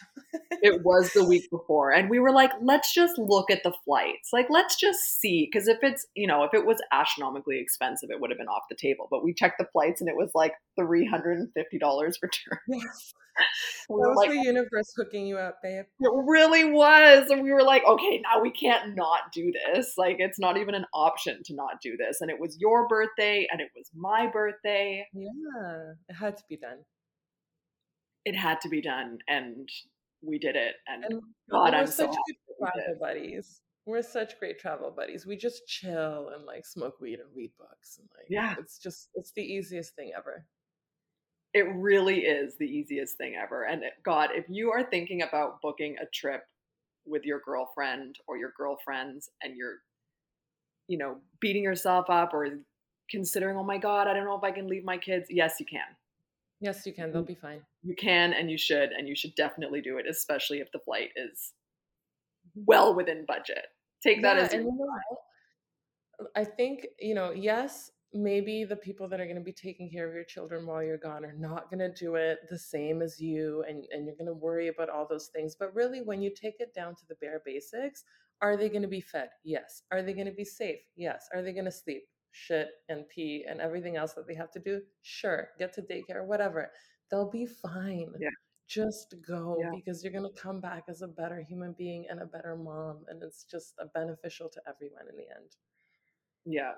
It 0.61 0.83
was 0.85 1.13
the 1.13 1.25
week 1.25 1.49
before 1.51 1.93
and 1.93 2.11
we 2.11 2.19
were 2.19 2.33
like 2.33 2.51
let's 2.61 2.93
just 2.93 3.17
look 3.17 3.49
at 3.49 3.63
the 3.63 3.73
flights. 3.85 4.31
Like 4.33 4.47
let's 4.51 4.75
just 4.75 5.21
see 5.21 5.49
because 5.49 5.69
if 5.69 5.79
it's 5.83 6.05
you 6.17 6.27
know 6.27 6.43
if 6.43 6.53
it 6.53 6.67
was 6.67 6.79
astronomically 6.93 7.61
expensive 7.61 8.11
it 8.11 8.21
would 8.21 8.31
have 8.31 8.39
been 8.39 8.49
off 8.49 8.63
the 8.69 8.77
table 8.77 9.07
but 9.09 9.23
we 9.23 9.35
checked 9.35 9.59
the 9.59 9.69
flights 9.73 10.01
and 10.01 10.11
it 10.11 10.17
was 10.17 10.31
like 10.35 10.55
$350 10.77 11.47
return. 12.23 12.59
Yes 12.69 13.15
that 13.37 13.45
was 13.89 14.17
like, 14.17 14.31
the 14.31 14.37
universe 14.37 14.93
hooking 14.97 15.27
you 15.27 15.37
up 15.39 15.57
babe 15.63 15.85
it 16.01 16.13
really 16.27 16.65
was 16.65 17.29
and 17.31 17.43
we 17.43 17.53
were 17.53 17.63
like 17.63 17.83
okay 17.87 18.23
now 18.23 18.41
we 18.41 18.51
can't 18.51 18.95
not 18.95 19.21
do 19.33 19.53
this 19.67 19.95
like 19.97 20.17
it's 20.19 20.39
not 20.39 20.57
even 20.57 20.75
an 20.75 20.87
option 20.95 21.41
to 21.45 21.55
not 21.55 21.81
do 21.83 21.97
this 21.97 22.21
and 22.21 22.31
it 22.31 22.39
was 22.39 22.59
your 22.61 22.87
birthday 22.89 23.47
and 23.51 23.61
it 23.61 23.69
was 23.77 23.91
my 23.95 24.27
birthday 24.27 25.07
yeah 25.15 25.93
it 26.09 26.15
had 26.15 26.37
to 26.37 26.43
be 26.49 26.57
done 26.57 26.79
it 28.25 28.37
had 28.37 28.61
to 28.61 28.69
be 28.69 28.81
done 28.81 29.19
and 29.29 29.69
we 30.23 30.39
did 30.39 30.57
it. 30.57 30.77
And, 30.87 31.05
and 31.05 31.23
God, 31.51 31.75
I'm 31.75 31.87
so 31.87 32.07
good 32.07 32.37
travel 32.59 32.97
buddies. 33.01 33.61
We're 33.85 34.03
such 34.03 34.39
great 34.39 34.61
travel 34.61 34.93
buddies. 34.97 35.27
We 35.27 35.37
just 35.37 35.67
chill 35.67 36.31
and 36.35 36.45
like 36.47 36.65
smoke 36.65 37.01
weed 37.01 37.19
and 37.19 37.29
read 37.35 37.51
books 37.59 37.99
and 37.99 38.09
like 38.17 38.27
yeah, 38.31 38.55
it's 38.59 38.79
just 38.79 39.09
it's 39.15 39.33
the 39.35 39.43
easiest 39.43 39.97
thing 39.97 40.13
ever. 40.17 40.47
It 41.55 41.67
really 41.75 42.21
is 42.21 42.57
the 42.59 42.67
easiest 42.67 43.17
thing 43.17 43.35
ever. 43.41 43.65
And 43.65 43.83
God, 44.05 44.31
if 44.33 44.47
you 44.49 44.71
are 44.71 44.83
thinking 44.83 45.23
about 45.23 45.61
booking 45.61 45.97
a 46.01 46.07
trip 46.07 46.45
with 47.07 47.25
your 47.25 47.41
girlfriend 47.45 48.17
or 48.27 48.37
your 48.37 48.53
girlfriends 48.57 49.29
and 49.43 49.57
you're 49.57 49.79
you 50.89 50.99
know 50.99 51.17
beating 51.41 51.63
yourself 51.63 52.09
up 52.09 52.33
or 52.33 52.47
considering 53.11 53.57
oh 53.57 53.65
my 53.65 53.77
god 53.77 54.07
i 54.07 54.15
don't 54.15 54.25
know 54.25 54.37
if 54.37 54.45
i 54.45 54.53
can 54.53 54.69
leave 54.69 54.85
my 54.85 54.97
kids 54.97 55.27
yes 55.29 55.57
you 55.59 55.67
can 55.67 55.81
Yes, 56.63 56.87
you 56.87 56.93
can. 56.93 57.13
They'll 57.13 57.25
be 57.25 57.35
fine. 57.35 57.61
You 57.83 57.97
can 57.97 58.33
and 58.33 58.49
you 58.49 58.57
should, 58.57 58.91
and 58.93 59.09
you 59.09 59.17
should 59.17 59.35
definitely 59.35 59.81
do 59.81 59.99
it, 59.99 60.07
especially 60.09 60.61
if 60.61 60.71
the 60.71 60.79
flight 60.79 61.11
is 61.17 61.53
mm-hmm. 62.57 62.63
well 62.67 62.95
within 62.95 63.25
budget. 63.27 63.67
Take 64.01 64.23
that 64.23 64.37
yeah, 64.37 64.43
as. 64.45 64.67
I 66.37 66.45
think, 66.45 66.87
you 67.01 67.17
know, 67.17 67.33
yes, 67.33 67.91
maybe 68.15 68.65
the 68.65 68.77
people 68.77 69.09
that 69.09 69.21
are 69.21 69.25
going 69.25 69.37
to 69.37 69.43
be 69.43 69.53
taking 69.53 69.91
care 69.91 70.09
of 70.09 70.15
your 70.15 70.25
children 70.25 70.67
while 70.67 70.83
you're 70.83 70.99
gone 70.99 71.25
are 71.25 71.37
not 71.39 71.71
going 71.71 71.79
to 71.79 71.93
do 71.93 72.17
it 72.17 72.39
the 72.51 72.59
same 72.59 73.01
as 73.01 73.21
you 73.21 73.65
and, 73.69 73.85
and 73.91 74.07
you're 74.07 74.17
going 74.17 74.27
to 74.27 74.35
worry 74.35 74.69
about 74.69 74.91
all 74.91 75.07
those 75.09 75.29
things 75.29 75.57
but 75.59 75.75
really 75.75 76.03
when 76.03 76.21
you 76.21 76.31
take 76.31 76.57
it 76.61 76.75
down 76.75 76.95
to 76.95 77.07
the 77.09 77.15
bare 77.17 77.41
basics 77.45 78.05
are 78.43 78.57
they 78.57 78.69
going 78.69 78.83
to 78.83 78.89
be 78.89 79.01
fed 79.01 79.29
yes 79.45 79.83
are 79.91 80.03
they 80.03 80.13
going 80.13 80.27
to 80.27 80.33
be 80.33 80.45
safe 80.45 80.81
yes 80.95 81.29
are 81.33 81.43
they 81.43 81.53
going 81.53 81.65
to 81.65 81.73
sleep 81.73 82.03
shit 82.33 82.71
and 82.89 83.09
pee 83.09 83.45
and 83.49 83.61
everything 83.61 83.97
else 83.97 84.15
that 84.15 84.27
they 84.27 84.35
have 84.35 84.51
to 84.53 84.59
do, 84.59 84.81
sure, 85.03 85.51
get 85.59 85.73
to 85.75 85.83
daycare, 85.83 86.25
whatever. 86.25 86.73
They'll 87.11 87.31
be 87.31 87.47
fine. 87.47 88.13
Yeah. 88.19 88.31
Just 88.69 89.15
go 89.27 89.59
yeah. 89.61 89.71
because 89.75 90.03
you're 90.03 90.13
going 90.13 90.31
to 90.33 90.41
come 90.41 90.61
back 90.61 90.85
as 90.89 91.03
a 91.03 91.09
better 91.09 91.45
human 91.47 91.75
being 91.77 92.07
and 92.11 92.21
a 92.21 92.27
better 92.27 92.57
mom. 92.57 93.05
And 93.09 93.23
it's 93.23 93.45
just 93.45 93.75
a 93.79 93.87
beneficial 93.87 94.49
to 94.49 94.63
everyone 94.67 95.09
in 95.11 95.17
the 95.17 95.25
end. 95.25 95.57
Yeah. 96.47 96.73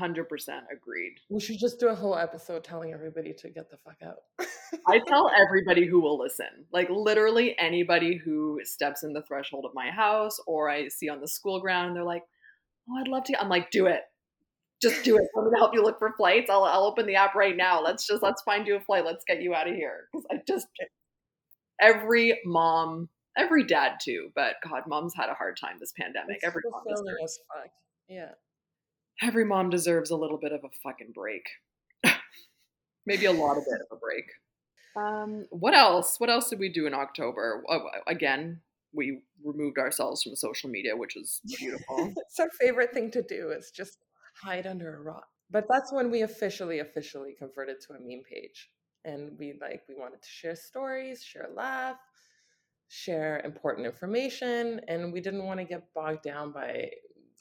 100% 0.00 0.26
agreed. 0.72 1.16
We 1.28 1.40
should 1.40 1.58
just 1.58 1.80
do 1.80 1.88
a 1.88 1.94
whole 1.94 2.16
episode 2.16 2.64
telling 2.64 2.92
everybody 2.92 3.32
to 3.34 3.50
get 3.50 3.70
the 3.70 3.78
fuck 3.78 3.96
out. 4.04 4.48
I 4.86 4.98
tell 5.06 5.30
everybody 5.46 5.86
who 5.86 6.00
will 6.00 6.18
listen, 6.18 6.66
like 6.72 6.88
literally 6.90 7.58
anybody 7.58 8.16
who 8.16 8.60
steps 8.64 9.02
in 9.02 9.12
the 9.12 9.22
threshold 9.22 9.64
of 9.64 9.72
my 9.74 9.90
house 9.90 10.38
or 10.46 10.70
I 10.70 10.88
see 10.88 11.08
on 11.08 11.20
the 11.20 11.28
school 11.28 11.60
ground, 11.60 11.88
and 11.88 11.96
they're 11.96 12.04
like, 12.04 12.24
oh, 12.88 13.00
I'd 13.00 13.08
love 13.08 13.24
to. 13.24 13.40
I'm 13.40 13.48
like, 13.48 13.70
do 13.70 13.86
it 13.86 14.02
just 14.82 15.04
do 15.04 15.16
it. 15.16 15.28
I'm 15.36 15.44
gonna 15.44 15.56
help 15.56 15.72
you 15.72 15.82
look 15.82 15.98
for 15.98 16.12
flights. 16.16 16.50
I'll 16.50 16.64
I'll 16.64 16.84
open 16.84 17.06
the 17.06 17.14
app 17.14 17.34
right 17.34 17.56
now. 17.56 17.80
Let's 17.80 18.06
just 18.06 18.22
let's 18.22 18.42
find 18.42 18.66
you 18.66 18.74
a 18.74 18.80
flight. 18.80 19.04
Let's 19.04 19.24
get 19.24 19.40
you 19.40 19.54
out 19.54 19.68
of 19.68 19.76
here. 19.76 20.08
Because 20.12 20.26
I 20.30 20.42
just 20.46 20.66
every 21.80 22.40
mom, 22.44 23.08
every 23.36 23.64
dad 23.64 23.98
too, 24.02 24.30
but 24.34 24.56
God, 24.68 24.82
mom's 24.88 25.14
had 25.14 25.30
a 25.30 25.34
hard 25.34 25.56
time 25.56 25.76
this 25.78 25.92
pandemic. 25.98 26.36
It's 26.36 26.44
every 26.44 26.62
mom 26.68 26.82
fuck. 26.84 27.70
Yeah. 28.08 28.32
Every 29.22 29.44
mom 29.44 29.70
deserves 29.70 30.10
a 30.10 30.16
little 30.16 30.38
bit 30.38 30.52
of 30.52 30.64
a 30.64 30.68
fucking 30.82 31.12
break. 31.14 31.46
Maybe 33.06 33.26
a 33.26 33.32
lot 33.32 33.56
of 33.56 33.64
bit 33.64 33.80
of 33.80 33.96
a 33.96 33.96
break. 33.96 34.24
Um, 34.96 35.46
what 35.50 35.74
else? 35.74 36.18
What 36.18 36.28
else 36.28 36.50
did 36.50 36.58
we 36.58 36.68
do 36.68 36.86
in 36.86 36.94
October? 36.94 37.62
Oh, 37.68 37.86
again, 38.06 38.60
we 38.92 39.20
removed 39.44 39.78
ourselves 39.78 40.22
from 40.22 40.36
social 40.36 40.68
media, 40.68 40.96
which 40.96 41.16
is 41.16 41.40
beautiful. 41.58 42.12
it's 42.16 42.40
our 42.40 42.50
favorite 42.60 42.92
thing 42.92 43.10
to 43.12 43.22
do. 43.22 43.50
Is 43.50 43.70
just 43.70 43.98
hide 44.42 44.66
under 44.66 44.96
a 44.96 45.00
rock. 45.00 45.26
But 45.50 45.66
that's 45.68 45.92
when 45.92 46.10
we 46.10 46.22
officially, 46.22 46.80
officially 46.80 47.34
converted 47.38 47.76
to 47.82 47.92
a 47.92 48.00
meme 48.00 48.22
page. 48.28 48.70
And 49.04 49.32
we 49.38 49.54
like, 49.60 49.82
we 49.88 49.94
wanted 49.94 50.22
to 50.22 50.28
share 50.28 50.56
stories, 50.56 51.22
share 51.22 51.50
laugh, 51.54 51.96
share 52.88 53.40
important 53.44 53.86
information. 53.86 54.80
And 54.88 55.12
we 55.12 55.20
didn't 55.20 55.44
want 55.44 55.60
to 55.60 55.64
get 55.64 55.92
bogged 55.94 56.22
down 56.22 56.52
by 56.52 56.90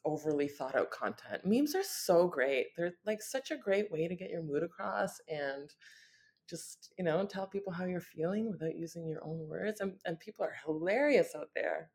overly 0.05 0.47
thought 0.47 0.75
out 0.75 0.91
content. 0.91 1.45
Memes 1.45 1.75
are 1.75 1.83
so 1.83 2.27
great. 2.27 2.67
They're 2.75 2.93
like 3.05 3.21
such 3.21 3.51
a 3.51 3.57
great 3.57 3.91
way 3.91 4.07
to 4.07 4.15
get 4.15 4.29
your 4.29 4.43
mood 4.43 4.63
across 4.63 5.19
and 5.27 5.69
just, 6.49 6.91
you 6.97 7.05
know, 7.05 7.25
tell 7.25 7.47
people 7.47 7.71
how 7.71 7.85
you're 7.85 8.01
feeling 8.01 8.49
without 8.51 8.75
using 8.75 9.07
your 9.07 9.23
own 9.23 9.47
words. 9.47 9.79
And, 9.79 9.93
and 10.05 10.19
people 10.19 10.45
are 10.45 10.55
hilarious 10.65 11.29
out 11.35 11.49
there. 11.55 11.89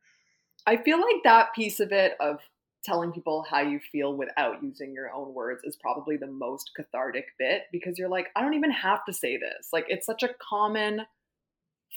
I 0.66 0.76
feel 0.76 0.98
like 0.98 1.22
that 1.24 1.54
piece 1.54 1.80
of 1.80 1.92
it 1.92 2.14
of 2.20 2.40
telling 2.84 3.12
people 3.12 3.44
how 3.48 3.60
you 3.60 3.80
feel 3.92 4.16
without 4.16 4.62
using 4.62 4.94
your 4.94 5.12
own 5.12 5.34
words 5.34 5.62
is 5.64 5.76
probably 5.76 6.16
the 6.16 6.26
most 6.26 6.70
cathartic 6.76 7.26
bit 7.38 7.62
because 7.72 7.98
you're 7.98 8.08
like, 8.08 8.28
I 8.36 8.40
don't 8.40 8.54
even 8.54 8.70
have 8.70 9.04
to 9.06 9.12
say 9.12 9.36
this. 9.36 9.68
Like, 9.72 9.86
it's 9.88 10.06
such 10.06 10.22
a 10.22 10.30
common 10.40 11.02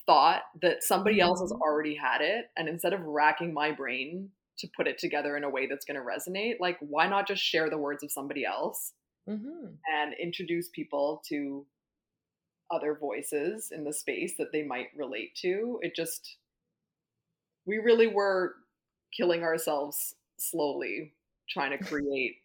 thought 0.06 0.42
that 0.62 0.84
somebody 0.84 1.20
else 1.20 1.42
has 1.42 1.52
mm-hmm. 1.52 1.62
already 1.62 1.96
had 1.96 2.22
it. 2.22 2.46
And 2.58 2.68
instead 2.68 2.94
of 2.94 3.02
racking 3.02 3.54
my 3.54 3.72
brain 3.72 4.30
to 4.60 4.68
put 4.76 4.88
it 4.88 4.98
together 4.98 5.38
in 5.38 5.44
a 5.44 5.50
way 5.50 5.68
that's 5.68 5.86
going 5.86 6.00
to 6.00 6.06
resonate, 6.06 6.56
like, 6.60 6.78
why 6.82 7.08
not 7.08 7.28
just 7.28 7.42
share 7.42 7.70
the 7.70 7.78
words 7.78 8.04
of 8.04 8.12
somebody 8.12 8.46
else 8.46 8.94
mm-hmm. 9.28 9.68
and 9.94 10.14
introduce 10.22 10.70
people 10.70 11.22
to 11.30 11.66
other 12.72 12.98
voices 13.00 13.72
in 13.76 13.84
the 13.84 13.94
space 13.94 14.34
that 14.38 14.52
they 14.52 14.64
might 14.64 14.88
relate 14.96 15.36
to? 15.42 15.80
It 15.82 15.96
just, 15.96 16.38
we 17.66 17.78
really 17.78 18.08
were 18.08 18.56
killing 19.16 19.44
ourselves 19.44 20.16
slowly 20.38 21.14
trying 21.50 21.78
to 21.78 21.84
create 21.84 22.36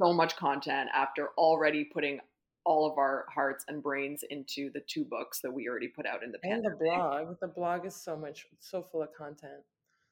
so 0.00 0.12
much 0.12 0.36
content 0.36 0.88
after 0.94 1.28
already 1.38 1.84
putting 1.84 2.20
all 2.64 2.90
of 2.90 2.98
our 2.98 3.26
hearts 3.32 3.64
and 3.68 3.82
brains 3.82 4.24
into 4.28 4.70
the 4.74 4.80
two 4.88 5.04
books 5.04 5.40
that 5.40 5.52
we 5.52 5.68
already 5.68 5.88
put 5.88 6.04
out 6.04 6.24
in 6.24 6.32
the 6.32 6.38
and 6.42 6.64
the 6.64 6.76
blog. 6.78 7.36
The 7.40 7.46
blog 7.46 7.86
is 7.86 7.94
so 7.94 8.16
much 8.16 8.46
so 8.58 8.82
full 8.82 9.02
of 9.02 9.14
content. 9.14 9.62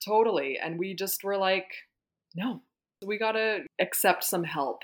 Totally, 0.05 0.59
and 0.59 0.79
we 0.79 0.95
just 0.95 1.25
were 1.25 1.37
like, 1.37 1.73
no, 2.35 2.61
we 3.05 3.19
got 3.19 3.33
to 3.33 3.65
accept 3.81 4.25
some 4.25 4.45
help 4.45 4.83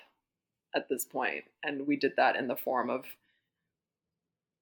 at 0.74 0.88
this 0.88 1.04
point, 1.04 1.44
and 1.62 1.86
we 1.86 1.96
did 1.96 2.12
that 2.16 2.36
in 2.36 2.48
the 2.48 2.56
form 2.56 2.90
of 2.90 3.04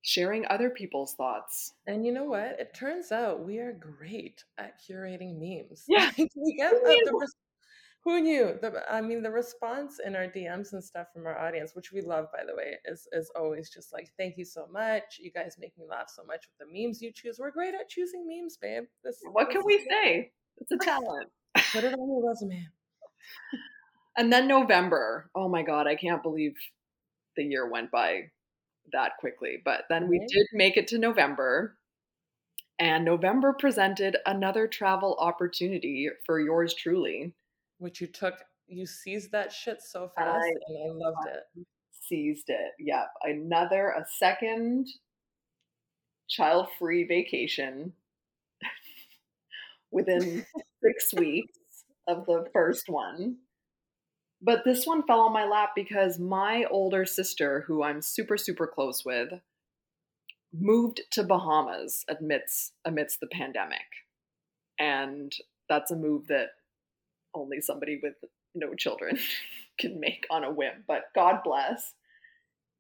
sharing 0.03 0.47
other 0.49 0.71
people's 0.71 1.15
thoughts. 1.15 1.75
And 1.87 2.05
you 2.05 2.13
know 2.13 2.25
what? 2.25 2.57
It 2.59 2.75
turns 2.75 3.13
out 3.13 3.45
we 3.45 3.59
are 3.59 3.73
great 3.73 4.43
at 4.57 4.81
curating 4.81 5.39
memes. 5.39 5.85
Yeah, 5.89 6.11
we 6.17 6.57
get 6.57 6.73
uh, 6.73 6.79
the, 6.83 7.29
who 8.05 8.21
knew? 8.21 8.59
The, 8.61 8.83
I 8.91 9.01
mean, 9.01 9.23
the 9.23 9.31
response 9.31 9.99
in 10.05 10.17
our 10.17 10.27
DMs 10.27 10.73
and 10.73 10.83
stuff 10.83 11.09
from 11.13 11.27
our 11.27 11.39
audience, 11.39 11.75
which 11.75 11.93
we 11.93 12.01
love, 12.01 12.27
by 12.33 12.45
the 12.47 12.55
way, 12.57 12.77
is 12.85 13.07
is 13.13 13.31
always 13.37 13.71
just 13.71 13.93
like, 13.93 14.11
"Thank 14.17 14.39
you 14.39 14.45
so 14.45 14.67
much. 14.73 15.19
You 15.21 15.31
guys 15.31 15.57
make 15.59 15.77
me 15.77 15.85
laugh 15.89 16.09
so 16.09 16.23
much 16.25 16.47
with 16.49 16.69
the 16.69 16.73
memes 16.73 17.03
you 17.03 17.13
choose. 17.13 17.39
We're 17.39 17.51
great 17.51 17.75
at 17.75 17.89
choosing 17.89 18.27
memes, 18.27 18.57
babe. 18.57 18.85
This, 19.05 19.19
what 19.31 19.49
this 19.49 19.57
can 19.57 19.63
we 19.67 19.87
say? 19.91 20.33
It's 20.61 20.73
a 20.73 20.79
talent. 20.79 21.31
Put 21.73 21.85
it 21.85 21.95
on 21.95 22.09
your 22.09 22.29
resume." 22.29 22.69
and 24.17 24.33
then 24.33 24.49
November. 24.49 25.31
Oh 25.35 25.49
my 25.49 25.63
god, 25.63 25.87
I 25.87 25.95
can't 25.95 26.23
believe 26.23 26.55
the 27.37 27.45
year 27.45 27.69
went 27.71 27.91
by 27.91 28.31
that 28.93 29.13
quickly. 29.19 29.61
But 29.65 29.85
then 29.89 30.09
we 30.09 30.19
did 30.19 30.47
make 30.53 30.77
it 30.77 30.89
to 30.89 30.99
November. 30.99 31.77
And 32.81 33.05
November 33.05 33.53
presented 33.59 34.19
another 34.25 34.69
travel 34.69 35.17
opportunity 35.19 36.09
for 36.25 36.39
yours 36.39 36.75
truly 36.75 37.35
which 37.79 38.01
you 38.01 38.07
took 38.07 38.35
you 38.67 38.85
seized 38.85 39.33
that 39.33 39.51
shit 39.51 39.81
so 39.81 40.11
fast 40.15 40.45
I, 40.45 40.49
and 40.69 40.79
I 40.85 40.95
loved 40.95 41.27
it. 41.27 41.65
Seized 42.07 42.51
it. 42.51 42.73
Yep. 42.79 43.07
Another 43.23 43.95
a 43.97 44.05
second 44.19 44.89
child-free 46.29 47.05
vacation 47.05 47.93
within 49.91 50.45
6 50.83 51.15
weeks 51.15 51.59
of 52.07 52.27
the 52.27 52.47
first 52.53 52.85
one. 52.89 53.39
But 54.41 54.65
this 54.65 54.87
one 54.87 55.03
fell 55.07 55.21
on 55.21 55.33
my 55.33 55.45
lap 55.45 55.71
because 55.75 56.19
my 56.19 56.65
older 56.71 57.05
sister, 57.05 57.65
who 57.67 57.83
I'm 57.83 58.01
super 58.03 58.37
super 58.37 58.67
close 58.67 59.05
with, 59.05 59.31
moved 60.53 61.03
to 61.13 61.25
Bahamas 61.25 62.05
amidst 62.09 62.73
amidst 62.85 63.21
the 63.21 63.27
pandemic. 63.27 63.87
And 64.79 65.33
that's 65.69 65.91
a 65.91 65.97
move 65.97 66.29
that 66.29 66.51
only 67.35 67.61
somebody 67.61 68.01
with 68.03 68.15
no 68.55 68.75
children 68.75 69.19
can 69.79 70.01
make 70.01 70.27
on 70.31 70.45
a 70.45 70.51
whim, 70.53 70.85
but 70.87 71.05
God 71.15 71.41
bless. 71.45 71.95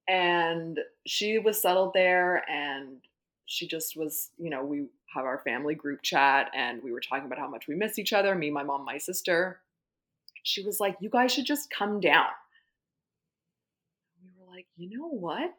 and 0.09 0.78
she 1.06 1.38
was 1.38 1.61
settled 1.61 1.92
there 1.94 2.42
and 2.48 2.98
she 3.46 3.66
just 3.66 3.96
was, 3.96 4.30
you 4.38 4.50
know, 4.50 4.64
we 4.64 4.86
have 5.14 5.24
our 5.24 5.38
family 5.38 5.74
group 5.74 6.02
chat 6.02 6.50
and 6.54 6.82
we 6.82 6.92
were 6.92 7.00
talking 7.00 7.26
about 7.26 7.38
how 7.38 7.48
much 7.48 7.66
we 7.66 7.74
miss 7.74 7.98
each 7.98 8.12
other, 8.12 8.34
me, 8.34 8.50
my 8.50 8.62
mom, 8.62 8.84
my 8.84 8.98
sister. 8.98 9.61
She 10.42 10.62
was 10.62 10.80
like, 10.80 10.96
"You 11.00 11.09
guys 11.11 11.32
should 11.32 11.46
just 11.46 11.70
come 11.70 12.00
down." 12.00 12.28
We 14.22 14.30
were 14.38 14.50
like, 14.50 14.66
"You 14.76 14.98
know 14.98 15.09
what? 15.09 15.52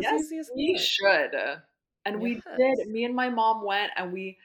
Yes, 0.00 0.30
we 0.54 0.78
should." 0.78 1.34
And 2.04 2.20
we 2.20 2.42
did. 2.56 2.88
Me 2.88 3.04
and 3.04 3.14
my 3.14 3.30
mom 3.30 3.64
went 3.64 3.92
and 3.96 4.12
we 4.12 4.38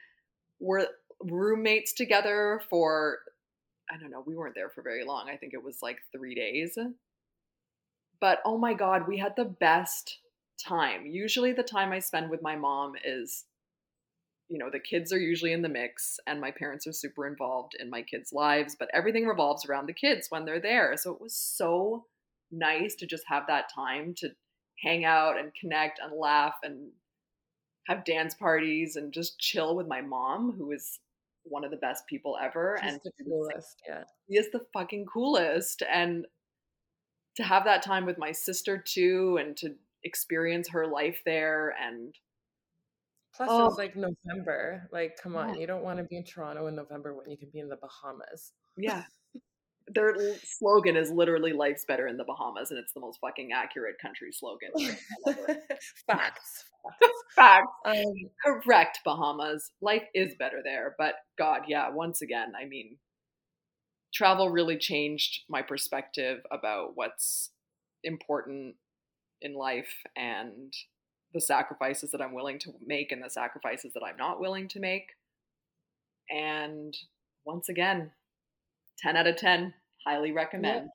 were 0.59 0.87
roommates 1.21 1.93
together 1.93 2.61
for 2.69 3.19
I 3.91 3.97
don't 3.97 4.11
know, 4.11 4.23
we 4.25 4.35
weren't 4.35 4.55
there 4.55 4.69
for 4.69 4.81
very 4.81 5.03
long. 5.03 5.29
I 5.29 5.35
think 5.35 5.53
it 5.53 5.63
was 5.63 5.81
like 5.81 5.97
3 6.11 6.35
days. 6.35 6.77
But 8.19 8.41
oh 8.45 8.57
my 8.57 8.73
god, 8.73 9.07
we 9.07 9.17
had 9.17 9.35
the 9.35 9.45
best 9.45 10.19
time. 10.57 11.05
Usually 11.05 11.53
the 11.53 11.63
time 11.63 11.91
I 11.91 11.99
spend 11.99 12.29
with 12.29 12.41
my 12.41 12.55
mom 12.55 12.95
is 13.03 13.45
you 14.49 14.57
know, 14.57 14.69
the 14.71 14.79
kids 14.79 15.13
are 15.13 15.19
usually 15.19 15.53
in 15.53 15.61
the 15.61 15.69
mix 15.69 16.19
and 16.27 16.41
my 16.41 16.51
parents 16.51 16.87
are 16.87 16.91
super 16.91 17.27
involved 17.27 17.75
in 17.79 17.89
my 17.89 18.01
kids' 18.01 18.33
lives, 18.33 18.75
but 18.77 18.89
everything 18.93 19.25
revolves 19.27 19.65
around 19.65 19.85
the 19.85 19.93
kids 19.93 20.27
when 20.29 20.43
they're 20.43 20.59
there. 20.59 20.95
So 20.97 21.11
it 21.11 21.21
was 21.21 21.35
so 21.35 22.05
nice 22.51 22.95
to 22.95 23.05
just 23.05 23.23
have 23.27 23.43
that 23.47 23.65
time 23.73 24.15
to 24.17 24.29
hang 24.83 25.05
out 25.05 25.37
and 25.37 25.51
connect 25.59 25.99
and 26.03 26.17
laugh 26.17 26.55
and 26.63 26.89
have 27.87 28.03
dance 28.05 28.33
parties 28.33 28.95
and 28.95 29.13
just 29.13 29.39
chill 29.39 29.75
with 29.75 29.87
my 29.87 30.01
mom, 30.01 30.55
who 30.57 30.71
is 30.71 30.99
one 31.43 31.63
of 31.63 31.71
the 31.71 31.77
best 31.77 32.07
people 32.07 32.35
ever. 32.41 32.79
She's 32.81 32.91
And 32.91 33.01
the 33.03 33.11
she 33.17 33.29
was 33.29 33.45
like, 33.45 33.53
coolest. 33.53 33.81
Yeah. 33.87 34.03
she 34.27 34.37
is 34.37 34.51
the 34.51 34.65
fucking 34.73 35.05
coolest. 35.05 35.83
And 35.91 36.25
to 37.35 37.43
have 37.43 37.65
that 37.65 37.83
time 37.83 38.05
with 38.05 38.17
my 38.17 38.31
sister 38.31 38.77
too 38.77 39.37
and 39.39 39.55
to 39.57 39.75
experience 40.03 40.69
her 40.69 40.87
life 40.87 41.21
there 41.25 41.75
and 41.81 42.15
Plus, 43.39 43.49
it 43.49 43.53
oh 43.53 43.65
was 43.67 43.77
like 43.77 43.95
November. 43.95 44.89
Like, 44.91 45.17
come 45.23 45.33
yeah, 45.33 45.39
on, 45.39 45.55
you 45.55 45.65
don't 45.65 45.81
want 45.81 45.97
to 45.97 46.03
be 46.03 46.17
in 46.17 46.25
Toronto 46.25 46.67
in 46.67 46.75
November 46.75 47.15
when 47.15 47.29
you 47.29 47.37
can 47.37 47.47
be 47.53 47.59
in 47.59 47.69
the 47.69 47.77
Bahamas. 47.77 48.51
yeah. 48.75 49.03
Their 49.91 50.15
slogan 50.43 50.95
is 50.95 51.09
literally 51.09 51.51
"Life's 51.51 51.83
better 51.83 52.05
in 52.05 52.15
the 52.15 52.23
Bahamas," 52.23 52.69
and 52.69 52.79
it's 52.79 52.93
the 52.93 52.99
most 52.99 53.17
fucking 53.21 53.49
accurate 53.55 53.95
country 53.99 54.31
slogan. 54.31 54.69
Facts. 56.05 56.65
Facts. 57.35 57.71
Um, 57.85 58.03
correct, 58.45 58.99
Bahamas. 59.03 59.71
Life 59.81 60.03
is 60.13 60.35
better 60.37 60.61
there, 60.63 60.93
but 60.99 61.15
God, 61.39 61.61
yeah. 61.67 61.89
Once 61.89 62.21
again, 62.21 62.51
I 62.55 62.65
mean, 62.65 62.97
travel 64.13 64.51
really 64.51 64.77
changed 64.77 65.39
my 65.49 65.63
perspective 65.63 66.41
about 66.51 66.91
what's 66.93 67.49
important 68.03 68.75
in 69.41 69.55
life 69.55 70.03
and 70.15 70.71
the 71.33 71.41
sacrifices 71.41 72.11
that 72.11 72.21
I'm 72.21 72.33
willing 72.33 72.59
to 72.59 72.73
make 72.85 73.11
and 73.11 73.23
the 73.23 73.29
sacrifices 73.29 73.93
that 73.93 74.03
I'm 74.03 74.17
not 74.17 74.39
willing 74.39 74.67
to 74.69 74.79
make. 74.79 75.09
And 76.29 76.95
once 77.45 77.69
again, 77.69 78.11
10 78.99 79.15
out 79.15 79.27
of 79.27 79.37
10, 79.37 79.73
highly 80.05 80.29
yep. 80.29 80.35
recommend. 80.35 80.89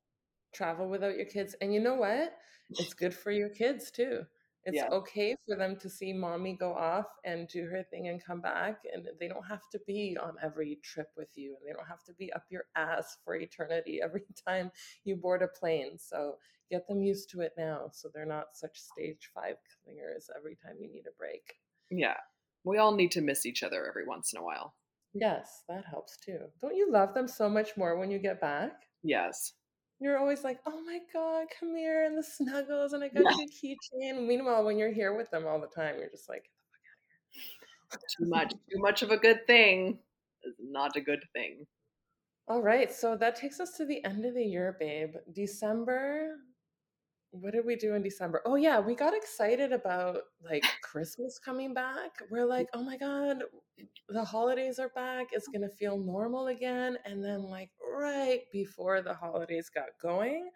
Travel 0.54 0.88
without 0.88 1.16
your 1.16 1.26
kids. 1.26 1.54
And 1.60 1.72
you 1.72 1.80
know 1.80 1.94
what? 1.94 2.34
It's 2.70 2.94
good 2.94 3.14
for 3.14 3.30
your 3.30 3.48
kids 3.48 3.90
too. 3.90 4.20
It's 4.64 4.76
Yeah, 4.76 4.88
okay 4.90 5.36
for 5.46 5.56
them 5.56 5.76
to 5.80 5.90
see 5.90 6.12
mommy 6.12 6.54
go 6.54 6.72
off 6.74 7.06
and 7.24 7.48
do 7.48 7.66
her 7.66 7.82
thing 7.82 8.08
and 8.08 8.24
come 8.24 8.40
back. 8.40 8.80
And 8.92 9.06
they 9.20 9.28
don't 9.28 9.46
have 9.46 9.68
to 9.72 9.80
be 9.86 10.16
on 10.20 10.36
every 10.42 10.78
trip 10.82 11.08
with 11.16 11.28
you. 11.36 11.56
And 11.56 11.68
they 11.68 11.72
don't 11.74 11.86
have 11.86 12.02
to 12.04 12.14
be 12.14 12.32
up 12.32 12.44
your 12.50 12.64
ass 12.74 13.18
for 13.24 13.34
eternity 13.36 14.00
every 14.04 14.24
time 14.46 14.70
you 15.04 15.16
board 15.16 15.42
a 15.42 15.48
plane. 15.48 15.98
So 15.98 16.36
get 16.70 16.88
them 16.88 17.02
used 17.02 17.28
to 17.30 17.40
it 17.42 17.52
now 17.58 17.90
so 17.92 18.08
they're 18.12 18.24
not 18.24 18.54
such 18.56 18.78
stage 18.80 19.30
five 19.34 19.56
clingers 19.68 20.30
every 20.36 20.56
time 20.56 20.76
you 20.80 20.90
need 20.90 21.06
a 21.06 21.12
break. 21.18 21.54
yeah. 21.90 22.16
We 22.64 22.78
all 22.78 22.94
need 22.94 23.12
to 23.12 23.20
miss 23.20 23.46
each 23.46 23.62
other 23.62 23.86
every 23.86 24.06
once 24.06 24.32
in 24.32 24.38
a 24.40 24.44
while. 24.44 24.74
Yes, 25.14 25.62
that 25.66 25.86
helps 25.86 26.18
too. 26.18 26.50
Don't 26.60 26.76
you 26.76 26.90
love 26.90 27.14
them 27.14 27.26
so 27.26 27.48
much 27.48 27.74
more 27.76 27.96
when 27.98 28.10
you 28.10 28.18
get 28.18 28.38
back? 28.40 28.82
Yes. 29.04 29.52
You're 30.00 30.18
always 30.18 30.44
like, 30.44 30.60
oh 30.66 30.80
my 30.84 31.00
God, 31.12 31.46
come 31.58 31.74
here, 31.76 32.04
and 32.04 32.16
the 32.18 32.22
snuggles, 32.22 32.92
and 32.92 33.02
I 33.04 33.08
got 33.08 33.24
Yeah. 33.24 33.36
you 33.38 33.44
a 33.44 33.48
keychain. 34.12 34.26
Meanwhile, 34.26 34.64
when 34.64 34.78
you're 34.78 34.92
here 34.92 35.14
with 35.14 35.30
them 35.30 35.46
all 35.46 35.60
the 35.60 35.68
time, 35.68 35.98
you're 35.98 36.10
just 36.10 36.28
like, 36.28 36.50
Too 38.18 38.26
much, 38.26 38.52
too 38.52 38.78
much 38.80 39.02
of 39.02 39.10
a 39.10 39.16
good 39.16 39.46
thing 39.46 39.98
is 40.44 40.54
not 40.60 40.96
a 40.96 41.00
good 41.00 41.24
thing. 41.32 41.66
all 42.48 42.60
right. 42.62 42.92
So 42.92 43.16
that 43.16 43.36
takes 43.36 43.60
us 43.60 43.76
to 43.78 43.86
the 43.86 44.04
end 44.04 44.24
of 44.26 44.34
the 44.34 44.44
year, 44.44 44.76
babe. 44.78 45.14
December. 45.32 46.36
What 47.30 47.52
did 47.52 47.64
we 47.66 47.74
do 47.76 47.94
in 47.94 48.02
December? 48.02 48.42
Oh, 48.46 48.54
yeah, 48.56 48.78
we 48.78 48.94
got 48.94 49.14
excited 49.14 49.72
about 49.72 50.18
like 50.44 50.64
Christmas 50.82 51.38
coming 51.38 51.74
back. 51.74 52.10
We're 52.30 52.46
mm. 52.46 52.48
like, 52.50 52.68
oh 52.74 52.82
my 52.82 52.96
God, 52.96 53.42
the 54.08 54.24
holidays 54.24 54.78
are 54.78 54.90
back. 54.90 55.28
It's 55.32 55.48
going 55.48 55.62
to 55.62 55.74
feel 55.76 55.98
normal 55.98 56.48
again. 56.48 56.96
And 57.04 57.24
then, 57.24 57.42
like, 57.44 57.70
right 57.96 58.42
before 58.52 59.02
the 59.02 59.14
holidays 59.14 59.70
got 59.74 59.88
going, 60.00 60.50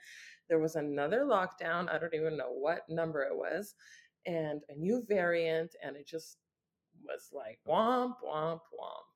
there 0.49 0.59
was 0.59 0.77
another 0.77 1.25
lockdown. 1.25 1.93
I 1.93 1.99
don't 1.99 2.15
even 2.15 2.37
know 2.37 2.51
what 2.53 2.89
number 2.89 3.23
it 3.23 3.37
was, 3.37 3.75
and 4.27 4.63
a 4.69 4.75
new 4.75 5.05
variant. 5.09 5.75
And 5.83 5.97
it 5.97 6.07
just 6.07 6.39
was 7.05 7.31
like, 7.33 7.59
womp, 7.69 8.15
womp, 8.25 8.61
womp. 8.61 9.09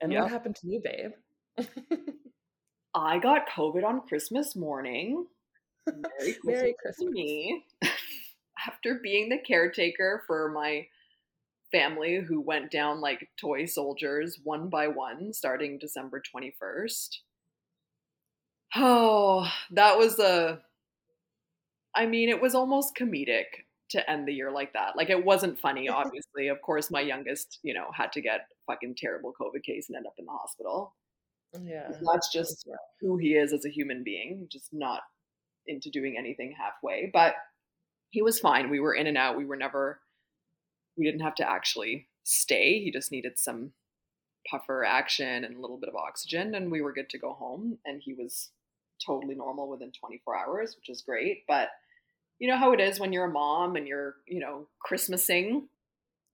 And 0.00 0.12
what 0.14 0.30
happened 0.30 0.56
to 0.56 0.68
you, 0.68 0.80
babe? 0.82 1.12
I 2.94 3.18
got 3.18 3.48
COVID 3.48 3.84
on 3.84 4.06
Christmas 4.08 4.56
morning. 4.56 5.26
Merry 5.86 6.02
Christmas 6.18 6.44
Merry 6.44 6.72
to 6.72 6.78
Christmas. 6.82 7.10
me. 7.12 7.64
After 8.66 9.00
being 9.02 9.28
the 9.28 9.38
caretaker 9.38 10.22
for 10.26 10.50
my 10.50 10.86
family 11.70 12.20
who 12.20 12.40
went 12.40 12.70
down 12.70 13.00
like 13.00 13.28
toy 13.40 13.64
soldiers 13.64 14.38
one 14.42 14.68
by 14.68 14.88
one 14.88 15.32
starting 15.32 15.78
December 15.78 16.22
21st. 16.34 17.08
Oh, 18.74 19.50
that 19.72 19.98
was 19.98 20.18
a 20.18 20.60
I 21.94 22.06
mean, 22.06 22.28
it 22.28 22.40
was 22.40 22.54
almost 22.54 22.94
comedic 22.94 23.44
to 23.90 24.08
end 24.08 24.26
the 24.26 24.32
year 24.32 24.50
like 24.50 24.72
that. 24.74 24.96
Like 24.96 25.10
it 25.10 25.24
wasn't 25.24 25.58
funny, 25.58 25.88
obviously. 25.88 26.48
Of 26.48 26.62
course, 26.62 26.90
my 26.90 27.00
youngest, 27.00 27.58
you 27.62 27.74
know, 27.74 27.86
had 27.94 28.12
to 28.12 28.20
get 28.20 28.46
fucking 28.66 28.94
terrible 28.96 29.32
COVID 29.40 29.62
case 29.64 29.88
and 29.88 29.96
end 29.96 30.06
up 30.06 30.14
in 30.18 30.26
the 30.26 30.32
hospital. 30.32 30.94
Yeah. 31.60 31.90
That's 32.12 32.32
just 32.32 32.68
who 33.00 33.16
he 33.16 33.34
is 33.34 33.52
as 33.52 33.64
a 33.64 33.70
human 33.70 34.04
being, 34.04 34.46
just 34.50 34.68
not 34.72 35.00
into 35.66 35.90
doing 35.90 36.16
anything 36.16 36.54
halfway. 36.56 37.10
But 37.12 37.34
he 38.10 38.22
was 38.22 38.38
fine. 38.38 38.70
We 38.70 38.80
were 38.80 38.94
in 38.94 39.08
and 39.08 39.18
out. 39.18 39.36
We 39.36 39.44
were 39.44 39.56
never 39.56 40.00
we 40.96 41.04
didn't 41.04 41.22
have 41.22 41.36
to 41.36 41.48
actually 41.48 42.08
stay. 42.24 42.80
He 42.80 42.90
just 42.90 43.10
needed 43.10 43.38
some 43.38 43.72
puffer 44.48 44.84
action 44.84 45.44
and 45.44 45.56
a 45.56 45.60
little 45.60 45.78
bit 45.78 45.88
of 45.88 45.96
oxygen 45.96 46.54
and 46.54 46.70
we 46.70 46.80
were 46.80 46.92
good 46.92 47.10
to 47.10 47.18
go 47.18 47.34
home 47.34 47.78
and 47.84 48.00
he 48.02 48.14
was 48.14 48.50
totally 49.04 49.34
normal 49.34 49.68
within 49.68 49.92
24 49.92 50.36
hours, 50.36 50.76
which 50.76 50.88
is 50.88 51.02
great. 51.02 51.44
But 51.48 51.68
you 52.38 52.48
know 52.48 52.56
how 52.56 52.72
it 52.72 52.80
is 52.80 52.98
when 52.98 53.12
you're 53.12 53.26
a 53.26 53.32
mom 53.32 53.76
and 53.76 53.86
you're, 53.86 54.16
you 54.26 54.40
know, 54.40 54.66
Christmasing. 54.88 55.62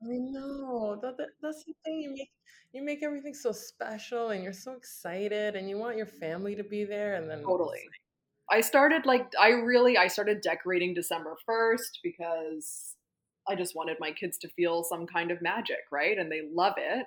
I 0.03 0.17
know. 0.19 0.99
That, 1.03 1.17
that 1.17 1.29
that's 1.43 1.64
the 1.64 1.75
thing. 1.85 2.01
You 2.03 2.11
make 2.11 2.31
you 2.73 2.85
make 2.85 3.03
everything 3.03 3.35
so 3.35 3.53
special 3.53 4.31
and 4.31 4.45
you're 4.45 4.53
so 4.53 4.73
excited 4.73 5.57
and 5.57 5.69
you 5.69 5.79
want 5.79 5.97
your 5.97 6.07
family 6.07 6.55
to 6.57 6.64
be 6.64 6.85
there 6.85 7.14
and 7.14 7.29
then 7.29 7.43
Totally. 7.43 7.89
I 8.51 8.61
started 8.61 9.07
like 9.07 9.27
I 9.41 9.49
really 9.49 9.97
I 9.97 10.09
started 10.09 10.41
decorating 10.43 10.95
December 10.95 11.37
1st 11.49 12.01
because 12.03 12.95
I 13.49 13.55
just 13.55 13.75
wanted 13.75 13.97
my 13.99 14.12
kids 14.12 14.39
to 14.39 14.49
feel 14.51 14.85
some 14.85 15.07
kind 15.07 15.31
of 15.31 15.41
magic, 15.41 15.85
right? 15.91 16.19
And 16.19 16.31
they 16.31 16.43
love 16.53 16.75
it. 16.77 17.07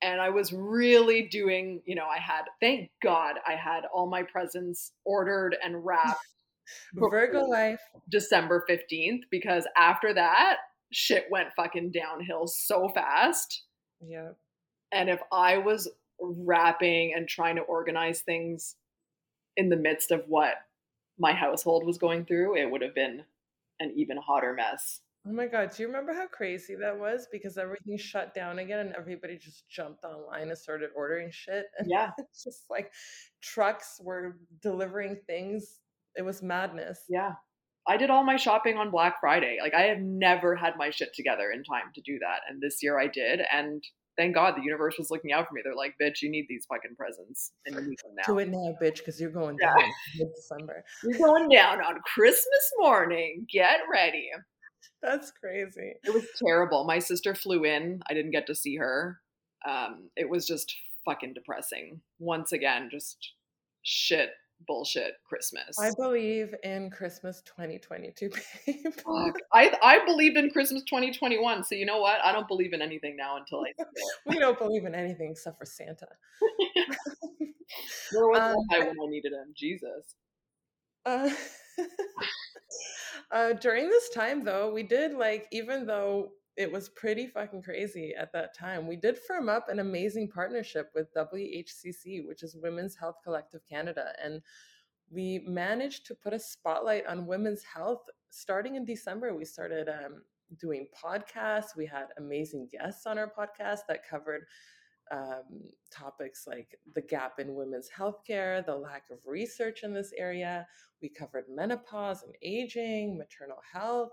And 0.00 0.20
I 0.20 0.30
was 0.30 0.52
really 0.52 1.22
doing, 1.22 1.82
you 1.84 1.94
know, 1.94 2.06
I 2.06 2.18
had 2.18 2.42
thank 2.60 2.90
God 3.02 3.36
I 3.46 3.54
had 3.54 3.82
all 3.92 4.08
my 4.08 4.22
presents 4.22 4.92
ordered 5.04 5.56
and 5.62 5.84
wrapped 5.84 6.20
Virgo 6.94 7.44
life. 7.44 7.80
December 8.08 8.64
15th 8.68 9.22
because 9.30 9.66
after 9.76 10.12
that 10.14 10.58
shit 10.92 11.26
went 11.30 11.48
fucking 11.56 11.90
downhill 11.90 12.46
so 12.46 12.88
fast. 12.88 13.64
Yeah. 14.06 14.30
And 14.92 15.08
if 15.08 15.20
I 15.32 15.58
was 15.58 15.88
wrapping 16.20 17.14
and 17.14 17.28
trying 17.28 17.56
to 17.56 17.62
organize 17.62 18.20
things 18.20 18.76
in 19.56 19.68
the 19.68 19.76
midst 19.76 20.10
of 20.10 20.24
what 20.28 20.54
my 21.18 21.32
household 21.32 21.84
was 21.84 21.98
going 21.98 22.24
through, 22.24 22.56
it 22.56 22.70
would 22.70 22.82
have 22.82 22.94
been 22.94 23.24
an 23.80 23.92
even 23.96 24.16
hotter 24.16 24.54
mess. 24.54 25.00
Oh 25.26 25.32
my 25.32 25.46
God, 25.46 25.72
do 25.76 25.82
you 25.82 25.88
remember 25.88 26.14
how 26.14 26.26
crazy 26.26 26.74
that 26.76 26.98
was? 26.98 27.26
Because 27.30 27.58
everything 27.58 27.98
shut 27.98 28.34
down 28.34 28.60
again 28.60 28.78
and 28.78 28.94
everybody 28.94 29.36
just 29.36 29.68
jumped 29.68 30.04
online 30.04 30.48
and 30.48 30.56
started 30.56 30.90
ordering 30.94 31.30
shit. 31.30 31.66
And 31.78 31.88
Yeah, 31.90 32.10
it's 32.18 32.44
just 32.44 32.64
like 32.70 32.92
trucks 33.42 34.00
were 34.02 34.38
delivering 34.62 35.18
things. 35.26 35.80
It 36.16 36.22
was 36.22 36.42
madness. 36.42 37.00
yeah. 37.08 37.32
I 37.86 37.96
did 37.96 38.10
all 38.10 38.22
my 38.22 38.36
shopping 38.36 38.76
on 38.76 38.90
Black 38.90 39.14
Friday. 39.18 39.58
Like 39.62 39.72
I 39.72 39.82
have 39.82 40.00
never 40.00 40.54
had 40.54 40.74
my 40.76 40.90
shit 40.90 41.14
together 41.14 41.52
in 41.52 41.64
time 41.64 41.90
to 41.94 42.02
do 42.02 42.18
that, 42.18 42.40
and 42.46 42.60
this 42.60 42.82
year 42.82 43.00
I 43.00 43.06
did, 43.06 43.40
and 43.50 43.82
thank 44.18 44.34
God 44.34 44.56
the 44.56 44.62
universe 44.62 44.96
was 44.98 45.10
looking 45.10 45.32
out 45.32 45.48
for 45.48 45.54
me. 45.54 45.62
They're 45.64 45.74
like, 45.74 45.94
bitch, 46.02 46.20
you 46.20 46.30
need 46.30 46.46
these 46.48 46.66
fucking 46.68 46.96
presents 46.96 47.52
and 47.64 47.76
you 47.76 47.82
need 47.82 47.98
them 48.02 48.14
now. 48.16 48.24
Do 48.26 48.38
it 48.40 48.48
now, 48.48 48.74
bitch, 48.82 48.98
because 48.98 49.18
you're 49.18 49.30
going 49.30 49.56
down 49.56 49.76
mid 50.18 50.28
December. 50.34 50.84
You're 51.04 51.18
going 51.18 51.48
down 51.48 51.78
on 51.80 52.00
Christmas 52.04 52.72
morning. 52.78 53.46
Get 53.50 53.80
ready. 53.90 54.28
That's 55.02 55.30
crazy. 55.32 55.94
It 56.04 56.12
was 56.14 56.26
terrible. 56.44 56.84
My 56.84 56.98
sister 56.98 57.34
flew 57.34 57.64
in. 57.64 58.00
I 58.08 58.14
didn't 58.14 58.32
get 58.32 58.46
to 58.48 58.54
see 58.54 58.76
her. 58.76 59.20
Um, 59.68 60.10
it 60.16 60.28
was 60.28 60.46
just 60.46 60.74
fucking 61.04 61.34
depressing. 61.34 62.00
Once 62.18 62.52
again, 62.52 62.88
just 62.90 63.32
shit 63.82 64.30
bullshit 64.66 65.12
Christmas. 65.28 65.78
I 65.78 65.90
believe 65.96 66.52
in 66.64 66.90
Christmas 66.90 67.42
2022, 67.46 68.28
babe. 68.66 68.76
Fuck. 68.94 69.36
I 69.52 69.72
I 69.82 70.04
believed 70.04 70.36
in 70.36 70.50
Christmas 70.50 70.82
2021. 70.84 71.64
So 71.64 71.74
you 71.76 71.86
know 71.86 71.98
what? 72.00 72.20
I 72.24 72.32
don't 72.32 72.48
believe 72.48 72.72
in 72.72 72.82
anything 72.82 73.16
now 73.16 73.36
until 73.36 73.60
I 73.64 73.72
we 74.26 74.38
don't 74.38 74.58
believe 74.58 74.84
in 74.84 74.94
anything 74.94 75.30
except 75.32 75.58
for 75.58 75.64
Santa. 75.64 76.08
Where 78.12 78.28
was 78.28 78.38
Um, 78.40 78.56
I 78.72 78.78
when 78.80 78.88
I 78.90 79.06
needed 79.08 79.32
him? 79.32 79.52
Jesus. 79.56 80.14
Uh, 81.06 81.30
uh, 83.30 83.52
during 83.54 83.88
this 83.88 84.08
time, 84.10 84.44
though, 84.44 84.72
we 84.72 84.82
did 84.82 85.14
like, 85.14 85.46
even 85.52 85.86
though 85.86 86.32
it 86.56 86.70
was 86.70 86.88
pretty 86.88 87.26
fucking 87.26 87.62
crazy 87.62 88.14
at 88.18 88.32
that 88.32 88.56
time, 88.56 88.86
we 88.86 88.96
did 88.96 89.16
firm 89.16 89.48
up 89.48 89.68
an 89.68 89.78
amazing 89.78 90.28
partnership 90.28 90.90
with 90.94 91.14
WHCC, 91.14 92.26
which 92.26 92.42
is 92.42 92.56
Women's 92.56 92.96
Health 92.96 93.16
Collective 93.22 93.60
Canada. 93.68 94.12
And 94.22 94.42
we 95.10 95.44
managed 95.46 96.06
to 96.06 96.14
put 96.14 96.32
a 96.32 96.38
spotlight 96.38 97.06
on 97.06 97.26
women's 97.26 97.62
health 97.62 98.02
starting 98.30 98.74
in 98.74 98.84
December. 98.84 99.34
We 99.34 99.44
started 99.44 99.88
um, 99.88 100.22
doing 100.58 100.88
podcasts. 101.04 101.76
We 101.76 101.86
had 101.86 102.08
amazing 102.18 102.68
guests 102.72 103.06
on 103.06 103.18
our 103.18 103.30
podcast 103.30 103.80
that 103.88 104.08
covered 104.08 104.46
um, 105.10 105.62
topics 105.90 106.46
like 106.46 106.78
the 106.94 107.00
gap 107.00 107.38
in 107.38 107.54
women's 107.54 107.88
healthcare, 107.88 108.64
the 108.64 108.74
lack 108.74 109.04
of 109.10 109.18
research 109.26 109.82
in 109.82 109.92
this 109.92 110.12
area. 110.16 110.66
We 111.02 111.08
covered 111.08 111.44
menopause 111.48 112.22
and 112.22 112.34
aging, 112.42 113.16
maternal 113.16 113.58
health, 113.72 114.10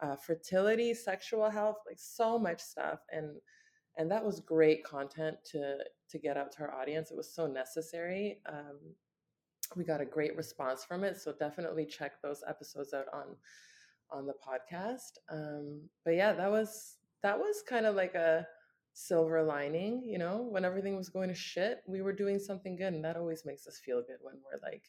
uh, 0.00 0.16
fertility, 0.16 0.94
sexual 0.94 1.48
health, 1.50 1.76
like 1.86 1.98
so 1.98 2.38
much 2.38 2.60
stuff. 2.60 3.00
And 3.10 3.36
and 3.98 4.10
that 4.10 4.24
was 4.24 4.40
great 4.40 4.84
content 4.84 5.36
to 5.52 5.76
to 6.10 6.18
get 6.18 6.36
out 6.36 6.52
to 6.52 6.62
our 6.62 6.74
audience. 6.74 7.10
It 7.10 7.16
was 7.16 7.34
so 7.34 7.46
necessary. 7.46 8.40
Um, 8.48 8.78
we 9.76 9.84
got 9.84 10.00
a 10.00 10.06
great 10.06 10.36
response 10.36 10.84
from 10.84 11.04
it, 11.04 11.18
so 11.18 11.32
definitely 11.32 11.86
check 11.86 12.20
those 12.22 12.42
episodes 12.46 12.92
out 12.92 13.06
on 13.12 13.36
on 14.10 14.26
the 14.26 14.34
podcast. 14.34 15.18
Um, 15.30 15.82
but 16.04 16.12
yeah, 16.12 16.32
that 16.32 16.50
was 16.50 16.96
that 17.22 17.38
was 17.38 17.62
kind 17.66 17.86
of 17.86 17.94
like 17.94 18.14
a 18.14 18.46
silver 18.94 19.42
lining, 19.42 20.02
you 20.04 20.18
know, 20.18 20.46
when 20.50 20.64
everything 20.64 20.96
was 20.96 21.08
going 21.08 21.28
to 21.28 21.34
shit, 21.34 21.82
we 21.86 22.02
were 22.02 22.12
doing 22.12 22.38
something 22.38 22.76
good, 22.76 22.92
and 22.92 23.04
that 23.04 23.16
always 23.16 23.44
makes 23.44 23.66
us 23.66 23.80
feel 23.84 24.02
good 24.02 24.18
when 24.20 24.34
we're 24.44 24.60
like, 24.62 24.84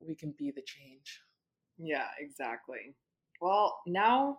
we 0.00 0.14
can 0.14 0.34
be 0.38 0.50
the 0.50 0.62
change. 0.62 1.20
Yeah, 1.78 2.06
exactly. 2.18 2.94
Well, 3.40 3.78
now 3.86 4.38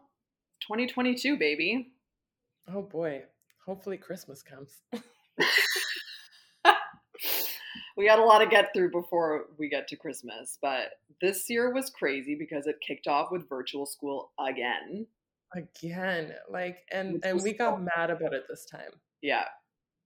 2022, 0.61 1.37
baby. 1.37 1.91
Oh 2.67 2.83
boy, 2.83 3.23
hopefully 3.65 3.97
Christmas 3.97 4.43
comes. 4.43 4.81
we 7.97 8.05
got 8.05 8.19
a 8.19 8.23
lot 8.23 8.39
to 8.39 8.47
get 8.47 8.73
through 8.73 8.91
before 8.91 9.45
we 9.57 9.69
get 9.69 9.87
to 9.87 9.95
Christmas, 9.95 10.57
but 10.61 10.91
this 11.19 11.49
year 11.49 11.73
was 11.73 11.89
crazy 11.89 12.35
because 12.35 12.67
it 12.67 12.75
kicked 12.85 13.07
off 13.07 13.31
with 13.31 13.49
virtual 13.49 13.85
school 13.85 14.31
again. 14.39 15.07
Again, 15.55 16.33
like, 16.49 16.77
and 16.91 17.13
Which 17.13 17.21
and 17.25 17.41
we 17.43 17.53
got 17.53 17.77
so- 17.77 17.87
mad 17.95 18.09
about 18.09 18.33
it 18.33 18.43
this 18.49 18.65
time. 18.65 18.91
Yeah. 19.21 19.45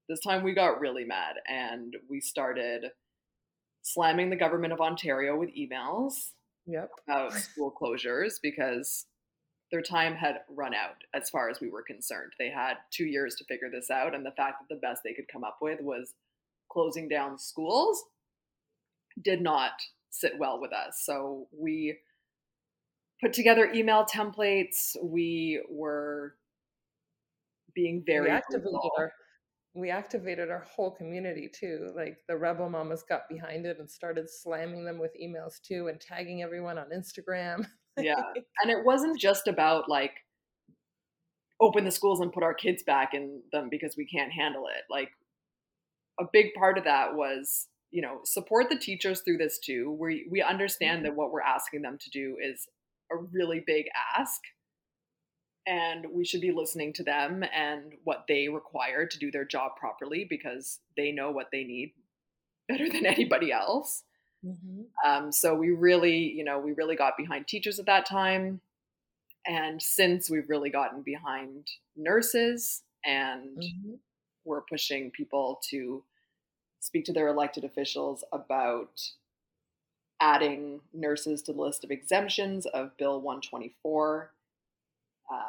This 0.10 0.20
time 0.20 0.44
we 0.44 0.54
got 0.54 0.80
really 0.80 1.04
mad 1.04 1.36
and 1.48 1.96
we 2.10 2.20
started 2.20 2.92
slamming 3.82 4.30
the 4.30 4.36
government 4.36 4.74
of 4.74 4.82
Ontario 4.82 5.36
with 5.38 5.50
emails 5.56 6.32
Yep. 6.68 6.90
about 7.08 7.34
school 7.34 7.72
closures 7.80 8.34
because 8.42 9.06
their 9.72 9.82
time 9.82 10.16
had 10.16 10.42
run 10.50 10.74
out 10.76 11.04
as 11.14 11.30
far 11.30 11.50
as 11.50 11.60
we 11.60 11.70
were 11.70 11.84
concerned. 11.84 12.34
They 12.40 12.50
had 12.50 12.76
two 12.92 13.06
years 13.06 13.36
to 13.36 13.46
figure 13.46 13.70
this 13.72 13.90
out, 13.90 14.14
and 14.14 14.26
the 14.26 14.32
fact 14.32 14.58
that 14.62 14.74
the 14.74 14.80
best 14.80 15.02
they 15.04 15.14
could 15.14 15.28
come 15.28 15.44
up 15.44 15.58
with 15.62 15.80
was 15.82 16.14
closing 16.72 17.08
down 17.10 17.38
schools 17.40 18.04
did 19.24 19.42
not 19.42 19.72
sit 20.12 20.38
well 20.38 20.60
with 20.62 20.72
us. 20.72 21.02
So 21.04 21.48
we 21.52 21.98
put 23.26 23.34
together 23.34 23.72
email 23.74 24.06
templates. 24.06 24.96
We 25.02 25.62
were 25.70 26.36
being 27.74 28.04
very 28.06 28.26
we 28.26 28.30
activated 28.30 28.76
our 28.98 29.12
we 29.74 29.90
activated 29.90 30.52
our 30.52 30.60
whole 30.60 30.92
community 30.92 31.50
too. 31.54 31.92
Like 31.96 32.18
the 32.28 32.38
rebel 32.38 32.70
mamas 32.70 33.04
got 33.08 33.28
behind 33.28 33.66
it 33.66 33.80
and 33.80 33.90
started 33.90 34.30
slamming 34.30 34.86
them 34.86 35.00
with 35.00 35.12
emails 35.22 35.60
too, 35.62 35.88
and 35.88 36.00
tagging 36.00 36.44
everyone 36.44 36.78
on 36.78 36.88
Instagram. 36.96 37.66
Yeah. 37.98 38.22
and 38.62 38.70
it 38.70 38.84
wasn't 38.84 39.18
just 39.18 39.48
about 39.48 39.88
like 39.88 40.12
open 41.62 41.86
the 41.86 41.92
schools 41.92 42.20
and 42.20 42.30
put 42.30 42.44
our 42.44 42.54
kids 42.54 42.84
back 42.84 43.14
in 43.14 43.42
them 43.54 43.70
because 43.72 43.96
we 43.96 44.06
can't 44.06 44.34
handle 44.34 44.66
it. 44.68 44.84
Like 44.90 45.12
a 46.20 46.26
big 46.34 46.48
part 46.60 46.78
of 46.78 46.84
that 46.84 47.16
was, 47.16 47.70
you 47.92 48.02
know, 48.02 48.20
support 48.26 48.68
the 48.68 48.78
teachers 48.78 49.22
through 49.22 49.38
this 49.38 49.60
too. 49.60 49.96
We 49.98 50.28
we 50.30 50.42
understand 50.42 50.98
mm-hmm. 50.98 51.06
that 51.06 51.16
what 51.16 51.32
we're 51.32 51.40
asking 51.40 51.84
them 51.84 51.98
to 51.98 52.10
do 52.10 52.36
is 52.44 52.68
a 53.12 53.16
really 53.16 53.64
big 53.66 53.86
ask 54.18 54.42
and 55.68 56.06
we 56.12 56.26
should 56.26 56.42
be 56.42 56.52
listening 56.52 56.94
to 56.94 57.04
them 57.04 57.44
and 57.54 57.94
what 58.04 58.26
they 58.28 58.48
require 58.48 59.06
to 59.06 59.18
do 59.18 59.32
their 59.32 59.46
job 59.46 59.76
properly 59.78 60.26
because 60.30 60.80
they 60.96 61.12
know 61.12 61.32
what 61.32 61.50
they 61.52 61.64
need 61.64 61.94
better 62.70 62.90
than 62.90 63.06
anybody 63.06 63.52
else. 63.52 64.04
Mm-hmm. 64.46 64.82
Um, 65.08 65.32
so 65.32 65.56
we 65.56 65.72
really, 65.72 66.18
you 66.18 66.44
know, 66.44 66.60
we 66.60 66.74
really 66.74 66.96
got 66.96 67.18
behind 67.18 67.48
teachers 67.48 67.80
at 67.80 67.88
that 67.88 68.06
time. 68.06 68.62
And 69.48 69.82
since 69.82 70.30
we've 70.30 70.50
really 70.50 70.70
gotten 70.70 71.02
behind 71.02 71.68
nurses 71.96 72.82
and 73.04 73.58
Mm-hmm. 73.58 73.94
we're 74.44 74.62
pushing 74.62 75.12
people 75.12 75.60
to 75.70 76.04
speak 76.80 77.06
to 77.06 77.14
their 77.14 77.28
elected 77.28 77.64
officials 77.64 78.24
about 78.32 79.02
adding 80.22 80.82
nurses 80.94 81.42
to 81.44 81.54
the 81.54 81.62
list 81.62 81.84
of 81.84 81.92
exemptions 81.92 82.66
of 82.68 82.96
Bill 82.98 83.22
124. 83.22 84.32
Um, 85.32 85.40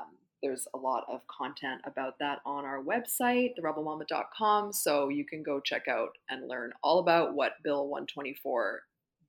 there's 0.42 0.68
a 0.74 0.78
lot 0.78 1.04
of 1.08 1.26
content 1.26 1.80
about 1.84 2.18
that 2.18 2.40
on 2.44 2.64
our 2.64 2.82
website, 2.82 3.54
therebelmama.com. 3.58 4.72
So 4.72 5.08
you 5.08 5.24
can 5.24 5.42
go 5.42 5.60
check 5.60 5.88
out 5.88 6.10
and 6.30 6.48
learn 6.48 6.72
all 6.82 6.98
about 6.98 7.34
what 7.34 7.62
Bill 7.62 7.88
124 7.88 8.82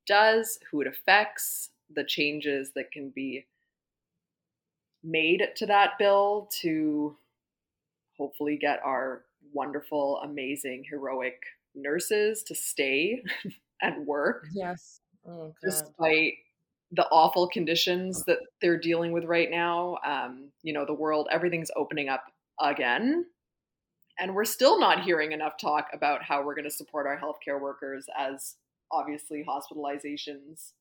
does, 0.05 0.59
who 0.71 0.81
it 0.81 0.87
affects, 0.87 1.69
the 1.93 2.03
changes 2.03 2.71
that 2.75 2.91
can 2.91 3.09
be 3.09 3.45
made 5.03 5.41
to 5.55 5.65
that 5.65 5.91
bill 5.97 6.49
to 6.61 7.15
hopefully 8.17 8.57
get 8.59 8.81
our 8.83 9.23
wonderful, 9.53 10.19
amazing, 10.23 10.83
heroic 10.89 11.41
nurses 11.75 12.43
to 12.43 12.55
stay 12.55 13.23
and 13.81 14.05
work 14.05 14.47
Yes. 14.53 14.99
Oh 15.27 15.55
despite 15.63 16.35
the 16.91 17.07
awful 17.09 17.47
conditions 17.49 18.23
that 18.25 18.39
they're 18.61 18.79
dealing 18.79 19.11
with 19.11 19.25
right 19.25 19.51
now. 19.51 19.97
Um, 20.05 20.51
you 20.63 20.73
know, 20.73 20.85
the 20.85 20.93
world, 20.93 21.27
everything's 21.31 21.71
opening 21.75 22.09
up 22.09 22.25
again. 22.61 23.25
And 24.19 24.35
we're 24.35 24.45
still 24.45 24.79
not 24.79 25.03
hearing 25.03 25.31
enough 25.33 25.57
talk 25.57 25.89
about 25.93 26.23
how 26.23 26.43
we're 26.43 26.55
going 26.55 26.65
to 26.65 26.71
support 26.71 27.07
our 27.07 27.19
healthcare 27.19 27.61
workers 27.61 28.07
as 28.17 28.57
obviously 28.91 29.45
hospitalizations 29.47 30.73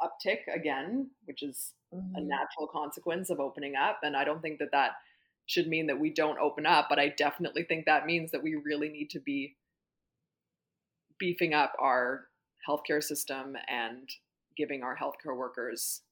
uptick 0.00 0.40
again, 0.52 1.10
which 1.24 1.42
is 1.42 1.74
a 2.14 2.20
Mhm. 2.20 2.22
natural 2.22 2.66
consequence 2.66 3.30
of 3.30 3.40
opening 3.40 3.76
up. 3.76 4.00
And 4.02 4.16
I 4.16 4.24
don't 4.24 4.42
think 4.42 4.58
that 4.58 4.72
that 4.72 4.96
should 5.46 5.66
mean 5.68 5.86
that 5.86 5.98
we 5.98 6.10
don't 6.10 6.38
open 6.38 6.66
up, 6.66 6.88
but 6.88 6.98
I 6.98 7.08
definitely 7.08 7.64
think 7.64 7.86
that 7.86 8.06
means 8.06 8.30
that 8.32 8.42
we 8.42 8.54
really 8.54 8.88
need 8.88 9.10
to 9.10 9.20
be 9.20 9.56
beefing 11.18 11.54
up 11.54 11.74
our 11.78 12.28
healthcare 12.68 13.02
system 13.02 13.56
and 13.68 14.08
giving 14.56 14.82
our 14.82 14.96
healthcare 14.96 15.36
workers 15.36 16.02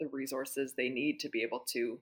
the 0.00 0.08
resources 0.08 0.74
they 0.76 0.88
need 0.88 1.20
to 1.20 1.28
be 1.28 1.42
able 1.42 1.60
to 1.60 2.00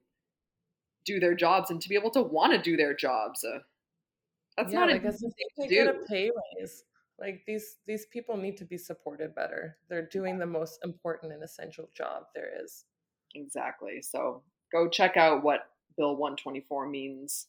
do 1.04 1.20
their 1.20 1.34
jobs 1.34 1.70
and 1.70 1.80
to 1.80 1.88
be 1.88 1.94
able 1.94 2.10
to 2.10 2.22
want 2.22 2.52
to 2.52 2.58
do 2.58 2.76
their 2.76 2.94
jobs. 2.94 3.44
Uh, 3.44 3.58
that's 4.56 4.72
yeah, 4.72 4.80
not 4.80 4.90
like 4.90 5.02
an 5.02 5.08
as 5.08 5.22
easy 5.22 5.34
if 5.38 5.56
they 5.56 5.68
to 5.68 5.74
get 5.74 5.86
a 5.88 5.92
do. 5.92 6.04
pay 6.08 6.30
raise. 6.58 6.84
Like 7.18 7.42
these 7.46 7.76
these 7.86 8.06
people 8.06 8.36
need 8.36 8.56
to 8.58 8.64
be 8.64 8.78
supported 8.78 9.34
better. 9.34 9.76
They're 9.88 10.06
doing 10.06 10.38
the 10.38 10.46
most 10.46 10.80
important 10.84 11.32
and 11.32 11.42
essential 11.42 11.88
job 11.94 12.24
there 12.34 12.50
is. 12.62 12.84
Exactly. 13.34 14.02
So 14.02 14.42
go 14.72 14.88
check 14.88 15.16
out 15.16 15.42
what 15.42 15.68
Bill 15.96 16.16
124 16.16 16.86
means. 16.88 17.48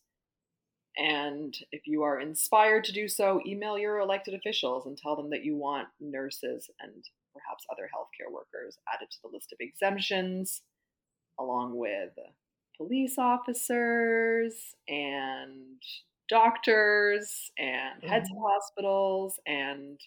And 0.98 1.56
if 1.72 1.88
you 1.88 2.04
are 2.04 2.20
inspired 2.20 2.84
to 2.86 2.92
do 2.92 3.08
so, 3.08 3.42
email 3.46 3.78
your 3.78 4.00
elected 4.00 4.34
officials 4.34 4.86
and 4.86 4.98
tell 4.98 5.16
them 5.16 5.30
that 5.32 5.44
you 5.44 5.56
want 5.56 5.88
nurses 6.00 6.70
and 6.80 7.04
perhaps 7.34 7.66
other 7.72 7.90
healthcare 7.96 8.32
workers 8.32 8.78
added 8.94 9.10
to 9.10 9.18
the 9.24 9.30
list 9.34 9.52
of 9.52 9.58
exemptions, 9.60 10.62
along 11.40 11.76
with 11.78 12.12
police 12.78 13.16
officers 13.18 14.54
and 14.88 15.82
doctors 16.30 17.52
and 17.58 18.04
heads 18.04 18.30
of 18.30 18.38
hospitals 18.40 19.40
and 19.46 20.00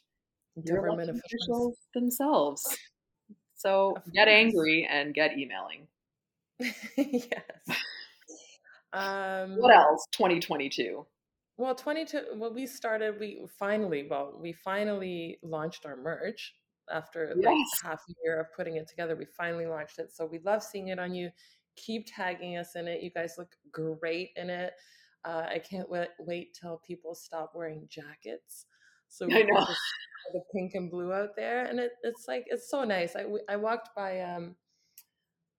Government 0.64 1.11
officials. 1.11 1.22
officials 1.24 1.76
themselves. 1.95 2.78
So 3.57 3.97
get 4.14 4.28
angry 4.28 4.87
and 4.89 5.12
get 5.14 5.37
emailing. 5.37 5.89
yes. 6.97 7.43
Um, 8.97 9.57
What 9.57 9.74
else? 9.74 10.07
2022. 10.12 11.07
Well, 11.59 11.74
22, 11.74 12.22
well, 12.34 12.53
we 12.53 12.66
started, 12.66 13.18
we 13.18 13.40
finally, 13.59 14.07
well, 14.09 14.38
we 14.38 14.53
finally 14.53 15.38
launched 15.42 15.86
our 15.86 15.97
merch 15.97 16.55
after 16.90 17.34
like 17.36 17.57
half 17.82 18.01
a 18.09 18.14
year 18.24 18.40
of 18.40 18.53
putting 18.55 18.76
it 18.76 18.88
together. 18.88 19.16
We 19.16 19.24
finally 19.24 19.66
launched 19.66 19.99
it. 19.99 20.14
So 20.14 20.26
we 20.26 20.38
love 20.40 20.62
seeing 20.62 20.88
it 20.88 20.99
on 20.99 21.14
you. 21.14 21.30
Keep 21.76 22.07
tagging 22.14 22.57
us 22.59 22.76
in 22.76 22.88
it. 22.88 23.03
You 23.03 23.11
guys 23.11 23.34
look 23.38 23.55
great 23.72 24.30
in 24.36 24.51
it. 24.51 24.74
Uh, 25.24 25.47
I 25.51 25.59
can't 25.59 25.90
wait, 25.90 26.09
wait 26.18 26.57
till 26.59 26.80
people 26.86 27.14
stop 27.14 27.53
wearing 27.55 27.86
jackets. 27.88 28.66
So 29.09 29.26
we 29.26 29.44
know. 29.44 29.61
have 29.61 29.76
the 30.32 30.42
pink 30.55 30.72
and 30.74 30.90
blue 30.90 31.12
out 31.12 31.36
there. 31.36 31.64
And 31.64 31.80
it, 31.80 31.92
it's 32.03 32.26
like, 32.28 32.44
it's 32.49 32.70
so 32.70 32.84
nice. 32.84 33.16
I 33.16 33.24
I 33.49 33.57
walked 33.57 33.94
by 33.97 34.20
um, 34.20 34.57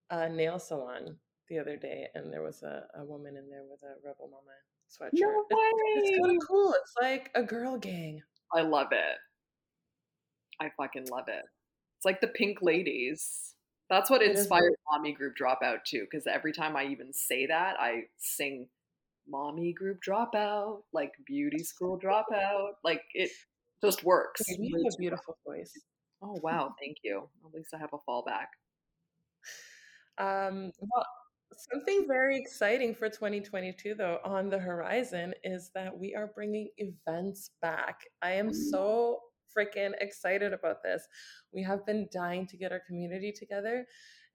a 0.09 0.29
nail 0.29 0.59
salon 0.59 1.17
the 1.49 1.59
other 1.59 1.77
day 1.77 2.07
and 2.13 2.31
there 2.31 2.41
was 2.43 2.63
a, 2.63 2.83
a 2.99 3.03
woman 3.03 3.37
in 3.37 3.49
there 3.49 3.63
with 3.69 3.81
a 3.83 3.95
Rebel 4.05 4.29
Mama 4.29 4.53
sweatshirt. 4.89 5.19
No 5.19 5.45
It's, 5.49 6.09
it's 6.09 6.19
kind 6.19 6.37
of 6.37 6.47
cool. 6.47 6.73
It's 6.81 6.93
like 7.01 7.31
a 7.35 7.43
girl 7.43 7.77
gang. 7.77 8.21
I 8.53 8.61
love 8.61 8.87
it. 8.91 9.17
I 10.59 10.71
fucking 10.77 11.07
love 11.11 11.25
it. 11.27 11.43
It's 11.97 12.05
like 12.05 12.21
the 12.21 12.27
pink 12.27 12.59
ladies. 12.61 13.53
That's 13.89 14.09
what 14.09 14.21
inspired 14.21 14.73
Mommy 14.91 15.13
Group 15.13 15.35
Dropout 15.39 15.83
too, 15.85 16.01
because 16.01 16.27
every 16.27 16.51
time 16.51 16.75
I 16.75 16.85
even 16.87 17.13
say 17.13 17.45
that, 17.47 17.75
I 17.79 18.03
sing 18.17 18.67
Mommy 19.29 19.71
Group 19.71 19.99
Dropout, 20.05 20.81
like 20.91 21.13
Beauty 21.25 21.63
School 21.63 21.99
Dropout. 21.99 22.71
Like 22.83 23.03
it 23.13 23.29
just 23.81 24.03
works. 24.03 24.41
You 24.47 24.85
have 24.85 24.93
a 24.93 24.97
beautiful 24.97 25.37
voice. 25.45 25.71
Oh 26.21 26.37
wow, 26.41 26.73
thank 26.79 26.97
you. 27.03 27.29
At 27.45 27.53
least 27.53 27.73
I 27.73 27.77
have 27.77 27.93
a 27.93 28.09
fallback. 28.09 28.47
Um, 30.17 30.71
well, 30.79 31.05
something 31.55 32.05
very 32.07 32.37
exciting 32.37 32.93
for 32.93 33.09
2022, 33.09 33.95
though, 33.95 34.19
on 34.23 34.49
the 34.49 34.59
horizon 34.59 35.33
is 35.43 35.71
that 35.73 35.97
we 35.97 36.15
are 36.15 36.31
bringing 36.33 36.69
events 36.77 37.51
back. 37.61 38.01
I 38.21 38.33
am 38.33 38.53
so 38.53 39.19
freaking 39.55 39.93
excited 39.99 40.53
about 40.53 40.83
this. 40.83 41.07
We 41.53 41.63
have 41.63 41.85
been 41.85 42.07
dying 42.11 42.47
to 42.47 42.57
get 42.57 42.71
our 42.71 42.81
community 42.85 43.31
together, 43.31 43.85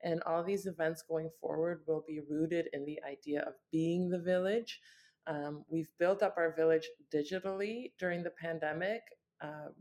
and 0.02 0.22
all 0.24 0.42
these 0.42 0.66
events 0.66 1.02
going 1.08 1.30
forward 1.40 1.82
will 1.86 2.04
be 2.06 2.20
rooted 2.28 2.68
in 2.72 2.84
the 2.84 2.98
idea 3.08 3.42
of 3.42 3.54
being 3.70 4.08
the 4.08 4.20
village. 4.20 4.80
Um, 5.26 5.64
we've 5.70 5.90
built 5.98 6.22
up 6.22 6.34
our 6.36 6.54
village 6.54 6.88
digitally 7.14 7.92
during 7.98 8.22
the 8.22 8.30
pandemic 8.30 9.02
um, 9.40 9.72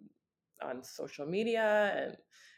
on 0.62 0.84
social 0.84 1.26
media 1.26 1.94
and 1.96 2.18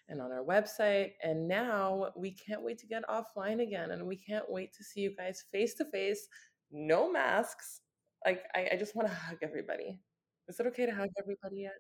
and 0.10 0.22
on 0.22 0.32
our 0.32 0.43
website. 0.43 1.12
And 1.24 1.47
now 1.47 2.12
we 2.16 2.32
can't 2.32 2.64
wait 2.64 2.78
to 2.80 2.88
get 2.88 3.04
offline 3.08 3.62
again. 3.62 3.91
And 3.91 4.06
we 4.06 4.16
can't 4.16 4.49
wait 4.49 4.74
to 4.74 4.84
see 4.84 5.01
you 5.01 5.16
guys 5.16 5.43
face 5.51 5.74
to 5.76 5.86
face, 5.86 6.28
no 6.72 7.12
masks. 7.12 7.82
Like, 8.26 8.43
I, 8.56 8.70
I 8.74 8.76
just 8.78 8.95
want 8.95 9.08
to 9.08 9.14
hug 9.14 9.38
everybody. 9.41 9.99
Is 10.47 10.60
it 10.60 10.68
okay 10.68 10.86
to 10.86 10.93
hug 10.93 11.10
everybody 11.18 11.62
yet? 11.62 11.74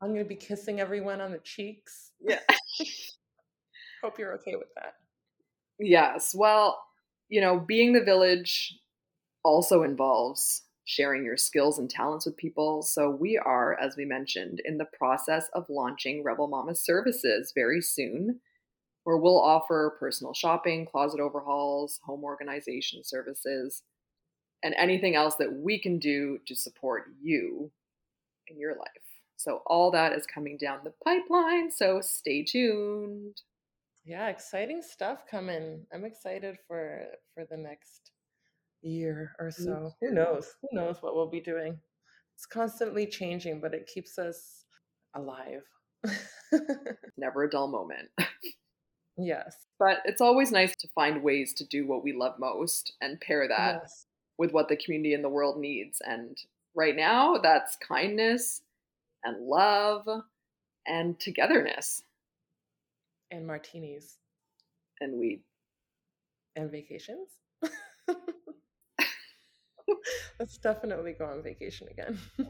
I'm 0.00 0.08
going 0.08 0.24
to 0.24 0.28
be 0.28 0.36
kissing 0.36 0.80
everyone 0.80 1.20
on 1.20 1.30
the 1.30 1.38
cheeks. 1.38 2.10
Yeah. 2.20 2.40
Hope 4.02 4.18
you're 4.18 4.34
okay 4.34 4.56
with 4.56 4.68
that. 4.76 4.94
Yes. 5.78 6.34
Well, 6.34 6.82
you 7.28 7.40
know, 7.40 7.58
being 7.58 7.92
the 7.92 8.02
village 8.02 8.76
also 9.44 9.84
involves 9.84 10.62
sharing 10.84 11.24
your 11.24 11.36
skills 11.36 11.78
and 11.78 11.88
talents 11.88 12.26
with 12.26 12.36
people. 12.36 12.82
So 12.82 13.10
we 13.10 13.38
are, 13.38 13.78
as 13.78 13.96
we 13.96 14.04
mentioned, 14.04 14.60
in 14.64 14.78
the 14.78 14.88
process 14.98 15.48
of 15.54 15.68
launching 15.68 16.24
Rebel 16.24 16.48
Mama 16.48 16.74
services 16.74 17.52
very 17.54 17.80
soon, 17.80 18.40
where 19.04 19.16
we'll 19.16 19.40
offer 19.40 19.96
personal 19.98 20.34
shopping, 20.34 20.86
closet 20.86 21.20
overhauls, 21.20 22.00
home 22.04 22.24
organization 22.24 23.02
services, 23.04 23.82
and 24.62 24.74
anything 24.76 25.14
else 25.14 25.36
that 25.36 25.52
we 25.52 25.78
can 25.78 25.98
do 25.98 26.38
to 26.46 26.54
support 26.54 27.04
you 27.20 27.70
in 28.48 28.58
your 28.58 28.76
life. 28.76 28.88
So 29.36 29.62
all 29.66 29.90
that 29.90 30.12
is 30.12 30.26
coming 30.26 30.56
down 30.56 30.80
the 30.84 30.92
pipeline. 31.04 31.70
So 31.70 32.00
stay 32.00 32.44
tuned. 32.44 33.40
Yeah, 34.04 34.28
exciting 34.28 34.82
stuff 34.82 35.20
coming. 35.30 35.86
I'm 35.92 36.04
excited 36.04 36.58
for 36.66 37.06
for 37.34 37.44
the 37.48 37.56
next 37.56 38.10
year 38.82 39.32
or 39.38 39.48
mm, 39.48 39.52
so. 39.64 39.94
Who 40.00 40.10
knows? 40.10 40.54
Who 40.62 40.68
knows 40.72 40.96
what 41.00 41.14
we'll 41.14 41.28
be 41.30 41.40
doing? 41.40 41.78
It's 42.34 42.46
constantly 42.46 43.06
changing, 43.06 43.60
but 43.60 43.74
it 43.74 43.86
keeps 43.92 44.18
us 44.18 44.64
alive. 45.14 45.62
Never 47.16 47.44
a 47.44 47.50
dull 47.50 47.68
moment. 47.68 48.08
yes. 49.16 49.56
But 49.78 49.98
it's 50.04 50.20
always 50.20 50.50
nice 50.50 50.74
to 50.76 50.88
find 50.94 51.22
ways 51.22 51.52
to 51.54 51.66
do 51.66 51.86
what 51.86 52.02
we 52.02 52.12
love 52.12 52.38
most 52.38 52.94
and 53.00 53.20
pair 53.20 53.46
that 53.48 53.80
Yes. 53.82 54.06
with 54.38 54.52
what 54.52 54.68
the 54.68 54.76
community 54.76 55.14
and 55.14 55.22
the 55.24 55.28
world 55.28 55.58
needs. 55.60 56.00
And 56.04 56.36
right 56.74 56.96
now, 56.96 57.36
that's 57.38 57.76
kindness 57.76 58.62
and 59.24 59.46
love 59.46 60.08
and 60.86 61.18
togetherness 61.20 62.02
And 63.30 63.46
martinis 63.46 64.18
and 65.00 65.18
weed. 65.18 65.42
and 66.56 66.70
vacations. 66.70 67.28
Let's 70.38 70.58
definitely 70.58 71.12
go 71.12 71.26
on 71.26 71.42
vacation 71.42 71.88
again. 71.90 72.18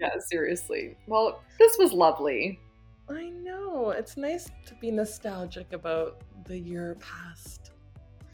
Yeah, 0.00 0.18
seriously. 0.18 0.96
Well, 1.06 1.42
this 1.60 1.78
was 1.78 1.92
lovely. 1.92 2.58
I 3.08 3.28
know. 3.28 3.90
It's 3.90 4.16
nice 4.16 4.50
to 4.66 4.74
be 4.80 4.90
nostalgic 4.90 5.72
about 5.72 6.22
the 6.44 6.58
year 6.58 6.96
past. 6.98 7.70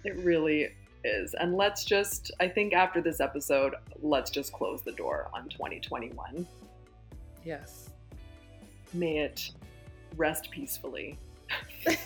It 0.02 0.16
really 0.24 0.68
is. 1.04 1.34
And 1.34 1.54
let's 1.54 1.84
just, 1.84 2.30
I 2.40 2.48
think 2.48 2.72
after 2.72 3.02
this 3.02 3.20
episode, 3.20 3.74
let's 4.00 4.30
just 4.30 4.50
close 4.54 4.80
the 4.80 4.92
door 4.92 5.28
on 5.34 5.50
2021. 5.50 6.46
Yes. 7.44 7.90
May 8.94 9.18
it 9.18 9.50
rest 10.16 10.50
peacefully. 10.50 11.18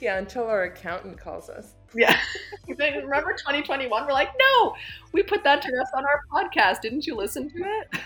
Yeah, 0.00 0.18
until 0.18 0.44
our 0.44 0.64
accountant 0.64 1.18
calls 1.18 1.48
us. 1.48 1.74
Yeah. 1.94 2.16
Remember 2.68 3.32
2021? 3.32 4.06
We're 4.06 4.12
like, 4.12 4.30
no, 4.38 4.74
we 5.12 5.22
put 5.22 5.42
that 5.44 5.62
to 5.62 5.72
rest 5.72 5.92
on 5.96 6.04
our 6.04 6.20
podcast. 6.32 6.80
Didn't 6.82 7.06
you 7.06 7.16
listen 7.16 7.50
to 7.50 7.64
it? 7.64 8.00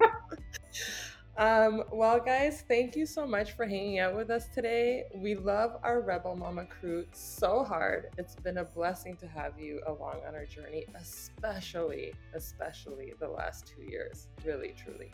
Um, 1.36 1.82
well, 1.90 2.20
guys, 2.20 2.62
thank 2.68 2.94
you 2.94 3.06
so 3.06 3.26
much 3.26 3.56
for 3.56 3.66
hanging 3.66 3.98
out 3.98 4.14
with 4.14 4.30
us 4.30 4.46
today. 4.54 5.04
We 5.16 5.34
love 5.34 5.78
our 5.82 6.00
Rebel 6.00 6.36
Mama 6.36 6.64
crew 6.64 7.06
so 7.12 7.64
hard. 7.64 8.10
It's 8.18 8.36
been 8.36 8.58
a 8.58 8.64
blessing 8.64 9.16
to 9.16 9.26
have 9.26 9.58
you 9.58 9.80
along 9.88 10.20
on 10.28 10.36
our 10.36 10.44
journey, 10.44 10.86
especially, 10.94 12.12
especially 12.34 13.14
the 13.18 13.26
last 13.26 13.66
two 13.66 13.82
years. 13.82 14.28
Really, 14.44 14.76
truly. 14.80 15.10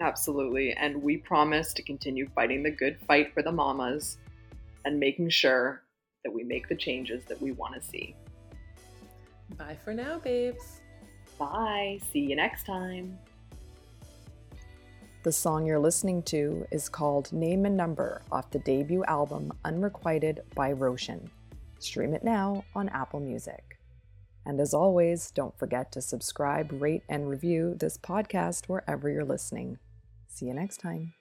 Absolutely. 0.00 0.74
And 0.74 1.02
we 1.02 1.16
promise 1.16 1.72
to 1.72 1.82
continue 1.82 2.28
fighting 2.34 2.62
the 2.62 2.70
good 2.70 2.98
fight 3.00 3.32
for 3.32 3.42
the 3.42 3.50
mamas 3.50 4.18
and 4.84 5.00
making 5.00 5.30
sure 5.30 5.82
that 6.24 6.32
we 6.32 6.44
make 6.44 6.68
the 6.68 6.76
changes 6.76 7.24
that 7.24 7.40
we 7.40 7.52
want 7.52 7.74
to 7.74 7.80
see. 7.80 8.14
Bye 9.56 9.76
for 9.84 9.94
now, 9.94 10.18
babes. 10.18 10.80
Bye. 11.38 12.00
See 12.12 12.20
you 12.20 12.36
next 12.36 12.64
time. 12.64 13.18
The 15.24 15.32
song 15.32 15.66
you're 15.66 15.78
listening 15.78 16.22
to 16.24 16.66
is 16.70 16.88
called 16.88 17.32
Name 17.32 17.66
and 17.66 17.76
Number 17.76 18.22
off 18.30 18.50
the 18.50 18.60
debut 18.60 19.04
album 19.04 19.52
Unrequited 19.64 20.42
by 20.54 20.72
Roshan. 20.72 21.30
Stream 21.80 22.14
it 22.14 22.24
now 22.24 22.64
on 22.74 22.88
Apple 22.88 23.20
Music. 23.20 23.78
And 24.46 24.60
as 24.60 24.72
always, 24.72 25.30
don't 25.32 25.58
forget 25.58 25.92
to 25.92 26.00
subscribe, 26.00 26.70
rate, 26.72 27.02
and 27.08 27.28
review 27.28 27.74
this 27.78 27.98
podcast 27.98 28.66
wherever 28.66 29.10
you're 29.10 29.24
listening. 29.24 29.78
See 30.28 30.46
you 30.46 30.54
next 30.54 30.78
time. 30.78 31.12